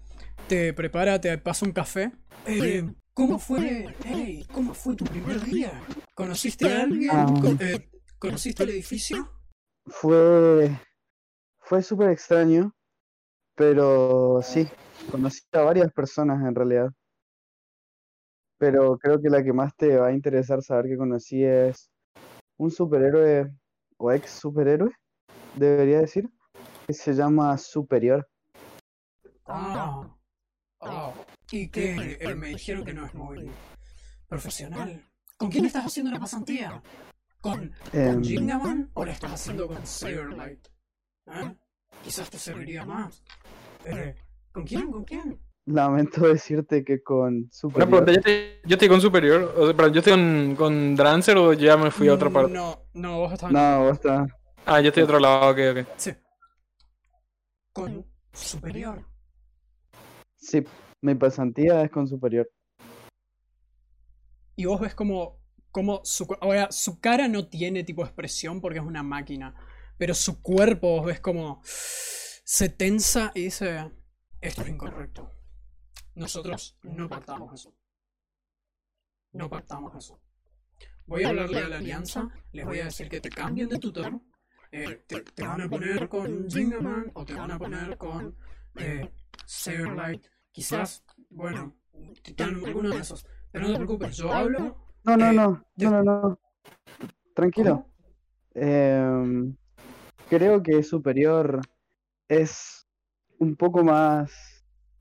[0.47, 2.11] te prepara, te pasa un café.
[2.45, 2.83] Eh,
[3.17, 3.87] ¿Cómo fue?
[4.05, 5.71] Hey, ¿Cómo fue tu primer día?
[6.13, 7.09] ¿Conociste a alguien?
[7.11, 7.33] Ah.
[7.59, 7.89] Eh,
[8.19, 9.27] ¿Conociste el edificio?
[9.87, 10.79] Fue.
[11.61, 12.71] Fue súper extraño.
[13.55, 14.69] Pero sí,
[15.09, 16.91] conocí a varias personas en realidad.
[18.59, 21.89] Pero creo que la que más te va a interesar saber que conocí es
[22.57, 23.51] un superhéroe
[23.97, 24.91] o ex superhéroe,
[25.55, 26.29] debería decir,
[26.85, 28.27] que se llama Superior.
[29.47, 30.07] Ah.
[30.81, 31.13] Ah.
[31.51, 32.17] ¿Y qué?
[32.19, 33.49] Eh, me dijeron que no es muy
[34.27, 35.01] profesional.
[35.37, 36.81] ¿Con quién estás haciendo la pasantía?
[37.39, 40.67] ¿Con, Em, con Gingaman o la estás haciendo con Saberlight?
[41.27, 41.55] ¿Eh?
[42.03, 43.23] Quizás te serviría más.
[43.85, 44.15] Eh,
[44.51, 44.91] ¿Con quién?
[44.91, 45.39] ¿Con quién?
[45.65, 47.89] Lamento decirte que con Una superior.
[47.89, 49.53] pregunta, ¿yo estoy, yo estoy con superior?
[49.57, 52.53] O sea, perdón, ¿yo estoy con, con Drancer o ya me fui a otra parte?
[52.53, 54.27] No, no, vos estás No, basta.
[54.65, 55.87] Ah, yo estoy a otro lado, ok, ok.
[55.97, 56.11] Sí.
[57.73, 59.05] Con superior.
[60.37, 60.63] Sí,
[61.01, 62.49] mi pasantía es con superior.
[64.55, 65.39] Y vos ves como,
[65.71, 69.53] como su, ahora, su cara no tiene tipo expresión porque es una máquina.
[69.97, 73.91] Pero su cuerpo vos ves como se tensa y dice,
[74.41, 75.31] esto es incorrecto.
[76.15, 77.75] Nosotros no pactamos eso.
[79.33, 80.19] No pactamos eso.
[81.05, 84.19] Voy a hablarle a la alianza, les voy a decir que te cambien de tutor.
[84.71, 88.35] eh, te, te van a poner con Gingerman o te van a poner con
[88.75, 89.09] eh,
[89.45, 90.25] Saberlight.
[90.61, 91.75] Quizás, bueno,
[92.23, 93.27] Titanium, alguno de esos.
[93.51, 94.75] Pero no te preocupes, yo hablo.
[95.03, 96.39] No, no, Eh, no, de- no, no, no.
[97.35, 97.85] Tranquilo.
[98.55, 99.55] Em,
[100.27, 101.61] creo que superior
[102.27, 102.87] es
[103.37, 104.31] un poco más,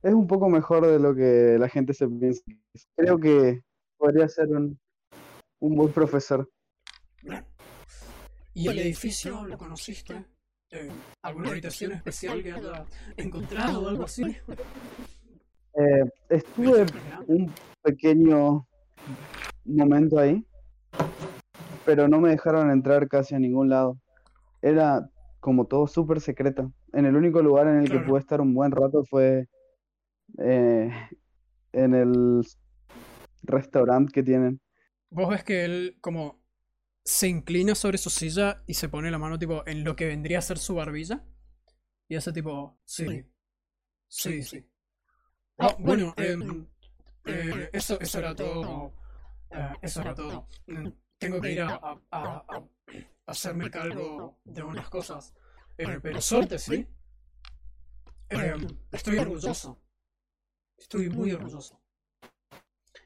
[0.03, 2.43] es un poco mejor de lo que la gente se piensa.
[2.47, 2.87] que es.
[2.95, 3.62] Creo que
[3.97, 4.78] podría ser un,
[5.61, 6.51] un buen profesor.
[8.53, 10.23] ¿Y el edificio lo conociste?
[10.70, 10.91] Eh,
[11.23, 12.85] ¿Alguna habitación especial que haya
[13.16, 14.37] encontrado o algo así?
[15.78, 16.86] Eh, estuve
[17.27, 18.66] un pequeño
[19.65, 20.44] momento ahí,
[21.85, 23.98] pero no me dejaron entrar casi a ningún lado.
[24.62, 25.09] Era
[25.40, 26.73] como todo súper secreto.
[26.93, 28.07] En el único lugar en el que Claro.
[28.07, 29.48] pude estar un buen rato fue
[30.39, 30.90] eh,
[31.73, 32.43] en el
[33.43, 34.61] restaurante que tienen.
[35.11, 36.43] Vos ves que él como
[37.05, 40.39] se inclina sobre su silla y se pone la mano tipo en lo que vendría
[40.39, 41.24] a ser su barbilla.
[42.09, 43.24] Y hace tipo, sí,
[44.09, 44.65] sí, sí.
[45.59, 46.66] Ah, bueno, em,
[47.27, 48.93] eh, eso, eso era todo.
[49.51, 50.47] eh, eso era todo.
[50.66, 50.89] Mm,
[51.19, 52.65] Tengo que ir a, a- a- a
[53.27, 55.35] hacerme cargo de unas cosas.
[55.78, 56.87] Eh, pero suerte, ¿sí?
[58.31, 59.81] Em, estoy orgulloso.
[60.78, 61.81] Estoy muy orgulloso.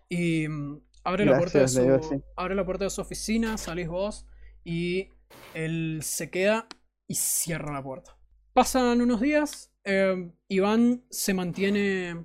[0.08, 4.26] Y mm, abre la puerta de su, abre la puerta de su oficina, salís vos
[4.64, 5.08] y
[5.54, 6.66] él se queda
[7.06, 8.16] y cierra la puerta.
[8.52, 12.24] Pasan unos días, eh, Iván se mantiene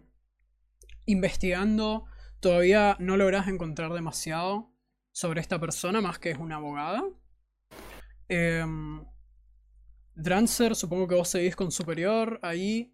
[1.05, 2.05] investigando,
[2.39, 4.71] todavía no logras encontrar demasiado
[5.11, 7.03] sobre esta persona, más que es una abogada.
[8.27, 9.05] Em,
[10.15, 12.91] Drancer, supongo que vos seguís con Superior ahí.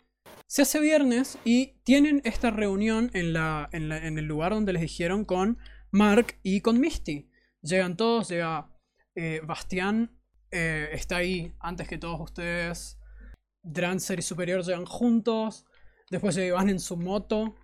[0.47, 5.23] Se hace viernes y tienen esta reunión en, la, en, el lugar donde les dijeron
[5.25, 5.57] con
[5.91, 7.29] Mark y con Misty.
[7.61, 8.69] Llegan todos, llega
[9.15, 10.17] eh, Bastián,
[10.51, 12.99] eh, está ahí antes que todos ustedes.
[13.63, 15.65] Drancer y Superior llegan juntos.
[16.09, 17.55] Después Iván en su moto.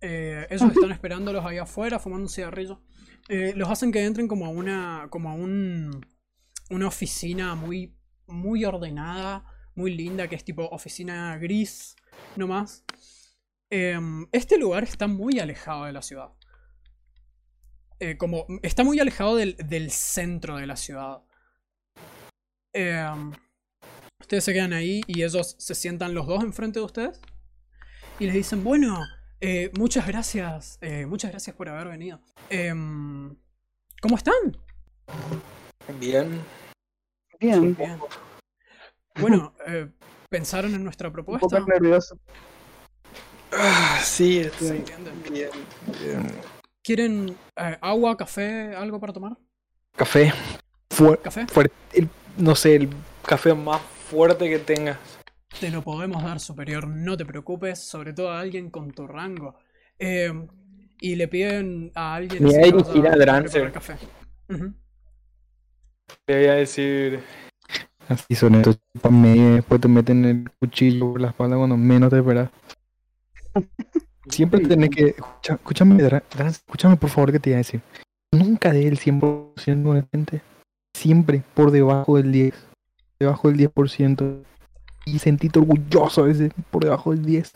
[0.00, 2.82] Eh, ellos están esperándolos ahí afuera, fumando un cigarrillo.
[3.28, 5.08] Eh, los hacen que entren como a una.
[5.10, 6.04] como a un.
[6.70, 7.96] una oficina muy.
[8.26, 9.44] muy ordenada,
[9.74, 11.96] muy linda, que es tipo oficina gris,
[12.36, 12.84] nomás.
[13.70, 16.30] Em, este lugar está muy alejado de la ciudad.
[17.98, 18.46] Eh, como.
[18.62, 21.22] está muy alejado del, del centro de la ciudad.
[22.72, 23.32] Em,
[24.20, 27.20] ustedes se quedan ahí y ellos se sientan los dos enfrente de ustedes.
[28.18, 29.04] Y les dicen, bueno,
[29.40, 30.78] eh, muchas gracias.
[30.80, 32.20] eh, muchas gracias por haber venido.
[32.50, 33.34] Em,
[34.00, 34.34] ¿Cómo están?
[35.98, 36.40] Bien.
[37.40, 37.98] Bien, Bien.
[39.20, 39.88] Bueno, eh,
[40.28, 41.48] ¿pensaron en nuestra un propuesta?
[41.58, 42.18] poco nervioso.
[43.52, 44.84] Ah, sí, ¿Se estoy
[45.30, 45.50] bien.
[46.02, 46.32] bien.
[46.82, 49.36] ¿Quieren eh, agua, café, algo para tomar?
[49.96, 50.32] Café.
[50.90, 51.46] Fu- ¿Café?
[51.46, 51.74] fuerte.
[51.92, 52.90] el- no sé, el
[53.24, 53.80] café más
[54.10, 54.98] fuerte que tengas.
[55.60, 59.56] Te lo podemos dar superior, no te preocupes, sobre todo a alguien con tu rango.
[59.98, 60.30] Eh,
[61.00, 63.72] y le piden a alguien Me voy a dirigir a Drancer.
[63.72, 63.96] café.
[64.50, 64.72] Ujú.
[66.24, 67.20] Te voy a decir.
[68.08, 72.50] Así son estos después te meten el cuchillo por la espalda cuando menos te esperas.
[74.28, 75.06] Siempre tenés que.
[75.08, 77.80] escucha- escúchame, Dra- Dran, escúchame por favor que te voy a decir.
[78.32, 80.42] Nunca dé el 100% de gente.
[80.94, 82.54] Siempre por debajo del 10.
[83.18, 84.42] Debajo del 10%.
[85.08, 87.52] Y sentite orgulloso a veces por debajo del 10.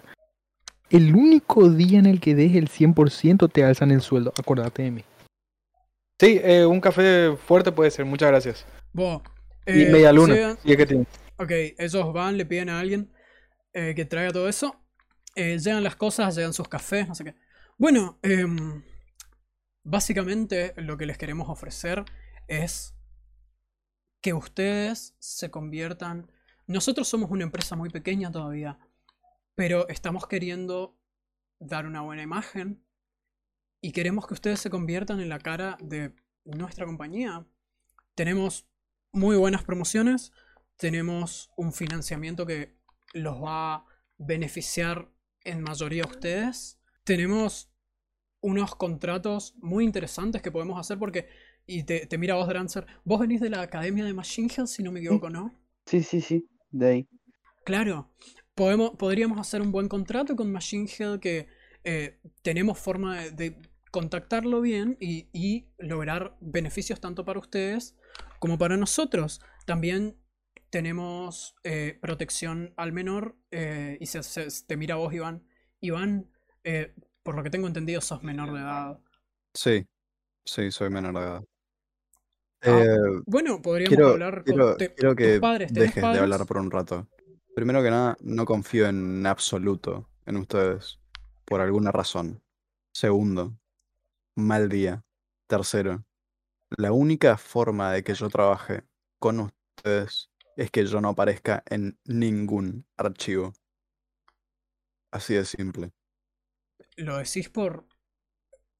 [0.89, 4.33] El único día en el que des el 100% te alzan el sueldo.
[4.39, 5.05] Acordate de mí.
[6.21, 8.05] Sí, eh, un café fuerte puede ser.
[8.05, 8.67] Muchas gracias.
[8.95, 10.35] Y eh, media luna.
[10.35, 11.07] llegan- Y es que tiene.
[11.39, 13.11] Ok, ellos van, le piden a alguien
[13.73, 14.77] eh, que traiga todo eso.
[15.35, 17.35] Eh, llegan las cosas, llegan sus cafés, no sé qué.
[17.79, 18.83] Bueno, em,
[19.83, 22.05] básicamente lo que les queremos ofrecer
[22.47, 22.95] es
[24.21, 26.31] que ustedes se conviertan...
[26.71, 28.79] Nosotros somos una empresa muy pequeña todavía,
[29.57, 30.97] pero estamos queriendo
[31.59, 32.87] dar una buena imagen
[33.81, 36.15] y queremos que ustedes se conviertan en la cara de
[36.45, 37.45] nuestra compañía.
[38.15, 38.69] Tenemos
[39.11, 40.31] muy buenas promociones,
[40.77, 42.79] tenemos un financiamiento que
[43.15, 43.85] los va a
[44.17, 45.11] beneficiar
[45.43, 46.81] en mayoría a ustedes.
[47.03, 47.75] Tenemos
[48.43, 51.27] unos contratos muy interesantes que podemos hacer porque,
[51.67, 54.85] y te, te mira vos, Drancer, vos venís de la Academia de Machine Hill, si
[54.85, 55.53] no me equivoco, ¿no?
[55.87, 57.09] Sí, sí, sí, de ahí.
[57.65, 58.11] Claro,
[58.55, 61.49] podemos, podríamos hacer un buen contrato con Machine Hill que
[61.85, 63.57] eh, tenemos forma de, de
[63.91, 67.97] contactarlo bien y, y lograr beneficios tanto para ustedes
[68.39, 69.41] como para nosotros.
[69.67, 70.17] También
[70.71, 75.45] tenemos eh, protección al menor eh, y se, se- te mira vos, Iván.
[75.81, 76.31] Iván,
[76.65, 79.01] eh, por lo que tengo entendido, sos menor de edad.
[79.55, 79.87] Sí,
[80.45, 81.45] sí, soy menor de edad.
[82.63, 85.73] Ah, Eh, Bueno, podríamos quiero, hablar con quiero, te- quiero tus que padres.
[85.73, 87.09] ¿Tenés dejes de hablar por un rato.
[87.55, 90.99] Primero que nada, no confío en absoluto en ustedes,
[91.45, 92.43] por alguna razón.
[92.93, 93.57] Segundo,
[94.37, 95.05] mal día.
[95.49, 96.05] Tercero,
[96.77, 98.85] la única forma de que yo trabaje
[99.19, 103.53] con ustedes es que yo no aparezca en ningún archivo.
[105.13, 105.91] Así de simple.
[106.97, 107.87] Lo decís por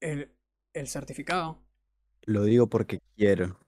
[0.01, 0.31] el,
[0.73, 1.63] el certificado.
[2.25, 3.59] Lo digo porque quiero.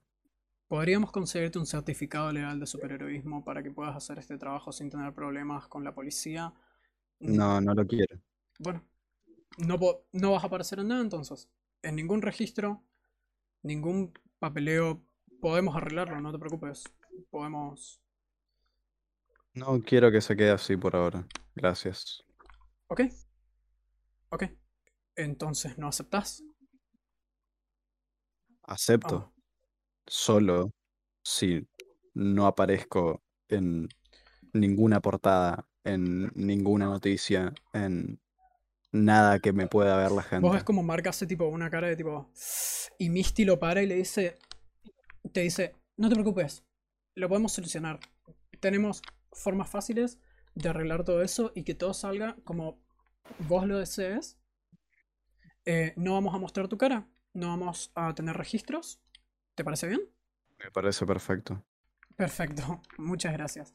[0.74, 5.14] Podríamos conseguirte un certificado legal de superheroísmo para que puedas hacer este trabajo sin tener
[5.14, 6.52] problemas con la policía.
[7.20, 8.18] No, no lo quiero.
[8.58, 8.84] Bueno,
[9.56, 9.78] no,
[10.32, 11.48] vas a aparecer en nada entonces.
[11.80, 12.82] En ningún registro,
[13.62, 15.00] ningún papeleo.
[15.40, 16.82] Podemos arreglarlo, no te preocupes.
[17.30, 18.02] Podemos.
[19.52, 21.24] No quiero que se quede así por ahora.
[21.54, 22.24] Gracias.
[22.88, 23.02] ¿Ok?
[24.30, 24.42] ¿Ok?
[25.14, 26.42] Entonces, ¿no aceptás?
[28.64, 29.30] Acepto.
[29.30, 29.33] Ah,
[30.06, 30.72] Solo
[31.22, 31.66] si
[32.14, 33.88] no aparezco en
[34.52, 38.20] ninguna portada, en ninguna noticia, en
[38.92, 40.48] nada que me pueda ver la Vos gente.
[40.48, 42.30] ves como Mark hace tipo una cara de tipo.
[42.98, 44.38] Y Misty lo para y le dice.
[45.32, 46.64] Te dice, no te preocupes,
[47.14, 47.98] lo podemos solucionar.
[48.60, 49.02] Tenemos
[49.32, 50.18] formas fáciles
[50.54, 52.78] de arreglar todo eso y que todo salga como
[53.48, 54.38] vos lo desees.
[55.64, 59.00] Eh, no vamos a mostrar tu cara, no vamos a tener registros.
[59.54, 60.00] ¿Te parece bien?
[60.58, 61.64] Me parece perfecto.
[62.16, 63.72] Perfecto, muchas gracias.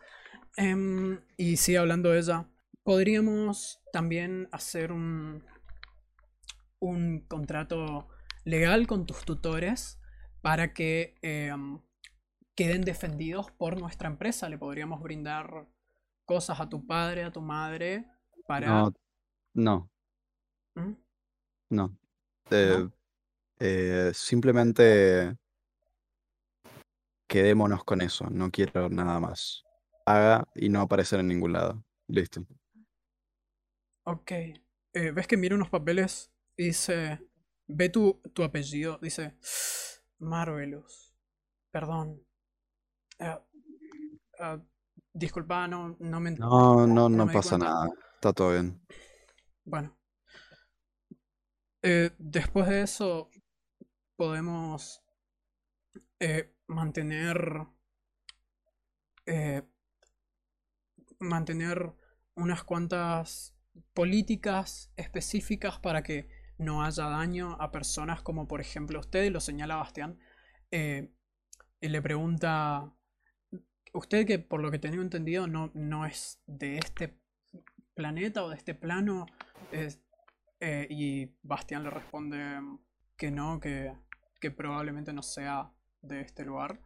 [0.58, 2.50] Em, y sigue hablando ella.
[2.84, 5.44] Podríamos también hacer un,
[6.80, 8.08] un contrato
[8.44, 10.00] legal con tus tutores
[10.42, 11.82] para que em,
[12.56, 14.50] queden defendidos por nuestra empresa.
[14.50, 15.68] Le podríamos brindar
[16.26, 18.06] cosas a tu padre, a tu madre,
[18.48, 18.68] para...
[18.68, 18.94] No,
[19.54, 19.92] no,
[20.76, 20.94] ¿Mm?
[21.70, 21.98] no.
[22.52, 22.90] Eh,
[23.60, 25.38] eh, simplemente
[27.30, 28.26] quedémonos con eso.
[28.30, 29.64] No quiero nada más.
[30.06, 31.86] Haga y no aparecer en ningún lado.
[32.08, 32.46] Listo.
[34.04, 34.32] Ok.
[34.32, 37.26] Eh, ¿Ves que mira unos papeles y dice...
[37.68, 38.98] Ve tu, tu apellido.
[39.02, 39.38] Dice...
[40.18, 41.16] Marvelous.
[41.72, 42.26] Perdón.
[43.20, 43.40] Eh,
[44.40, 44.60] eh,
[45.14, 46.32] disculpa, no, no me...
[46.32, 47.88] No, no, no no pasa nada.
[48.16, 48.82] Está todo bien.
[49.64, 49.96] Bueno.
[51.84, 53.30] Eh, después de eso,
[54.18, 55.02] podemos
[56.20, 57.68] eh, mantener.
[59.26, 59.64] eh,
[61.20, 61.94] mantener
[62.36, 63.56] unas cuantas
[63.94, 69.76] políticas específicas para que no haya daño a personas como, por ejemplo, usted, lo señala
[69.78, 70.20] Bastián.
[70.72, 71.12] eh,
[71.82, 72.94] y le pregunta.
[73.94, 77.20] Usted, que por lo que tengo entendido, no, no es de este
[77.96, 79.26] planeta o de este plano.
[80.62, 82.60] eh, y Bastián le responde
[83.18, 83.94] que no, que,
[84.42, 85.72] que probablemente no sea
[86.02, 86.80] de este lugar.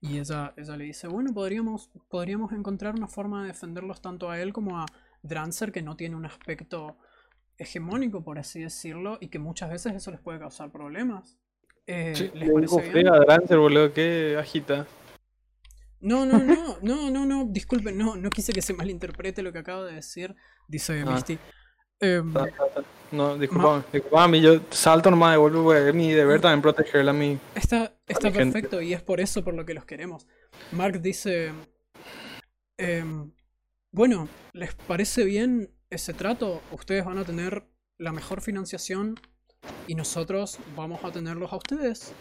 [0.00, 4.38] Y ella, ella le dice, bueno, podríamos, podríamos encontrar una forma de defenderlos tanto a
[4.40, 4.86] él como a
[5.22, 6.98] Drancer, que no tiene un aspecto
[7.56, 11.38] hegemónico, por así decirlo, y que muchas veces eso les puede causar problemas.
[11.86, 12.92] Eh, Sí, ¿Les le parece bien?
[12.92, 14.86] fea Drancer, boludo, qué agita.
[16.00, 19.60] No, no, no, no, no, no, disculpen, no, no quise que se malinterprete lo que
[19.60, 20.34] acabo de decir,
[20.68, 21.12] dice Ah.
[21.12, 21.38] Misty.
[21.98, 22.82] Ta, ta, ta.
[23.12, 27.38] No, disculpame, disculpame, yo salto nomás de vuelvo, es mi deber también protegerla a mí.
[27.54, 28.52] Está, está mi gente.
[28.52, 30.26] perfecto y es por eso por lo que los queremos.
[30.72, 31.52] Mark dice,
[32.76, 33.30] em,
[33.90, 36.60] bueno, ¿les parece bien ese trato?
[36.72, 37.64] Ustedes van a tener
[37.98, 39.20] la mejor financiación
[39.86, 42.12] y nosotros vamos a tenerlos a ustedes.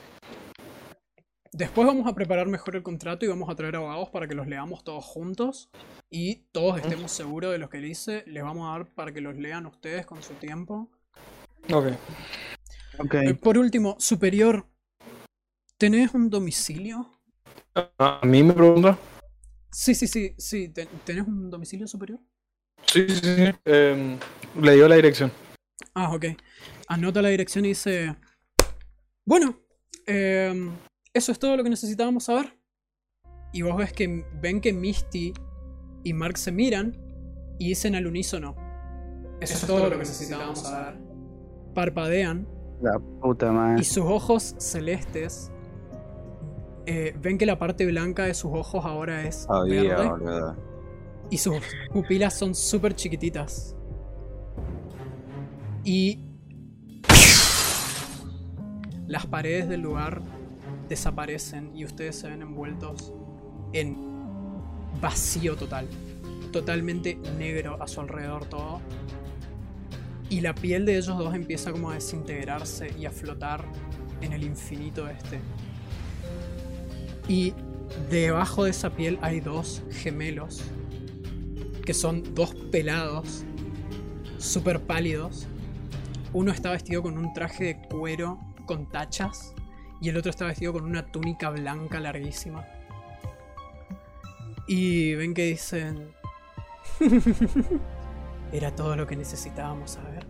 [1.53, 4.47] Después vamos a preparar mejor el contrato y vamos a traer abogados para que los
[4.47, 5.69] leamos todos juntos
[6.09, 8.23] y todos estemos seguros de lo que dice.
[8.25, 10.89] Les vamos a dar para que los lean ustedes con su tiempo.
[11.71, 11.85] Ok.
[12.97, 13.13] Ok.
[13.13, 14.65] Eh, por último, superior,
[15.77, 17.11] ¿tenés un domicilio?
[17.75, 18.97] A a mí me pregunta.
[19.71, 20.69] Sí, sí, sí, sí.
[20.69, 22.19] ¿ten- ¿Tenés un domicilio superior?
[22.87, 23.51] Sí, sí, sí.
[23.65, 24.17] em,
[24.59, 25.31] le digo la dirección.
[25.93, 26.25] Ah, ok.
[26.87, 28.15] Anota la dirección y dice...
[29.25, 29.59] Bueno,
[30.07, 30.71] em,
[31.13, 32.57] eso es todo lo que necesitábamos saber.
[33.51, 35.33] Y vos ves que ven que Misty
[36.03, 36.97] y Mark se miran
[37.59, 38.55] y dicen al unísono.
[39.39, 40.95] Eso, es todo lo que necesitábamos saber.
[41.75, 42.47] Parpadean
[42.81, 43.81] La puta madre.
[43.81, 45.51] y sus ojos celestes.
[46.85, 50.57] eh, ven que la parte blanca de sus ojos ahora es Sabía, verde boludo.
[51.29, 51.55] y sus
[51.93, 53.75] pupilas son súper chiquititas.
[55.85, 56.25] Y
[59.07, 60.21] las paredes del lugar
[60.89, 63.13] desaparecen y ustedes se ven envueltos
[63.73, 63.97] en
[65.01, 65.87] vacío total.
[66.51, 68.81] Totalmente negro a su alrededor todo.
[70.29, 73.65] Y la piel de ellos dos empieza como a desintegrarse y a flotar
[74.21, 75.39] en el infinito este.
[77.27, 77.53] Y
[78.09, 80.63] debajo de esa piel hay dos gemelos
[81.85, 83.43] que son dos pelados,
[84.37, 85.47] súper pálidos.
[86.31, 89.53] Uno está vestido con un traje de cuero con tachas
[90.03, 92.65] y el otro está vestido con una túnica blanca larguísima.
[94.67, 96.09] Y ven que dicen...
[98.51, 100.27] Era todo lo que necesitábamos saber.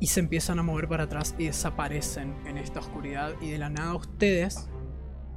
[0.00, 3.68] Y se empiezan a mover para atrás y desaparecen en esta oscuridad y de la
[3.68, 4.70] nada ustedes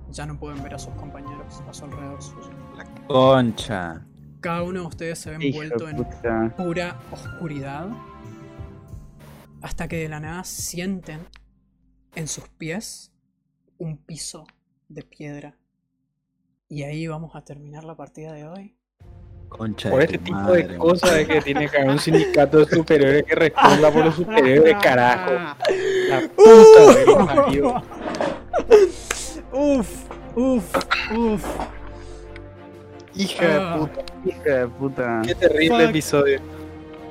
[0.10, 2.52] ya no pueden ver a sus compañeros a su alrededor suyo.
[3.08, 4.06] Concha.
[4.40, 7.90] Cada uno de ustedes se ve envuelto en pura oscuridad.
[9.62, 11.20] Hasta que de la nada sienten
[12.16, 13.12] en sus pies
[13.78, 14.46] un piso
[14.90, 15.56] de piedra.
[16.70, 18.76] Y ahí vamos a terminar la partida de hoy.
[19.50, 22.00] Concha Por de este tu tipo madre, de cosas de que tiene que haber un
[22.00, 25.32] sindicato de superhéroes que responda por los superhéroes, carajo.
[25.34, 27.84] La puta que los parió.
[29.52, 30.06] Uf,
[30.36, 30.76] uf,
[31.18, 31.46] uf.
[33.14, 33.78] Hija de Ah.
[33.78, 34.06] puta.
[34.26, 35.22] Hija de puta.
[35.26, 35.90] Qué terrible Fuck.
[35.90, 36.40] episodio.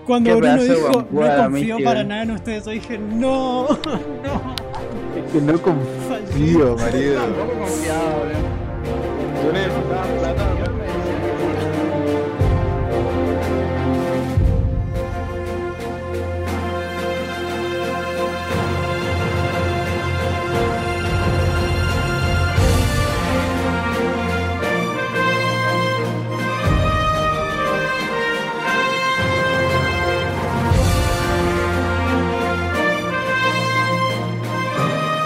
[0.07, 1.85] Cuando Bruno de dijo, no confío Mickey".
[1.85, 3.69] para nada en ustedes, yo dije, no,
[4.25, 4.57] no,
[5.33, 7.21] que no confío, marido.
[9.45, 10.80] Yo necesitaba